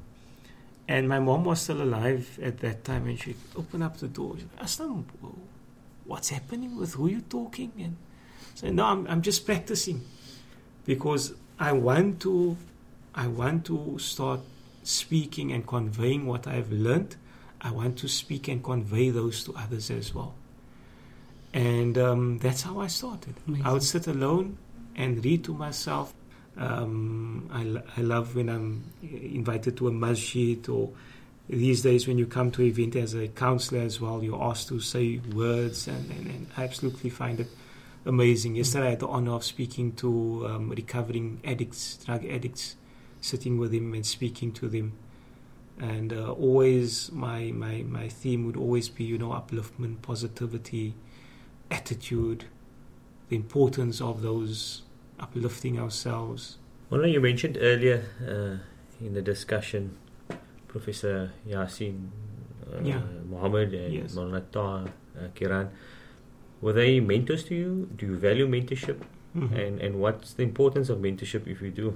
And 0.88 1.10
my 1.10 1.20
mom 1.20 1.46
was 1.46 1.62
still 1.62 1.82
alive 1.82 2.40
at 2.42 2.60
that 2.60 2.84
time, 2.84 3.08
and 3.08 3.20
she 3.20 3.36
opened 3.56 3.82
up 3.84 3.98
the 3.98 4.08
door. 4.08 4.36
She 4.38 4.78
them, 4.78 5.06
"What's 6.06 6.30
happening 6.30 6.78
with 6.78 6.94
who 6.94 7.08
you 7.08 7.22
talking?" 7.22 7.72
And 7.80 7.98
said, 8.54 8.76
"No, 8.76 8.86
I'm, 8.86 9.08
I'm 9.08 9.22
just 9.24 9.46
practicing, 9.48 10.04
because 10.86 11.34
I 11.60 11.72
want 11.72 12.22
to, 12.22 12.58
I 13.14 13.28
want 13.28 13.66
to 13.66 13.98
start 14.00 14.42
speaking 14.84 15.52
and 15.52 15.66
conveying 15.66 16.26
what 16.26 16.48
I've 16.48 16.72
learned. 16.72 17.16
I 17.62 17.72
want 17.72 17.98
to 18.00 18.08
speak 18.08 18.48
and 18.48 18.64
convey 18.64 19.10
those 19.10 19.44
to 19.46 19.56
others 19.56 19.90
as 19.90 20.14
well." 20.14 20.36
And 21.54 21.98
um, 21.98 22.40
that's 22.40 22.64
how 22.64 22.80
I 22.82 22.88
started. 22.88 23.36
Amazing. 23.48 23.66
I 23.66 23.72
would 23.72 23.84
sit 23.84 24.08
alone 24.08 24.58
and 24.96 25.24
read 25.24 25.46
to 25.46 25.54
myself. 25.54 26.14
Um, 26.58 27.50
I, 27.52 28.00
I 28.00 28.04
love 28.04 28.36
when 28.36 28.50
I'm 28.50 28.92
invited 29.02 29.78
to 29.78 29.88
a 29.88 29.92
masjid 29.92 30.68
or 30.68 30.92
these 31.48 31.82
days 31.82 32.08
when 32.08 32.18
you 32.18 32.26
come 32.26 32.52
to 32.52 32.62
an 32.62 32.68
event 32.68 32.96
as 32.96 33.14
a 33.14 33.28
counselor 33.28 33.82
as 33.82 34.02
well, 34.02 34.24
you're 34.24 34.42
asked 34.42 34.68
to 34.70 34.80
say 34.80 35.20
words 35.34 35.88
and, 35.88 36.12
and, 36.12 36.28
and 36.28 36.48
I 36.58 36.64
absolutely 36.64 37.10
find 37.10 37.40
it 37.40 37.48
amazing. 38.06 38.56
Yesterday 38.56 38.88
I 38.88 38.90
had 38.92 39.00
the 39.00 39.08
honor 39.08 39.34
of 39.34 39.44
speaking 39.44 39.94
to 39.94 40.46
um, 40.48 40.70
recovering 40.70 41.42
addicts, 41.44 41.98
drug 41.98 42.26
addicts, 42.26 42.76
sitting 43.22 43.58
with 43.58 43.72
them 43.72 43.94
and 43.94 44.06
speaking 44.06 44.52
to 44.54 44.68
them. 44.68 44.94
And 45.80 46.14
uh, 46.14 46.32
always 46.32 47.12
my, 47.12 47.52
my, 47.52 47.84
my 47.84 48.08
theme 48.08 48.46
would 48.46 48.56
always 48.56 48.88
be, 48.88 49.04
you 49.04 49.18
know, 49.18 49.30
upliftment, 49.30 50.02
positivity, 50.02 50.94
attitude, 51.70 52.46
the 53.30 53.36
importance 53.36 54.00
of 54.00 54.22
those 54.22 54.84
uplifting 55.20 55.80
ourselves. 55.80 56.58
Well, 56.90 57.06
you 57.06 57.20
mentioned 57.20 57.58
earlier 57.60 58.06
uh, 58.22 59.04
in 59.04 59.14
the 59.14 59.22
discussion, 59.22 59.98
Professor 60.68 61.32
Yasin 61.48 62.10
uh, 62.72 62.82
Yeah. 62.84 63.02
Mohammed 63.28 63.74
and 63.74 63.94
Yes. 63.94 64.14
Maulana 64.14 64.44
uh, 64.54 64.88
Karaan. 65.34 65.70
Were 66.62 66.74
they 66.74 67.00
mentors 67.00 67.44
to 67.46 67.56
you? 67.56 67.90
Do 67.96 68.06
you 68.06 68.18
value 68.18 68.48
mentorship? 68.48 68.98
Mhm. 69.36 69.52
And 69.52 69.82
and 69.82 69.96
what's 70.00 70.34
the 70.34 70.44
importance 70.44 70.90
of 70.90 71.00
mentorship 71.00 71.48
if 71.48 71.62
you 71.62 71.70
do? 71.72 71.94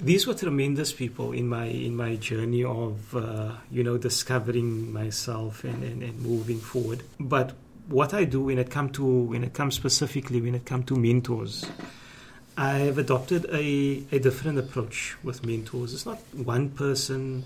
These 0.00 0.26
were 0.26 0.34
tremendous 0.34 0.92
people 0.92 1.32
in 1.32 1.46
my 1.48 1.66
in 1.66 1.94
my 1.94 2.16
journey 2.16 2.64
of 2.64 3.14
uh, 3.14 3.52
you 3.70 3.84
know 3.84 3.98
discovering 3.98 4.92
myself 4.92 5.64
and, 5.64 5.84
and, 5.84 6.02
and 6.02 6.20
moving 6.20 6.58
forward. 6.58 7.02
But 7.20 7.52
what 7.88 8.14
I 8.14 8.24
do 8.24 8.40
when 8.42 8.58
it 8.58 8.70
come 8.70 8.88
to 8.90 9.04
when 9.04 9.44
it 9.44 9.52
comes 9.52 9.74
specifically 9.74 10.40
when 10.40 10.54
it 10.54 10.64
comes 10.64 10.86
to 10.86 10.96
mentors, 10.96 11.64
I 12.56 12.78
have 12.78 12.98
adopted 12.98 13.46
a, 13.52 14.02
a 14.10 14.18
different 14.18 14.58
approach 14.58 15.16
with 15.22 15.44
mentors. 15.46 15.92
It's 15.94 16.06
not 16.06 16.18
one 16.34 16.70
person. 16.70 17.44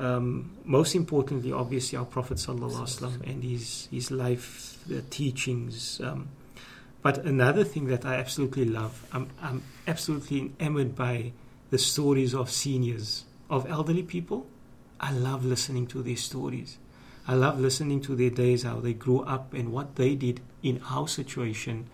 Um, 0.00 0.56
most 0.64 0.94
importantly, 0.94 1.52
obviously, 1.52 1.98
our 1.98 2.06
Prophet 2.06 2.38
Wasallam 2.38 3.20
and 3.28 3.44
his 3.44 3.86
his 3.90 4.10
life 4.10 4.78
teachings. 5.10 6.00
Um, 6.02 6.28
but 7.02 7.18
another 7.18 7.64
thing 7.64 7.86
that 7.88 8.06
I 8.06 8.16
absolutely 8.16 8.64
love, 8.64 9.06
I'm, 9.12 9.28
I'm 9.42 9.62
absolutely 9.86 10.52
enamored 10.58 10.96
by 10.96 11.32
the 11.70 11.78
stories 11.78 12.34
of 12.34 12.50
seniors, 12.50 13.24
of 13.48 13.70
elderly 13.70 14.02
people. 14.02 14.46
I 14.98 15.12
love 15.12 15.44
listening 15.44 15.86
to 15.88 16.02
their 16.02 16.16
stories. 16.16 16.78
I 17.28 17.34
love 17.34 17.60
listening 17.60 18.00
to 18.02 18.16
their 18.16 18.30
days, 18.30 18.64
how 18.64 18.80
they 18.80 18.94
grew 18.94 19.20
up, 19.20 19.54
and 19.54 19.70
what 19.70 19.96
they 19.96 20.14
did 20.14 20.40
in 20.62 20.82
our 20.90 21.08
situation. 21.08 21.88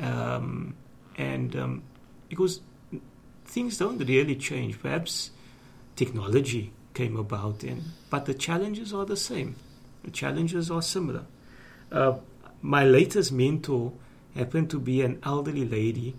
Um, 0.00 0.74
and 1.16 1.54
um, 1.56 1.82
because 2.28 2.60
things 3.44 3.78
don't 3.78 3.98
really 3.98 4.36
change. 4.36 4.80
Perhaps 4.80 5.30
technology 5.96 6.72
came 6.98 7.16
about, 7.16 7.62
in. 7.62 7.80
but 8.10 8.26
the 8.26 8.34
challenges 8.34 8.92
are 8.92 9.06
the 9.06 9.16
same. 9.16 9.54
The 10.02 10.10
challenges 10.10 10.68
are 10.68 10.82
similar. 10.82 11.26
Uh, 11.92 12.14
my 12.60 12.82
latest 12.82 13.30
mentor 13.30 13.92
happened 14.34 14.68
to 14.70 14.80
be 14.80 15.02
an 15.02 15.20
elderly 15.22 15.64
lady, 15.64 16.16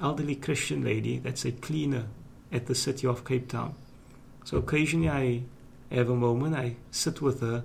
elderly 0.00 0.36
Christian 0.36 0.84
lady 0.84 1.18
that's 1.18 1.44
a 1.44 1.50
cleaner 1.50 2.04
at 2.52 2.66
the 2.66 2.76
city 2.76 3.08
of 3.08 3.24
Cape 3.24 3.48
Town. 3.48 3.74
So 4.44 4.58
occasionally 4.58 5.10
I 5.10 5.42
have 5.96 6.08
a 6.08 6.14
moment, 6.14 6.54
I 6.54 6.76
sit 6.92 7.20
with 7.20 7.40
her, 7.40 7.64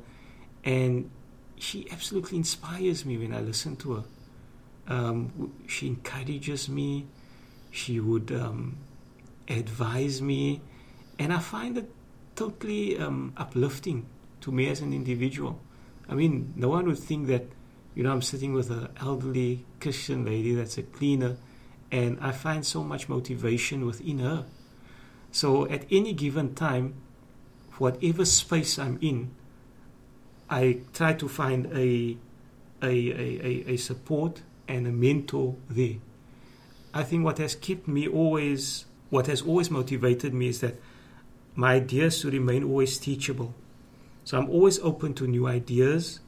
and 0.63 1.12
she 1.58 1.88
absolutely 1.91 2.39
inspires 2.39 3.06
me 3.06 3.15
when 3.19 3.32
I 3.32 3.41
listen 3.41 3.75
to 3.84 3.93
her. 3.97 4.04
Um, 4.88 5.54
she 5.67 5.86
encourages 5.86 6.67
me, 6.67 7.06
she 7.69 7.99
would 7.99 8.32
um, 8.32 8.78
advise 9.47 10.19
me, 10.19 10.62
and 11.19 11.32
I 11.32 11.38
find 11.38 11.78
it 11.78 11.91
totally 12.36 12.98
um, 12.98 13.34
uplifting 13.38 14.06
to 14.41 14.52
me 14.52 14.69
as 14.69 14.82
an 14.82 14.93
individual. 14.93 15.60
I 16.08 16.15
mean, 16.15 16.54
no 16.56 16.69
one 16.69 16.86
would 16.88 17.00
think 17.00 17.28
that, 17.28 17.45
you 17.95 18.04
know, 18.04 18.12
I'm 18.12 18.21
sitting 18.21 18.54
with 18.54 18.69
an 18.69 18.89
elderly 19.00 19.65
Christian 19.80 20.26
lady 20.26 20.54
that's 20.54 20.78
a 20.78 20.84
cleaner, 20.84 21.38
and 21.91 22.17
I 22.21 22.32
find 22.32 22.65
so 22.65 22.84
much 22.84 23.10
motivation 23.10 23.86
within 23.86 24.19
her. 24.19 24.45
So 25.32 25.67
at 25.69 25.86
any 25.91 26.13
given 26.13 26.56
time, 26.56 26.95
whatever 27.78 28.26
space 28.26 28.78
I'm 28.78 29.00
in, 29.02 29.32
I 30.50 30.82
try 30.93 31.13
to 31.13 31.28
find 31.28 31.65
a, 31.67 32.17
a, 32.82 32.88
a, 32.88 33.45
a, 33.45 33.71
a 33.71 33.78
support 33.78 34.41
and 34.67 34.88
a 34.88 34.91
mentor 34.91 35.56
there. 35.69 35.95
I 36.93 37.04
think 37.04 37.26
what 37.26 37.39
has 37.39 37.56
kept 37.56 37.88
me 37.88 38.08
always, 38.08 38.86
what 39.10 39.28
has 39.28 39.41
always 39.41 39.69
motivated 39.69 40.34
me 40.34 40.50
is 40.50 40.62
that 40.62 40.76
my 41.55 41.75
ideas 41.75 42.20
to 42.20 42.31
remain 42.31 42.64
always 42.64 42.99
teachable. 42.99 43.55
So 44.25 44.38
I'm 44.38 44.49
always 44.49 44.79
open 44.81 45.14
to 45.14 45.27
new 45.27 45.46
ideas. 45.46 46.20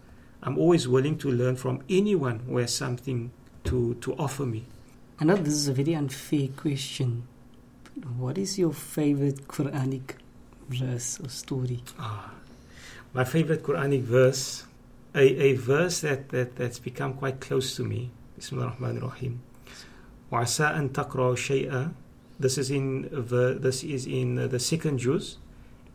I'm 0.42 0.58
always 0.58 0.88
willing 0.88 1.18
to 1.18 1.30
learn 1.30 1.56
from 1.56 1.82
anyone 1.88 2.40
who 2.40 2.58
has 2.58 2.74
something 2.74 3.30
to, 3.64 3.94
to 3.94 4.14
offer 4.14 4.44
me. 4.44 4.66
I 5.20 5.24
know 5.24 5.36
this 5.36 5.54
is 5.54 5.68
a 5.68 5.72
very 5.72 5.94
unfair 5.94 6.48
question. 6.48 7.28
But 7.96 8.12
what 8.12 8.38
is 8.38 8.58
your 8.58 8.72
favorite 8.72 9.46
Quranic 9.46 10.16
verse 10.68 11.20
or 11.20 11.28
story? 11.28 11.84
Ah, 11.98 12.32
my 13.12 13.24
favorite 13.24 13.62
Quranic 13.62 14.02
verse, 14.02 14.64
a, 15.14 15.20
a 15.20 15.54
verse 15.54 16.00
that, 16.00 16.30
that, 16.30 16.56
that's 16.56 16.78
become 16.78 17.14
quite 17.14 17.40
close 17.40 17.76
to 17.76 17.84
me. 17.84 18.10
Bismillah 18.36 18.66
ar-Rahman 18.66 19.02
ar-Rahim. 19.02 19.42
وَعَسَىٰ 20.32 20.74
أَن 20.74 20.88
تَقْرَأُوا 20.90 21.36
شَيْئًا 21.36 21.92
this 22.39 22.57
is 22.57 22.69
in 22.69 23.09
the 23.11 23.57
this 23.59 23.83
is 23.83 24.05
in 24.05 24.37
uh, 24.39 24.47
the 24.47 24.59
second 24.59 24.99
Juz. 24.99 25.37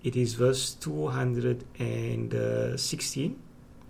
It 0.02 0.16
is 0.16 0.34
verse 0.34 0.74
two 0.74 1.08
hundred 1.08 1.64
and 1.78 2.34
sixteen. 2.80 3.38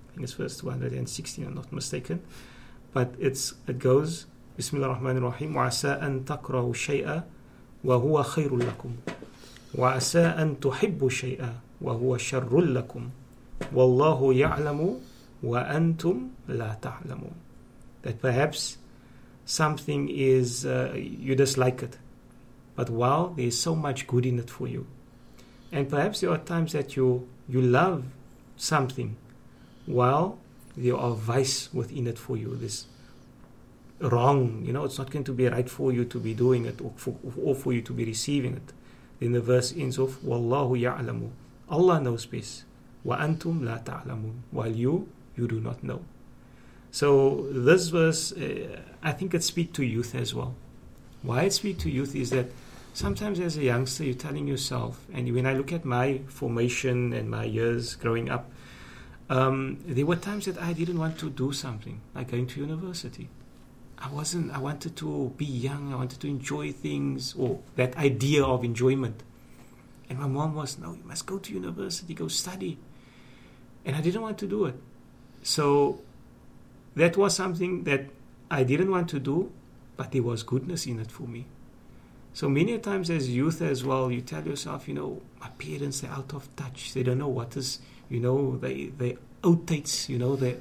I 0.09 0.15
think 0.15 0.25
it's 0.25 0.35
verse 0.35 0.61
two 0.61 0.69
hundred 0.69 0.93
and 0.93 1.09
sixteen. 1.09 1.47
I'm 1.47 1.55
not 1.55 1.73
mistaken, 1.73 2.21
but 2.93 3.15
it's 3.19 3.55
it 3.67 3.79
goes. 3.79 4.27
Bismillah 4.57 4.89
ar-Rahman 4.89 5.23
ar-Rahim. 5.25 5.55
وعسى 5.55 5.89
أن 5.89 6.25
تكرهوا 6.25 6.75
شيئا 6.75 7.25
وهو 7.85 8.23
خير 8.23 8.57
لكم 8.57 8.93
وعسى 9.75 10.21
أن 10.21 10.61
تحبوا 10.61 11.09
شيئا 11.09 11.53
وهو 11.81 12.17
شر 12.17 12.61
لكم 12.61 13.11
والله 13.73 14.35
يعلم 14.35 15.01
وأنتم 15.43 16.29
لا 16.49 16.79
تعلمون 16.83 17.33
that 18.03 18.21
perhaps 18.21 18.77
something 19.47 20.09
is 20.09 20.67
uh, 20.67 20.93
you 20.95 21.35
dislike 21.35 21.83
it 21.83 21.99
but 22.75 22.91
wow, 22.91 23.33
there 23.37 23.47
is 23.47 23.61
so 23.61 23.75
much 23.75 24.07
good 24.07 24.27
in 24.27 24.39
it 24.39 24.51
for 24.51 24.67
you. 24.67 24.87
And 25.71 25.89
perhaps 25.89 26.21
there 26.21 26.31
are 26.31 26.39
times 26.39 26.73
that 26.73 26.97
you, 26.97 27.29
you 27.49 27.61
love 27.61 28.05
something, 28.57 29.17
while 29.87 30.39
there 30.77 30.97
are 30.97 31.13
vice 31.13 31.73
within 31.73 32.07
it 32.07 32.19
for 32.19 32.37
you. 32.37 32.55
This 32.57 32.87
wrong, 34.01 34.63
you 34.65 34.73
know, 34.73 34.85
it's 34.85 34.99
not 34.99 35.11
going 35.11 35.25
to 35.25 35.33
be 35.33 35.47
right 35.49 35.69
for 35.69 35.93
you 35.93 36.05
to 36.05 36.19
be 36.19 36.35
doing 36.35 36.67
it 36.67 36.81
or 36.81 36.93
for, 36.97 37.17
or 37.43 37.55
for 37.55 37.73
you 37.73 37.83
to 37.83 37.93
be 37.93 38.05
receiving 38.05 38.55
it. 38.55 38.73
Then 39.21 39.33
the 39.33 39.41
verse 39.41 39.73
ends 39.77 39.99
off, 39.99 40.21
Wallahu 40.23 40.81
ya'lamu. 40.81 41.31
Allah 41.69 42.01
knows 42.01 42.27
best. 42.27 42.65
Wa 43.05 43.19
antum 43.19 43.65
la 43.65 43.79
ta'lamun. 43.79 44.41
While 44.51 44.73
you, 44.73 45.09
you 45.37 45.47
do 45.49 45.61
not 45.61 45.83
know. 45.83 46.05
So 46.91 47.47
this 47.51 47.89
verse, 47.89 48.33
uh, 48.33 48.81
I 49.03 49.13
think 49.13 49.35
it 49.35 49.43
speaks 49.43 49.73
to 49.75 49.85
youth 49.85 50.15
as 50.15 50.35
well. 50.35 50.55
Why 51.23 51.45
it 51.45 51.53
speaks 51.53 51.83
to 51.85 51.91
youth 51.91 52.15
is 52.17 52.31
that 52.31 52.51
sometimes 52.95 53.39
as 53.41 53.57
a 53.57 53.63
youngster 53.63 54.05
you're 54.05 54.15
telling 54.15 54.49
yourself, 54.49 55.07
and 55.13 55.33
when 55.33 55.47
I 55.47 55.55
look 55.55 55.73
at 55.73 55.85
my 55.85 56.21
formation 56.27 57.13
and 57.13 57.31
my 57.31 57.45
years 57.45 57.95
growing 57.95 58.29
up, 58.29 58.51
um, 59.31 59.79
there 59.87 60.05
were 60.05 60.17
times 60.17 60.47
that 60.47 60.61
I 60.61 60.73
didn't 60.73 60.99
want 60.99 61.19
to 61.21 61.31
do 61.31 61.53
something, 61.53 62.01
like 62.15 62.31
going 62.31 62.47
to 62.49 62.61
university. 62.61 63.29
I 63.99 64.09
wasn't, 64.11 64.53
I 64.53 64.59
wanted 64.59 64.97
to 64.97 65.33
be 65.37 65.45
young, 65.45 65.93
I 65.93 65.97
wanted 65.97 66.21
to 66.21 66.27
enjoy 66.27 66.73
things, 66.73 67.35
or 67.35 67.61
that 67.77 67.97
idea 67.97 68.45
of 68.45 68.65
enjoyment. 68.65 69.23
And 70.11 70.19
my 70.19 70.27
mom 70.27 70.57
was, 70.57 70.77
no, 70.77 70.93
you 70.93 71.05
must 71.05 71.25
go 71.25 71.39
to 71.39 71.53
university, 71.55 72.13
go 72.13 72.27
study. 72.27 72.79
And 73.85 73.95
I 73.95 74.01
didn't 74.01 74.23
want 74.23 74.39
to 74.39 74.47
do 74.47 74.65
it. 74.65 74.75
So 75.43 76.01
that 76.97 77.17
was 77.17 77.35
something 77.35 77.85
that 77.85 78.07
I 78.51 78.65
didn't 78.65 78.91
want 78.91 79.09
to 79.11 79.21
do, 79.21 79.53
but 80.03 80.11
there 80.11 80.23
was 80.25 80.43
goodness 80.43 80.85
in 80.85 80.99
it 80.99 81.13
for 81.13 81.29
me. 81.29 81.47
So 82.35 82.49
many 82.49 82.77
times 82.79 83.09
as 83.09 83.31
youth 83.31 83.63
as 83.63 83.85
well, 83.85 84.11
you 84.11 84.21
tell 84.21 84.45
yourself, 84.45 84.89
you 84.89 84.95
know, 84.95 85.23
my 85.41 85.49
parents 85.51 86.01
they're 86.01 86.11
out 86.11 86.35
of 86.35 86.49
touch. 86.57 86.93
They 86.93 87.05
don't 87.05 87.19
know 87.19 87.29
what 87.29 87.57
is, 87.57 87.79
you 88.11 88.19
know, 88.19 88.57
they 88.57 88.87
they 88.87 89.17
outdates, 89.45 90.09
you 90.09 90.19
know, 90.19 90.35
they 90.35 90.57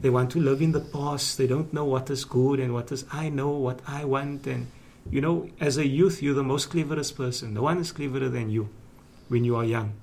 they 0.00 0.10
want 0.10 0.30
to 0.30 0.38
live 0.38 0.62
in 0.62 0.70
the 0.70 0.80
past. 0.80 1.38
They 1.38 1.48
don't 1.48 1.72
know 1.72 1.84
what 1.84 2.08
is 2.08 2.24
good 2.24 2.60
and 2.60 2.72
what 2.72 2.92
is 2.92 3.04
I 3.10 3.30
know 3.30 3.50
what 3.50 3.80
I 3.84 4.04
want 4.04 4.46
and 4.46 4.68
you 5.10 5.20
know, 5.20 5.48
as 5.58 5.76
a 5.76 5.84
youth 5.84 6.22
you're 6.22 6.40
the 6.42 6.44
most 6.44 6.70
cleverest 6.70 7.16
person. 7.16 7.52
No 7.52 7.62
one 7.62 7.78
is 7.78 7.90
cleverer 7.90 8.28
than 8.28 8.48
you 8.48 8.68
when 9.26 9.42
you 9.42 9.56
are 9.56 9.64
young. 9.64 9.94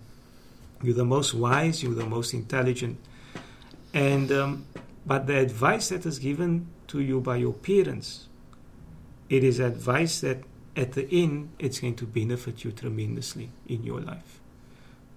You're 0.83 0.95
the 0.95 1.05
most 1.05 1.33
wise, 1.33 1.81
you're 1.81 1.95
the 1.95 2.05
most 2.17 2.33
intelligent. 2.33 2.99
And 3.93 4.33
um, 4.33 4.65
but 5.05 5.27
the 5.27 5.37
advice 5.37 5.87
that 5.87 6.05
is 6.05 6.19
given 6.19 6.67
to 6.87 6.99
you 6.99 7.21
by 7.21 7.37
your 7.37 7.53
parents, 7.53 8.27
it 9.31 9.45
is 9.45 9.59
advice 9.59 10.19
that 10.19 10.43
at 10.75 10.91
the 10.91 11.07
end, 11.09 11.51
it's 11.57 11.79
going 11.79 11.95
to 11.95 12.05
benefit 12.05 12.65
you 12.65 12.71
tremendously 12.71 13.49
in 13.65 13.83
your 13.83 14.01
life. 14.01 14.41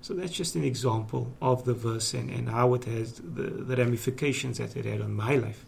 So 0.02 0.14
that's 0.14 0.32
just 0.32 0.54
an 0.54 0.62
example 0.62 1.32
of 1.42 1.64
the 1.64 1.74
verse 1.74 2.14
and, 2.14 2.30
and 2.30 2.48
how 2.48 2.74
it 2.74 2.84
has 2.84 3.14
the, 3.14 3.42
the 3.42 3.76
ramifications 3.76 4.58
that 4.58 4.76
it 4.76 4.84
had 4.84 5.00
on 5.00 5.14
my 5.14 5.36
life. 5.36 5.64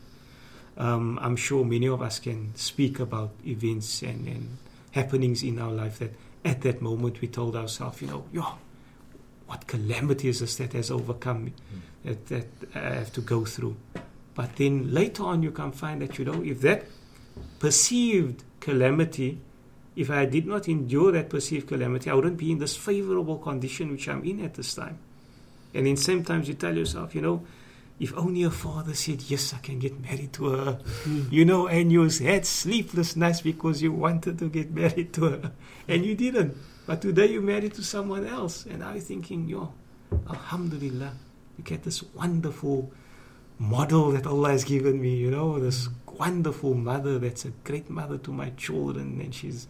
Um, 0.76 1.18
I'm 1.20 1.36
sure 1.36 1.64
many 1.64 1.88
of 1.88 2.02
us 2.02 2.20
can 2.20 2.54
speak 2.54 3.00
about 3.00 3.30
events 3.44 4.02
and, 4.02 4.28
and 4.28 4.58
happenings 4.92 5.42
in 5.42 5.58
our 5.58 5.72
life 5.72 5.98
that 5.98 6.14
at 6.44 6.60
that 6.62 6.80
moment 6.80 7.20
we 7.20 7.28
told 7.28 7.56
ourselves, 7.56 8.00
you 8.00 8.06
know, 8.06 8.24
yo, 8.32 8.44
what 9.46 9.66
calamity 9.66 10.28
is 10.28 10.40
this 10.40 10.56
that 10.56 10.72
has 10.74 10.90
overcome 10.90 11.46
me, 11.46 11.52
mm. 11.52 11.80
that, 12.04 12.26
that 12.26 12.76
I 12.76 12.94
have 12.94 13.12
to 13.14 13.20
go 13.22 13.44
through. 13.44 13.76
But 14.34 14.54
then 14.56 14.92
later 14.92 15.24
on, 15.24 15.42
you 15.42 15.50
can 15.50 15.72
find 15.72 16.02
that, 16.02 16.18
you 16.18 16.24
know, 16.24 16.42
if 16.44 16.60
that 16.60 16.84
perceived 17.58 18.44
calamity 18.60 19.40
if 19.96 20.10
I 20.10 20.26
did 20.26 20.46
not 20.46 20.68
endure 20.68 21.10
that 21.12 21.30
perceived 21.30 21.68
calamity, 21.68 22.10
I 22.10 22.14
wouldn't 22.14 22.36
be 22.36 22.52
in 22.52 22.58
this 22.58 22.76
favorable 22.76 23.38
condition 23.38 23.90
which 23.90 24.08
I'm 24.08 24.22
in 24.24 24.44
at 24.44 24.54
this 24.54 24.74
time. 24.74 24.98
And 25.72 25.86
then 25.86 25.96
sometimes 25.96 26.48
you 26.48 26.54
tell 26.54 26.76
yourself, 26.76 27.14
you 27.14 27.22
know, 27.22 27.46
if 27.98 28.14
only 28.16 28.42
a 28.42 28.50
father 28.50 28.92
said, 28.92 29.22
Yes, 29.22 29.54
I 29.54 29.58
can 29.58 29.78
get 29.78 29.98
married 29.98 30.34
to 30.34 30.50
her, 30.50 30.80
mm. 31.04 31.32
you 31.32 31.46
know, 31.46 31.66
and 31.66 31.90
you 31.90 32.02
had 32.02 32.44
sleepless 32.44 33.16
nights 33.16 33.40
because 33.40 33.80
you 33.80 33.90
wanted 33.90 34.38
to 34.38 34.50
get 34.50 34.70
married 34.70 35.14
to 35.14 35.24
her, 35.24 35.52
and 35.88 36.04
you 36.04 36.14
didn't. 36.14 36.54
But 36.86 37.00
today 37.00 37.32
you're 37.32 37.42
married 37.42 37.72
to 37.74 37.82
someone 37.82 38.26
else, 38.26 38.66
and 38.66 38.84
I'm 38.84 39.00
thinking, 39.00 39.48
Yo, 39.48 39.72
Alhamdulillah, 40.28 41.12
you 41.56 41.64
get 41.64 41.84
this 41.84 42.02
wonderful 42.02 42.92
model 43.58 44.12
that 44.12 44.26
Allah 44.26 44.50
has 44.50 44.64
given 44.64 45.00
me, 45.00 45.16
you 45.16 45.30
know, 45.30 45.58
this 45.58 45.88
wonderful 46.18 46.74
mother 46.74 47.18
that's 47.18 47.44
a 47.44 47.50
great 47.64 47.88
mother 47.90 48.18
to 48.18 48.32
my 48.32 48.50
children, 48.50 49.20
and 49.20 49.34
she's 49.34 49.66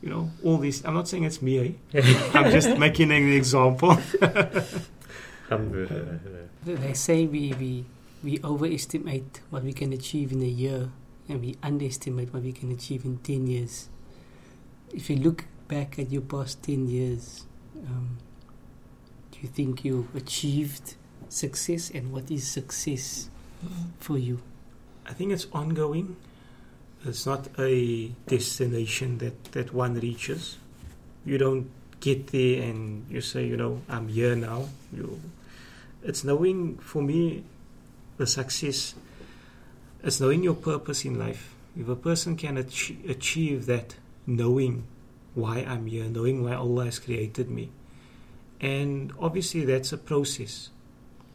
you 0.00 0.08
know, 0.08 0.30
all 0.44 0.58
this 0.58 0.84
I'm 0.84 0.94
not 0.94 1.08
saying 1.08 1.24
it's 1.24 1.42
me. 1.42 1.78
Eh? 1.92 2.30
I'm 2.34 2.50
just 2.50 2.78
making 2.78 3.10
an 3.10 3.32
example. 3.32 3.98
they 6.64 6.94
say 6.94 7.26
we, 7.26 7.52
we 7.54 7.84
we 8.22 8.40
overestimate 8.44 9.40
what 9.50 9.64
we 9.64 9.72
can 9.72 9.92
achieve 9.92 10.32
in 10.32 10.42
a 10.42 10.46
year, 10.46 10.90
and 11.28 11.40
we 11.40 11.56
underestimate 11.62 12.32
what 12.32 12.42
we 12.42 12.52
can 12.52 12.70
achieve 12.70 13.04
in 13.04 13.18
ten 13.18 13.46
years. 13.46 13.88
If 14.92 15.10
you 15.10 15.16
look 15.16 15.46
back 15.66 15.98
at 15.98 16.10
your 16.10 16.22
past 16.22 16.62
ten 16.62 16.88
years, 16.88 17.44
um, 17.86 18.18
do 19.32 19.38
you 19.42 19.48
think 19.48 19.84
you 19.84 20.08
achieved 20.14 20.94
success, 21.28 21.90
and 21.90 22.12
what 22.12 22.30
is 22.30 22.46
success 22.46 23.30
for 23.98 24.16
you? 24.16 24.40
I 25.08 25.12
think 25.12 25.32
it's 25.32 25.46
ongoing. 25.52 26.16
It's 27.04 27.24
not 27.24 27.48
a 27.58 28.08
destination 28.26 29.18
that, 29.18 29.52
that 29.52 29.72
one 29.72 29.94
reaches. 29.94 30.58
You 31.24 31.38
don't 31.38 31.70
get 32.00 32.28
there 32.28 32.62
and 32.62 33.06
you 33.10 33.20
say, 33.20 33.46
you 33.46 33.56
know, 33.56 33.80
I'm 33.88 34.08
here 34.08 34.36
now. 34.36 34.68
You, 34.92 35.20
it's 36.02 36.24
knowing, 36.24 36.76
for 36.78 37.02
me, 37.02 37.44
the 38.18 38.26
success. 38.26 38.94
It's 40.02 40.20
knowing 40.20 40.42
your 40.42 40.54
purpose 40.54 41.04
in 41.04 41.18
life. 41.18 41.54
If 41.78 41.88
a 41.88 41.96
person 41.96 42.36
can 42.36 42.58
achieve, 42.58 43.08
achieve 43.08 43.66
that, 43.66 43.94
knowing 44.26 44.84
why 45.34 45.58
I'm 45.58 45.86
here, 45.86 46.04
knowing 46.04 46.44
why 46.44 46.54
Allah 46.54 46.86
has 46.86 46.98
created 46.98 47.50
me, 47.50 47.70
and 48.60 49.12
obviously 49.18 49.64
that's 49.64 49.92
a 49.92 49.98
process. 49.98 50.70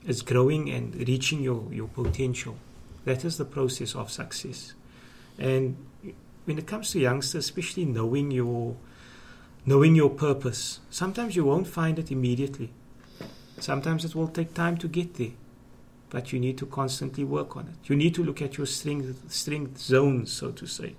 It's 0.06 0.22
growing 0.22 0.70
and 0.70 0.96
reaching 1.08 1.42
your, 1.42 1.64
your 1.72 1.88
potential. 1.88 2.58
That 3.06 3.26
is 3.26 3.38
the 3.38 3.46
process 3.46 3.96
of 3.96 4.12
success. 4.12 4.74
And 5.38 5.76
when 6.46 6.58
it 6.58 6.68
comes 6.68 6.92
to 6.92 7.00
youngsters, 7.00 7.46
especially 7.46 7.86
knowing 7.86 8.32
your 8.32 8.76
knowing 9.66 9.96
your 9.96 10.10
purpose, 10.10 10.80
sometimes 10.90 11.36
you 11.36 11.46
won't 11.46 11.68
find 11.68 11.98
it 11.98 12.12
immediately. 12.12 12.70
Sometimes 13.60 14.04
it 14.04 14.14
will 14.14 14.28
take 14.28 14.54
time 14.54 14.76
to 14.78 14.90
get 14.90 15.14
there, 15.14 15.32
but 16.10 16.34
you 16.34 16.40
need 16.40 16.58
to 16.58 16.66
constantly 16.66 17.24
work 17.24 17.56
on 17.56 17.68
it. 17.68 17.90
You 17.90 17.96
need 17.96 18.14
to 18.16 18.24
look 18.24 18.42
at 18.42 18.58
your 18.58 18.68
strength 18.68 19.32
strength 19.32 19.78
zones, 19.78 20.32
so 20.32 20.52
to 20.52 20.68
say. 20.68 20.96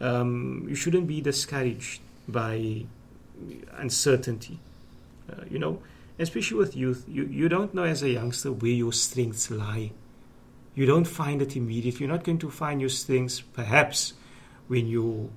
Um, 0.00 0.66
you 0.68 0.74
shouldn't 0.74 1.06
be 1.06 1.20
discouraged 1.20 2.00
by 2.26 2.86
uncertainty. 3.76 4.58
Uh, 5.30 5.44
you 5.50 5.58
know, 5.58 5.82
especially 6.18 6.56
with 6.56 6.76
youth, 6.76 7.04
you, 7.08 7.24
you 7.24 7.48
don't 7.48 7.74
know 7.74 7.84
as 7.84 8.02
a 8.02 8.10
youngster 8.10 8.52
where 8.52 8.70
your 8.70 8.92
strengths 8.92 9.50
lie 9.50 9.92
you 10.78 10.86
don't 10.86 11.06
find 11.08 11.42
it 11.42 11.56
immediately. 11.56 12.06
You're 12.06 12.14
not 12.14 12.22
going 12.22 12.38
to 12.38 12.52
find 12.52 12.80
your 12.80 12.88
strengths 12.88 13.40
perhaps 13.40 14.12
when 14.68 14.86
you 14.86 15.32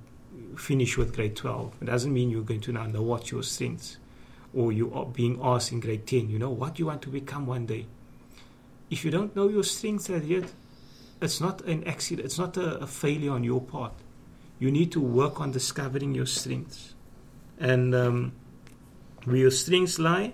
finish 0.56 1.00
with 1.00 1.16
grade 1.16 1.36
12. 1.36 1.78
It 1.82 1.86
doesn't 1.86 2.14
mean 2.14 2.30
you're 2.30 2.44
going 2.44 2.62
to 2.62 2.72
now 2.72 2.86
know 2.86 3.02
what 3.02 3.32
your 3.32 3.42
strengths 3.42 3.98
or 4.54 4.72
you 4.72 4.94
are 4.94 5.08
being 5.08 5.40
asked 5.42 5.72
in 5.72 5.80
grade 5.80 6.06
10, 6.06 6.30
you 6.30 6.38
know, 6.38 6.52
what 6.52 6.78
you 6.78 6.86
want 6.86 7.02
to 7.02 7.10
become 7.10 7.48
one 7.48 7.66
day. 7.66 7.88
If 8.92 9.04
you 9.04 9.10
don't 9.10 9.36
know 9.36 9.48
your 9.48 9.64
strengths 9.64 10.12
as 10.12 10.28
yet, 10.28 10.52
it's 11.20 11.42
not 11.42 11.62
an 11.62 11.86
accident, 11.86 12.28
it's 12.28 12.38
not 12.38 12.56
a, 12.58 12.76
a 12.76 12.86
failure 12.86 13.32
on 13.32 13.44
your 13.44 13.62
part. 13.62 13.94
You 14.60 14.70
need 14.70 14.92
to 14.92 15.02
work 15.02 15.42
on 15.42 15.52
discovering 15.52 16.14
your 16.14 16.28
strengths. 16.28 16.94
And 17.58 17.96
um, 17.96 18.34
where 19.24 19.38
your 19.38 19.52
strengths 19.52 19.98
lie, 19.98 20.34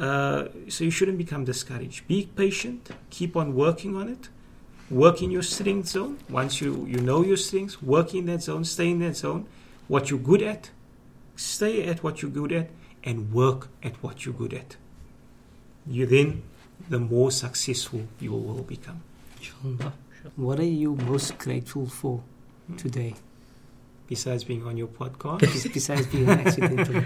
uh, 0.00 0.48
so 0.68 0.82
you 0.82 0.90
shouldn't 0.90 1.18
become 1.18 1.44
discouraged. 1.44 2.08
Be 2.08 2.26
patient. 2.34 2.90
Keep 3.10 3.36
on 3.36 3.54
working 3.54 3.94
on 3.96 4.08
it. 4.08 4.30
Work 4.90 5.20
in 5.20 5.30
your 5.30 5.42
strength 5.42 5.88
zone. 5.88 6.18
Once 6.30 6.60
you, 6.60 6.86
you 6.86 6.98
know 7.00 7.22
your 7.22 7.36
strengths, 7.36 7.82
work 7.82 8.14
in 8.14 8.24
that 8.26 8.42
zone, 8.42 8.64
stay 8.64 8.90
in 8.90 8.98
that 9.00 9.16
zone. 9.16 9.46
What 9.88 10.10
you're 10.10 10.18
good 10.18 10.42
at, 10.42 10.70
stay 11.36 11.84
at 11.84 12.02
what 12.02 12.22
you're 12.22 12.30
good 12.30 12.50
at, 12.50 12.70
and 13.04 13.30
work 13.30 13.68
at 13.82 14.02
what 14.02 14.24
you're 14.24 14.34
good 14.34 14.54
at. 14.54 14.76
You 15.86 16.06
then, 16.06 16.44
the 16.88 16.98
more 16.98 17.30
successful 17.30 18.08
you 18.18 18.32
will 18.32 18.62
become. 18.62 19.02
What 20.36 20.58
are 20.58 20.64
you 20.64 20.94
most 20.96 21.36
grateful 21.38 21.86
for 21.86 22.22
hmm. 22.66 22.76
today? 22.76 23.14
Besides 24.10 24.42
being 24.42 24.66
on 24.66 24.76
your 24.76 24.88
podcast? 24.88 25.72
besides 25.72 26.06
being 26.08 26.28
an 26.28 26.40
accidental. 26.40 26.96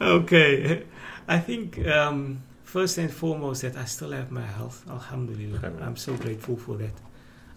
okay. 0.00 0.84
I 1.26 1.38
think 1.40 1.84
um, 1.86 2.44
first 2.62 2.96
and 2.96 3.12
foremost 3.12 3.62
that 3.62 3.76
I 3.76 3.86
still 3.86 4.12
have 4.12 4.30
my 4.30 4.46
health. 4.46 4.84
Alhamdulillah. 4.88 5.72
I'm 5.82 5.96
so 5.96 6.14
grateful 6.14 6.56
for 6.56 6.76
that. 6.76 6.94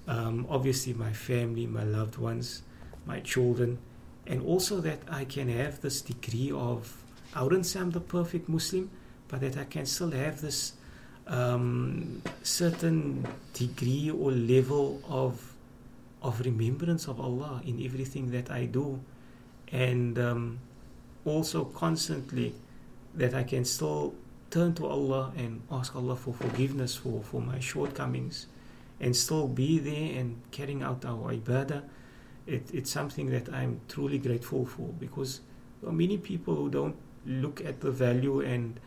Um, 0.07 0.47
obviously, 0.49 0.93
my 0.93 1.14
family, 1.14 1.68
my 1.68 1.84
loved 1.84 2.18
ones, 2.18 2.64
my 3.05 3.20
children, 3.20 3.78
and 4.26 4.41
also 4.41 4.82
that 4.82 4.99
I 5.09 5.26
can 5.26 5.47
have 5.47 5.80
this 5.82 6.01
degree 6.01 6.51
of, 6.51 7.03
I 7.36 7.43
wouldn't 7.43 7.68
say 7.68 7.80
I'm 7.80 7.91
the 7.91 8.01
perfect 8.01 8.49
Muslim, 8.49 8.89
but 9.28 9.41
that 9.41 9.57
I 9.57 9.66
can 9.66 9.86
still 9.86 10.09
have 10.09 10.41
this 10.41 10.74
um, 11.28 12.24
certain 12.41 13.28
degree 13.53 14.09
or 14.09 14.32
level 14.32 15.01
of 15.07 15.50
of 16.22 16.39
remembrance 16.41 17.07
of 17.07 17.19
Allah 17.19 17.61
in 17.65 17.84
everything 17.84 18.32
that 18.32 18.51
I 18.51 18.65
do, 18.65 18.99
and 19.72 20.17
um, 20.19 20.59
also 21.26 21.65
constantly 21.65 22.53
that 23.15 23.34
I 23.34 23.43
can 23.43 23.65
still 23.65 24.13
turn 24.49 24.74
to 24.76 24.86
Allah 24.86 25.32
and 25.38 25.61
ask 25.72 25.95
Allah 25.95 26.15
for 26.15 26.34
forgiveness 26.34 26.95
for, 26.95 27.24
for 27.24 27.41
my 27.41 27.59
shortcomings 27.59 28.47
and 28.99 29.15
still 29.15 29.47
be 29.47 29.80
there 29.80 30.19
and 30.19 30.39
carrying 30.51 30.84
out 30.84 31.05
our 31.05 31.34
ibadah. 31.34 31.84
It, 32.45 32.69
it's 32.74 32.91
something 32.91 33.30
that 33.32 33.51
I'm 33.51 33.82
truly 33.88 34.17
grateful 34.17 34.65
for 34.65 34.89
because 34.99 35.41
there 35.82 35.89
are 35.89 35.93
many 35.93 36.17
people 36.17 36.55
who 36.55 36.69
don't 36.69 36.95
look 37.26 37.63
at 37.63 37.82
the 37.82 37.91
value 37.91 38.41
and 38.41 38.80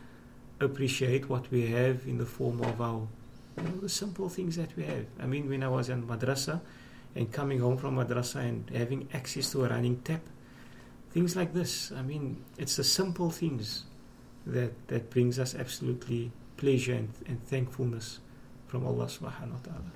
appreciate 0.59 1.29
what 1.29 1.49
we 1.51 1.67
have 1.67 2.07
in 2.07 2.17
the 2.17 2.25
form 2.25 2.61
of 2.61 2.79
our 2.79 3.07
you 3.57 3.63
know, 3.63 3.79
the 3.81 3.89
simple 3.89 4.29
things 4.29 4.55
that 4.57 4.75
we 4.75 4.83
have. 4.83 5.05
I 5.19 5.25
mean, 5.25 5.49
when 5.49 5.63
I 5.63 5.67
was 5.67 5.89
in 5.89 6.03
madrasa, 6.03 6.61
and 7.15 7.31
coming 7.31 7.59
home 7.59 7.77
from 7.77 7.95
madrasa 7.97 8.41
and 8.43 8.69
having 8.75 9.07
access 9.13 9.51
to 9.51 9.65
a 9.65 9.69
running 9.69 9.97
tap. 10.01 10.21
Things 11.11 11.35
like 11.35 11.53
this. 11.53 11.91
I 11.95 12.01
mean, 12.01 12.43
it's 12.57 12.75
the 12.75 12.83
simple 12.83 13.29
things 13.31 13.85
that, 14.45 14.87
that 14.87 15.09
brings 15.09 15.39
us 15.39 15.55
absolutely 15.55 16.31
pleasure 16.57 16.93
and, 16.93 17.09
and 17.27 17.41
thankfulness 17.47 18.19
from 18.67 18.85
Allah 18.85 19.05
subhanahu 19.05 19.53
wa 19.53 19.63
ta'ala. 19.63 19.91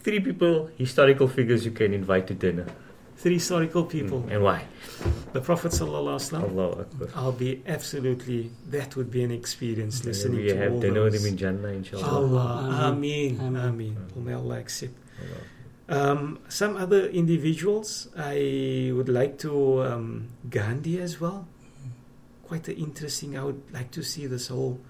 Three 0.00 0.20
people, 0.20 0.70
historical 0.76 1.26
figures 1.26 1.64
you 1.64 1.72
can 1.72 1.92
invite 1.94 2.26
to 2.28 2.34
dinner. 2.34 2.66
Three 3.16 3.34
historical 3.40 3.84
people. 3.84 4.20
Mm, 4.28 4.32
And 4.34 4.42
why? 4.44 4.64
The 5.32 5.40
Prophet 5.40 5.72
sallallahu 5.72 6.20
alaihi 6.20 6.52
wasallam. 6.52 7.10
I'll 7.16 7.32
be 7.32 7.62
absolutely. 7.66 8.50
That 8.68 8.94
would 8.94 9.10
be 9.10 9.24
an 9.24 9.30
experience 9.32 10.00
Maybe 10.04 10.08
listening 10.12 10.36
we 10.44 10.48
to 10.52 10.56
have 10.58 10.72
all 10.74 10.80
dinner 10.80 11.02
with 11.04 11.14
him 11.16 11.24
in 11.26 11.36
Jannah, 11.38 11.68
inshallah. 11.68 12.04
Allah, 12.04 12.92
Ameen. 12.92 13.40
Ameen, 13.40 13.56
Ameen. 13.56 13.96
Ameen. 13.96 13.96
Oh, 14.14 14.20
may 14.20 14.34
Allah 14.34 14.58
accept. 14.60 14.92
Allah. 15.18 15.40
Um, 15.88 16.40
some 16.48 16.76
other 16.76 17.06
individuals, 17.06 18.08
I 18.16 18.90
would 18.94 19.08
like 19.08 19.38
to 19.38 19.82
um, 19.84 20.28
Gandhi 20.50 21.00
as 21.00 21.20
well. 21.20 21.46
Quite 22.44 22.68
interesting. 22.68 23.38
I 23.38 23.44
would 23.44 23.62
like 23.72 23.90
to 23.92 24.02
see 24.02 24.26
this 24.26 24.48
whole 24.48 24.80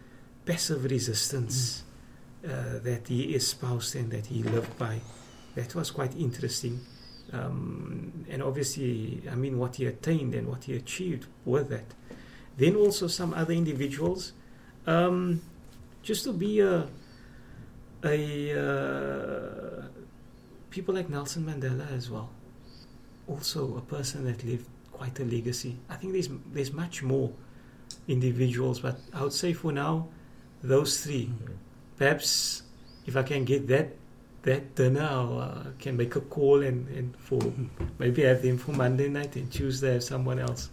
passive 0.46 0.84
resistance 0.84 1.82
uh, 2.44 2.78
that 2.82 3.08
he 3.08 3.34
espoused 3.34 3.94
and 3.96 4.10
that 4.10 4.26
he 4.26 4.42
lived 4.42 4.78
by. 4.78 5.00
That 5.54 5.74
was 5.74 5.90
quite 5.90 6.16
interesting. 6.16 6.80
Um, 7.32 8.24
and 8.30 8.42
obviously, 8.42 9.22
I 9.30 9.34
mean, 9.34 9.58
what 9.58 9.76
he 9.76 9.86
attained 9.86 10.34
and 10.34 10.48
what 10.48 10.64
he 10.64 10.76
achieved 10.76 11.26
with 11.44 11.68
that. 11.70 11.94
Then 12.56 12.76
also 12.76 13.06
some 13.06 13.34
other 13.34 13.52
individuals, 13.52 14.32
um, 14.86 15.42
just 16.02 16.24
to 16.24 16.32
be 16.32 16.60
a 16.60 16.86
a 18.04 18.52
uh, 18.52 19.65
people 20.76 20.94
like 20.94 21.08
Nelson 21.08 21.42
Mandela 21.42 21.90
as 21.90 22.10
well. 22.10 22.28
Also, 23.26 23.78
a 23.78 23.80
person 23.80 24.26
that 24.26 24.44
left 24.44 24.66
quite 24.92 25.18
a 25.20 25.24
legacy. 25.24 25.78
I 25.88 25.94
think 25.94 26.12
there's 26.12 26.28
there's 26.52 26.72
much 26.72 27.02
more 27.02 27.32
individuals, 28.06 28.80
but 28.80 29.00
I 29.14 29.22
would 29.22 29.32
say 29.32 29.54
for 29.54 29.72
now, 29.72 30.08
those 30.62 31.00
three. 31.02 31.32
Perhaps 31.96 32.62
if 33.06 33.16
I 33.16 33.22
can 33.22 33.46
get 33.46 33.66
that 33.68 33.88
that 34.42 34.74
dinner, 34.74 35.00
I 35.00 35.22
uh, 35.46 35.64
can 35.78 35.96
make 35.96 36.14
a 36.14 36.20
call 36.20 36.62
and, 36.62 36.86
and 36.88 37.16
for 37.16 37.40
maybe 37.98 38.22
have 38.22 38.42
them 38.42 38.58
for 38.58 38.72
Monday 38.72 39.08
night 39.08 39.34
and 39.36 39.50
Tuesday 39.50 39.94
have 39.94 40.04
someone 40.04 40.38
else. 40.38 40.68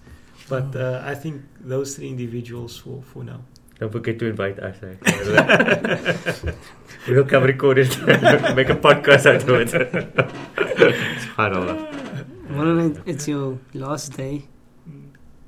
But 0.49 0.76
uh, 0.76 1.01
I 1.06 1.16
think 1.16 1.41
those 1.62 1.95
three 1.95 2.10
individuals 2.10 2.78
for, 2.78 3.01
for 3.01 3.24
now. 3.24 3.39
Don't 3.80 3.91
forget 3.91 4.19
to 4.19 4.28
invite 4.28 4.59
us. 4.59 4.78
Eh? 4.84 4.95
we'll 7.07 7.26
come 7.26 7.43
record 7.43 7.80
it, 7.80 7.89
make 8.55 8.69
a 8.69 8.76
podcast 8.76 9.26
out 9.26 9.43
of 9.43 9.49
it. 9.49 9.69
SubhanAllah. 11.26 12.49
Well, 12.51 12.93
it's 13.05 13.28
your 13.28 13.59
last 13.74 14.15
day 14.15 14.43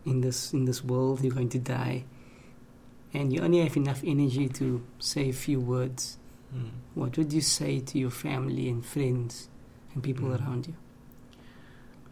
in 0.06 0.22
this 0.22 0.54
in 0.54 0.66
this 0.66 0.84
world. 0.84 1.22
You're 1.24 1.34
going 1.34 1.50
to 1.50 1.60
die, 1.60 2.04
and 3.14 3.32
you 3.32 3.42
only 3.42 3.60
have 3.64 3.78
enough 3.78 4.02
energy 4.04 4.50
to 4.50 4.82
say 5.00 5.30
a 5.30 5.34
few 5.34 5.60
words. 5.60 6.18
Mm. 6.54 6.70
What 6.96 7.18
would 7.18 7.32
you 7.32 7.42
say 7.42 7.80
to 7.80 8.00
your 8.00 8.10
family 8.12 8.70
and 8.70 8.84
friends 8.86 9.50
and 9.94 10.04
people 10.04 10.30
Mm. 10.30 10.40
around 10.42 10.68
you? 10.68 10.76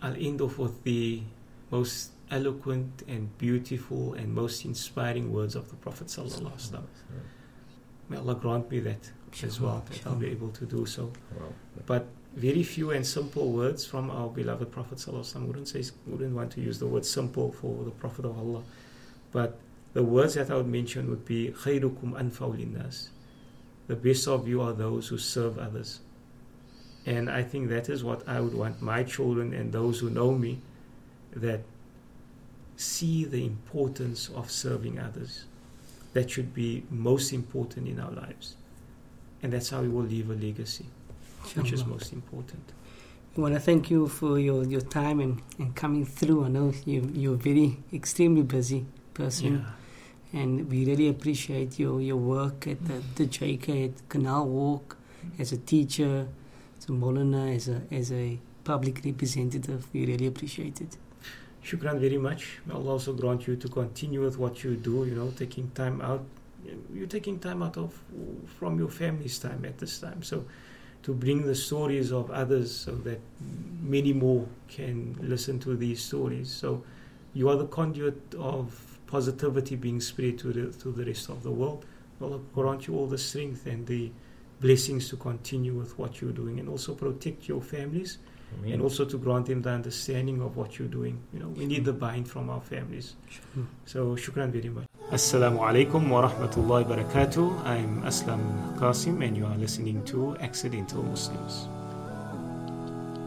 I'll 0.02 0.16
end 0.16 0.42
off 0.42 0.58
with 0.60 0.84
the 0.84 1.24
most 1.72 2.12
eloquent 2.33 3.03
and 3.09 3.37
beautiful 3.39 4.15
and 4.15 4.35
most 4.35 4.65
inspiring 4.65 5.33
words 5.33 5.55
of 5.55 5.71
the 5.71 5.77
Prophet 5.77 6.09
sallallahu 6.09 6.53
alaihi 6.53 6.71
wasallam. 6.71 6.87
May 8.09 8.17
Allah 8.17 8.35
grant 8.35 8.71
me 8.71 8.81
that 8.81 9.11
as 9.43 9.61
well, 9.61 9.85
that 9.89 10.07
I'll 10.07 10.15
be 10.15 10.29
able 10.29 10.51
to 10.51 10.67
do 10.67 10.87
so. 10.87 11.13
Wow. 11.39 11.47
But 11.87 12.07
very 12.35 12.63
few 12.63 12.91
and 12.91 13.07
simple 13.07 13.53
words 13.53 13.85
from 13.85 14.11
our 14.11 14.29
beloved 14.29 14.71
Prophet 14.71 14.99
sallallahu 14.99 15.21
alaihi 15.21 15.37
wasallam. 15.37 15.47
Wouldn't 15.47 15.69
say 15.69 15.83
wouldn't 16.07 16.35
want 16.35 16.51
to 16.53 16.61
use 16.61 16.79
the 16.79 16.87
word 16.87 17.05
simple 17.05 17.53
for 17.53 17.85
the 17.85 17.91
Prophet 17.91 18.25
of 18.25 18.39
Allah, 18.39 18.63
but 19.33 19.59
the 19.95 20.03
words 20.03 20.35
that 20.35 20.51
I 20.51 20.57
would 20.57 20.69
mention 20.69 21.09
would 21.11 21.25
be 21.25 21.51
خيركم 21.51 22.15
أنفع 22.15 22.57
للناس. 22.57 23.09
The 23.89 23.97
best 23.97 24.29
of 24.29 24.47
you 24.47 24.61
are 24.61 24.75
those 24.75 25.09
who 25.09 25.19
serve 25.19 25.59
others. 25.59 26.01
And 27.07 27.31
I 27.31 27.43
think 27.43 27.71
that 27.71 27.89
is 27.89 28.05
what 28.05 28.29
I 28.29 28.39
would 28.41 28.55
want 28.55 28.83
my 28.83 29.03
children 29.03 29.55
and 29.55 29.73
those 29.73 30.01
who 30.01 30.11
know 30.11 30.33
me 30.33 30.61
that 31.33 31.61
see 32.78 33.26
the 33.26 33.46
importance 33.46 34.30
of 34.30 34.50
serving 34.52 35.00
others. 35.00 35.46
That 36.14 36.30
should 36.30 36.54
be 36.54 36.84
most 36.90 37.34
important 37.34 37.88
in 37.88 38.00
our 38.00 38.12
lives. 38.12 38.56
And 39.42 39.52
that's 39.52 39.70
how 39.72 39.82
we 39.82 39.90
will 39.90 40.04
leave 40.04 40.30
a 40.30 40.36
legacy, 40.36 40.86
which 41.56 41.72
is 41.72 41.86
most 41.86 42.14
important. 42.14 42.72
I 43.36 43.42
want 43.42 43.56
to 43.56 43.60
thank 43.60 43.90
you 43.90 44.08
for 44.08 44.38
your, 44.38 44.64
your 44.64 44.82
time 44.82 45.20
and, 45.20 45.42
and 45.58 45.76
coming 45.76 46.06
through. 46.06 46.46
I 46.46 46.50
know 46.50 46.72
you, 46.86 47.10
you're 47.14 47.34
a 47.34 47.38
very 47.38 47.80
extremely 47.92 48.44
busy 48.44 48.86
person, 49.16 49.66
and 50.32 50.70
we 50.70 50.86
really 50.86 51.10
appreciate 51.10 51.80
your, 51.80 52.00
your 52.00 52.18
work 52.18 52.68
at 52.68 52.86
the, 52.86 53.02
the 53.16 53.26
JK 53.26 53.86
at 53.86 54.10
Canal 54.10 54.48
Walk 54.48 54.98
as 55.40 55.52
a 55.52 55.58
teacher, 55.58 56.28
as 56.78 56.86
a 56.86 56.92
Maulana, 56.92 57.56
as 57.56 57.68
a, 57.70 57.82
as 57.92 58.12
a 58.12 58.40
public 58.64 59.02
representative. 59.04 59.88
We 59.94 60.06
really 60.06 60.28
appreciate 60.28 60.80
it. 60.80 60.96
Shukran 61.64 62.00
very 62.00 62.18
much. 62.18 62.60
May 62.66 62.74
Allah 62.74 62.92
also 62.92 63.14
grant 63.14 63.48
you 63.48 63.56
to 63.56 63.68
continue 63.70 64.22
with 64.22 64.38
what 64.38 64.64
you 64.64 64.76
do, 64.76 65.06
you 65.06 65.16
know, 65.16 65.32
taking 65.32 65.72
time 65.72 66.02
out. 66.02 66.24
You're 66.94 67.08
taking 67.08 67.40
time 67.40 67.64
out 67.64 67.78
of 67.78 67.98
from 68.60 68.78
your 68.80 68.90
family's 68.90 69.40
time 69.40 69.66
at 69.66 69.78
this 69.78 70.00
time. 70.00 70.24
So 70.24 70.46
to 71.04 71.14
bring 71.14 71.46
the 71.46 71.56
stories 71.56 72.12
of 72.12 72.32
others 72.32 72.76
so 72.76 72.96
that 73.08 73.20
many 73.82 74.14
more 74.14 74.46
can 74.68 75.18
listen 75.22 75.60
to 75.60 75.76
these 75.76 76.04
stories. 76.04 76.50
So 76.52 76.84
you 77.34 77.50
are 77.50 77.56
the 77.56 77.68
conduit 77.68 78.36
of 78.38 79.00
positivity 79.08 79.76
being 79.76 80.02
spread 80.02 80.40
to 80.40 80.54
the 80.54 80.72
to 80.80 80.92
the 80.92 81.06
rest 81.06 81.30
of 81.30 81.44
the 81.44 81.52
world. 81.52 81.86
Allah 82.22 82.40
grant 82.54 82.88
you 82.88 82.96
all 82.96 83.08
the 83.08 83.18
strength 83.18 83.66
and 83.66 83.86
the 83.86 84.12
blessings 84.62 85.10
to 85.10 85.18
continue 85.18 85.74
with 85.74 85.98
what 86.00 86.22
you're 86.22 86.32
doing 86.32 86.60
and 86.60 86.70
also 86.70 86.94
protect 86.94 87.50
your 87.50 87.62
families 87.62 88.18
and 88.66 88.82
also 88.82 89.06
to 89.06 89.18
grant 89.18 89.48
them 89.48 89.62
the 89.62 89.70
understanding 89.70 90.42
of 90.42 90.56
what 90.58 90.80
you're 90.80 90.88
doing. 90.88 91.20
You 91.34 91.40
know, 91.40 91.48
we 91.50 91.66
need 91.66 91.86
the 91.86 91.94
buy-in 91.94 92.26
from 92.26 92.50
our 92.50 92.62
families. 92.62 93.16
So, 93.86 94.16
shukran 94.16 94.52
very 94.52 94.70
much. 94.70 94.86
Assalamu 95.12 95.60
alaikum 95.60 96.10
wa 96.10 96.28
rahmatullahi 96.28 96.88
wa 96.88 96.96
barakatuh. 96.96 97.66
I'm 97.66 98.02
Aslam 98.04 98.78
Qasim, 98.80 99.24
and 99.26 99.38
you 99.38 99.46
are 99.46 99.58
listening 99.58 100.04
to 100.06 100.36
Accidental 100.40 101.04
Muslims. 101.04 101.68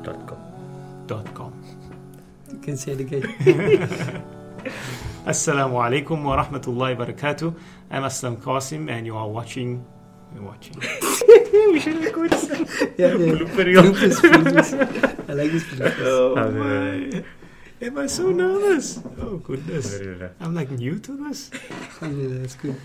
Dot 0.02 0.26
com. 0.26 0.38
Dot 1.06 1.34
com. 1.34 1.52
You 2.50 2.58
can 2.58 2.76
say 2.76 2.92
it 2.92 3.00
again. 3.00 3.22
Assalamu 5.26 5.78
alaikum 5.82 6.22
wa 6.24 6.42
rahmatullahi 6.42 6.96
wa 6.98 7.04
barakatuh. 7.04 7.54
I'm 7.90 8.02
Aslam 8.02 8.36
Qasim, 8.38 8.90
and 8.90 9.06
you 9.06 9.16
are 9.16 9.28
watching. 9.28 9.84
You're 10.34 10.44
watching. 10.44 11.22
We 11.76 11.80
should 11.80 12.02
record 12.02 12.30
this. 12.30 12.48
yeah, 12.96 13.12
yeah. 13.12 13.36
Blooper 13.36 13.64
reel. 13.66 13.82
Bloopers, 13.82 14.16
bloopers. 14.24 14.70
I 15.28 15.32
like 15.34 15.52
this. 15.52 15.64
bloopers. 15.64 15.94
Oh, 16.00 16.32
oh 16.32 16.38
Alhamdulillah. 16.38 17.22
my. 17.22 17.86
Am 17.86 17.98
I 17.98 18.06
so 18.06 18.30
nervous? 18.30 18.98
Oh, 19.20 19.36
goodness. 19.36 20.00
I'm 20.40 20.54
like 20.54 20.70
new 20.70 20.98
to 21.00 21.12
this. 21.28 21.50
Alhamdulillah, 22.00 22.38
that's 22.38 22.54
good. 22.54 22.76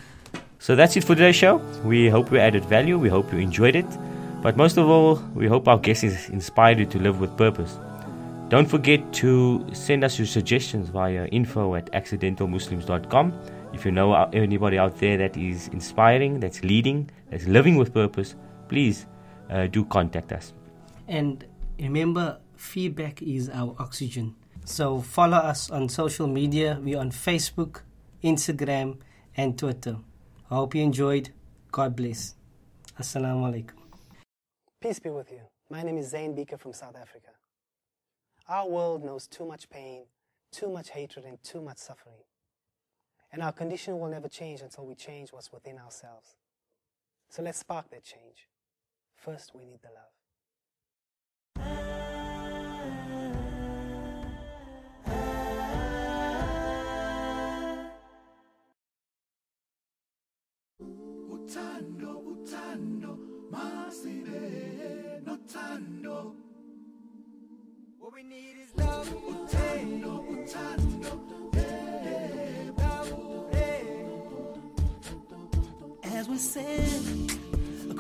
So 0.60 0.76
that's 0.76 0.98
it 0.98 1.06
for 1.06 1.16
today's 1.16 1.38
show. 1.38 1.58
We 1.86 2.10
hope 2.10 2.32
we 2.32 2.40
added 2.40 2.66
value. 2.66 3.00
We 3.00 3.08
hope 3.08 3.32
you 3.32 3.40
enjoyed 3.40 3.78
it. 3.78 3.88
But 4.42 4.58
most 4.58 4.76
of 4.76 4.90
all, 4.90 5.16
we 5.36 5.48
hope 5.48 5.70
our 5.70 5.78
guests 5.78 6.04
has 6.04 6.28
inspired 6.28 6.78
you 6.80 6.86
to 6.88 7.00
live 7.00 7.22
with 7.22 7.38
purpose. 7.38 7.80
Don't 8.50 8.68
forget 8.68 9.14
to 9.24 9.66
send 9.72 10.04
us 10.04 10.20
your 10.20 10.28
suggestions 10.28 10.90
via 10.90 11.28
info 11.28 11.76
at 11.76 11.90
accidentalmuslims.com. 11.94 13.34
If 13.72 13.86
you 13.86 13.92
know 13.92 14.14
anybody 14.34 14.78
out 14.78 14.98
there 14.98 15.18
that 15.18 15.38
is 15.38 15.70
inspiring, 15.70 16.42
that's 16.42 16.62
leading, 16.62 17.10
that's 17.30 17.48
living 17.48 17.78
with 17.78 17.94
purpose, 17.94 18.36
please 18.72 19.06
uh, 19.50 19.68
do 19.68 19.84
contact 19.84 20.32
us. 20.32 20.54
And 21.10 21.46
remember, 21.78 22.40
feedback 22.56 23.22
is 23.22 23.50
our 23.50 23.76
oxygen. 23.78 24.36
So 24.64 25.02
follow 25.02 25.38
us 25.38 25.70
on 25.70 25.90
social 25.90 26.26
media. 26.26 26.80
We're 26.82 27.00
on 27.00 27.12
Facebook, 27.12 27.82
Instagram, 28.24 29.00
and 29.36 29.60
Twitter. 29.60 29.98
I 30.50 30.56
hope 30.56 30.74
you 30.74 30.84
enjoyed. 30.84 31.32
God 31.70 31.98
bless. 31.98 32.36
Assalamu 32.98 33.52
alaikum. 33.52 33.76
Peace 34.82 35.00
be 35.00 35.10
with 35.10 35.32
you. 35.32 35.42
My 35.70 35.84
name 35.84 35.98
is 35.98 36.10
Zain 36.10 36.34
Bhikha 36.34 36.58
from 36.58 36.72
South 36.72 36.96
Africa. 36.96 37.32
Our 38.48 38.70
world 38.70 39.04
knows 39.04 39.28
too 39.28 39.46
much 39.46 39.70
pain, 39.70 40.04
too 40.54 40.70
much 40.70 40.92
hatred, 40.92 41.26
and 41.26 41.38
too 41.44 41.62
much 41.62 41.78
suffering. 41.78 42.24
And 43.34 43.42
our 43.42 43.52
condition 43.52 44.00
will 44.00 44.10
never 44.10 44.30
change 44.30 44.62
until 44.62 44.86
we 44.86 44.96
change 44.96 45.34
what's 45.34 45.52
within 45.52 45.78
ourselves. 45.78 46.36
So 47.30 47.42
let's 47.42 47.60
spark 47.60 47.90
that 47.92 48.04
change. 48.04 48.48
First, 49.22 49.52
we 49.54 49.66
need 49.66 49.80
the 49.84 49.90
love. 49.90 50.10
Utando, 61.30 62.24
utando, 62.26 63.20
masile, 63.52 65.22
notando. 65.24 66.36
What 68.00 68.14
we 68.16 68.24
need 68.24 68.58
is 68.58 68.74
love. 68.76 69.08
Utando, 69.08 70.26
utando, 70.32 71.52
hey, 71.54 71.62
eh, 72.08 72.72
love, 72.76 73.54
hey. 73.54 73.86
As 76.12 76.28
we 76.28 76.38
sand 76.40 77.41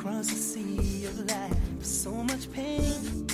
across 0.01 0.29
the 0.29 0.35
sea 0.35 1.05
of 1.05 1.29
life. 1.29 1.55
So 1.81 2.11
much 2.11 2.51
pain, 2.51 3.27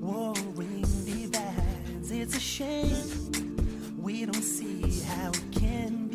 warring 0.00 0.84
divides. 1.04 2.12
It's 2.12 2.36
a 2.36 2.40
shame 2.40 3.92
we 3.98 4.24
don't 4.24 4.34
see 4.36 5.00
how 5.00 5.30
it 5.30 5.42
can 5.50 6.05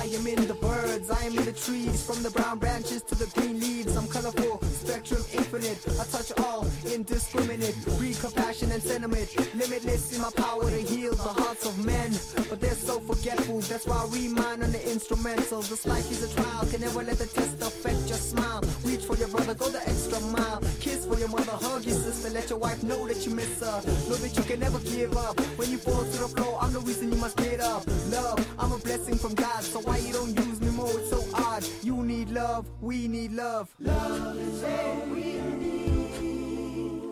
I 0.00 0.04
am 0.04 0.26
in 0.26 0.46
the 0.48 0.54
birds, 0.54 1.10
I 1.10 1.24
am 1.24 1.36
in 1.36 1.44
the 1.44 1.52
trees, 1.52 2.02
from 2.06 2.22
the 2.22 2.30
brown 2.30 2.58
branches 2.58 3.02
to 3.02 3.14
the 3.14 3.26
green 3.38 3.60
leaves. 3.60 3.94
I'm 3.98 4.08
colorful, 4.08 4.58
spectrum 4.62 5.22
infinite. 5.30 5.76
I 6.00 6.04
touch 6.04 6.32
all, 6.40 6.66
indiscriminate. 6.90 7.76
Breed 7.98 8.16
compassion 8.18 8.72
and 8.72 8.82
sentiment. 8.82 9.28
Limitless 9.54 10.16
in 10.16 10.22
my 10.22 10.30
power 10.30 10.70
to 10.70 10.80
heal 10.80 11.12
the 11.12 11.34
hearts 11.40 11.66
of 11.66 11.84
men. 11.84 12.12
But 12.48 12.62
they're 12.62 12.80
so 12.88 12.98
forgetful, 13.00 13.60
that's 13.60 13.86
why 13.86 14.08
we 14.10 14.28
mine 14.28 14.62
on 14.62 14.72
the 14.72 14.78
instrumentals. 14.78 15.68
This 15.68 15.86
life 15.86 16.10
is 16.10 16.32
a 16.32 16.34
trial, 16.34 16.64
can 16.70 16.80
never 16.80 17.02
let 17.02 17.18
the 17.18 17.26
test 17.26 17.60
affect 17.60 18.08
your 18.08 18.16
smile. 18.16 18.62
Reach 18.84 19.04
for 19.04 19.16
your 19.16 19.28
brother, 19.28 19.52
go 19.52 19.68
the 19.68 19.86
extra 19.86 20.18
mile. 20.32 20.62
Kiss 20.80 21.04
for 21.04 21.18
your 21.18 21.28
mother, 21.28 21.52
hug 21.52 21.84
your 21.84 21.98
sister, 21.98 22.30
let 22.30 22.48
your 22.48 22.58
wife 22.58 22.82
know 22.82 23.06
that 23.06 23.26
you 23.26 23.34
miss 23.34 23.60
her. 23.60 23.82
Know 24.08 24.16
that 24.16 24.34
you 24.34 24.44
can 24.44 24.60
never 24.60 24.78
give 24.80 25.14
up. 25.14 25.38
When 25.60 25.70
you 25.70 25.76
fall 25.76 26.04
to 26.04 26.18
the 26.24 26.28
floor, 26.28 26.56
I'm 26.58 26.72
the 26.72 26.80
reason 26.80 27.12
you 27.12 27.18
must 27.18 27.36
get 27.36 27.60
up. 27.60 27.84
Love, 28.08 28.40
I'm 28.58 28.72
a 28.72 28.78
blessing 28.78 29.16
from 29.16 29.34
God, 29.34 29.62
so 29.62 29.89
why 29.90 29.96
you 29.96 30.12
don't 30.12 30.38
use 30.46 30.60
me 30.60 30.70
more? 30.70 30.88
It's 31.00 31.10
so 31.10 31.20
odd. 31.34 31.66
You 31.82 31.96
need 32.04 32.30
love, 32.30 32.64
we 32.80 33.08
need 33.08 33.32
love. 33.32 33.74
Love 33.80 34.36
is 34.38 34.62
all 34.62 35.00
we 35.12 35.40
need. 35.62 37.02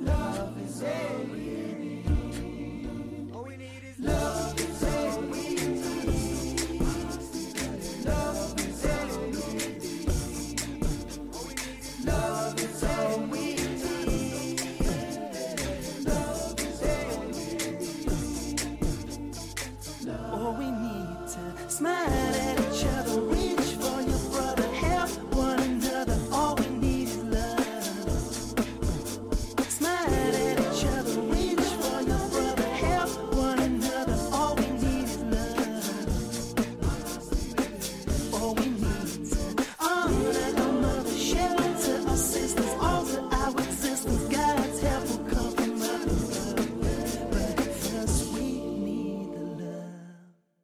Love 0.00 0.58
is 0.66 0.82
all 0.82 1.18
we 1.30 1.38
need. 1.82 3.30
All 3.32 3.44
we 3.44 3.56
need 3.56 3.84
is 3.88 4.00
love. 4.00 4.69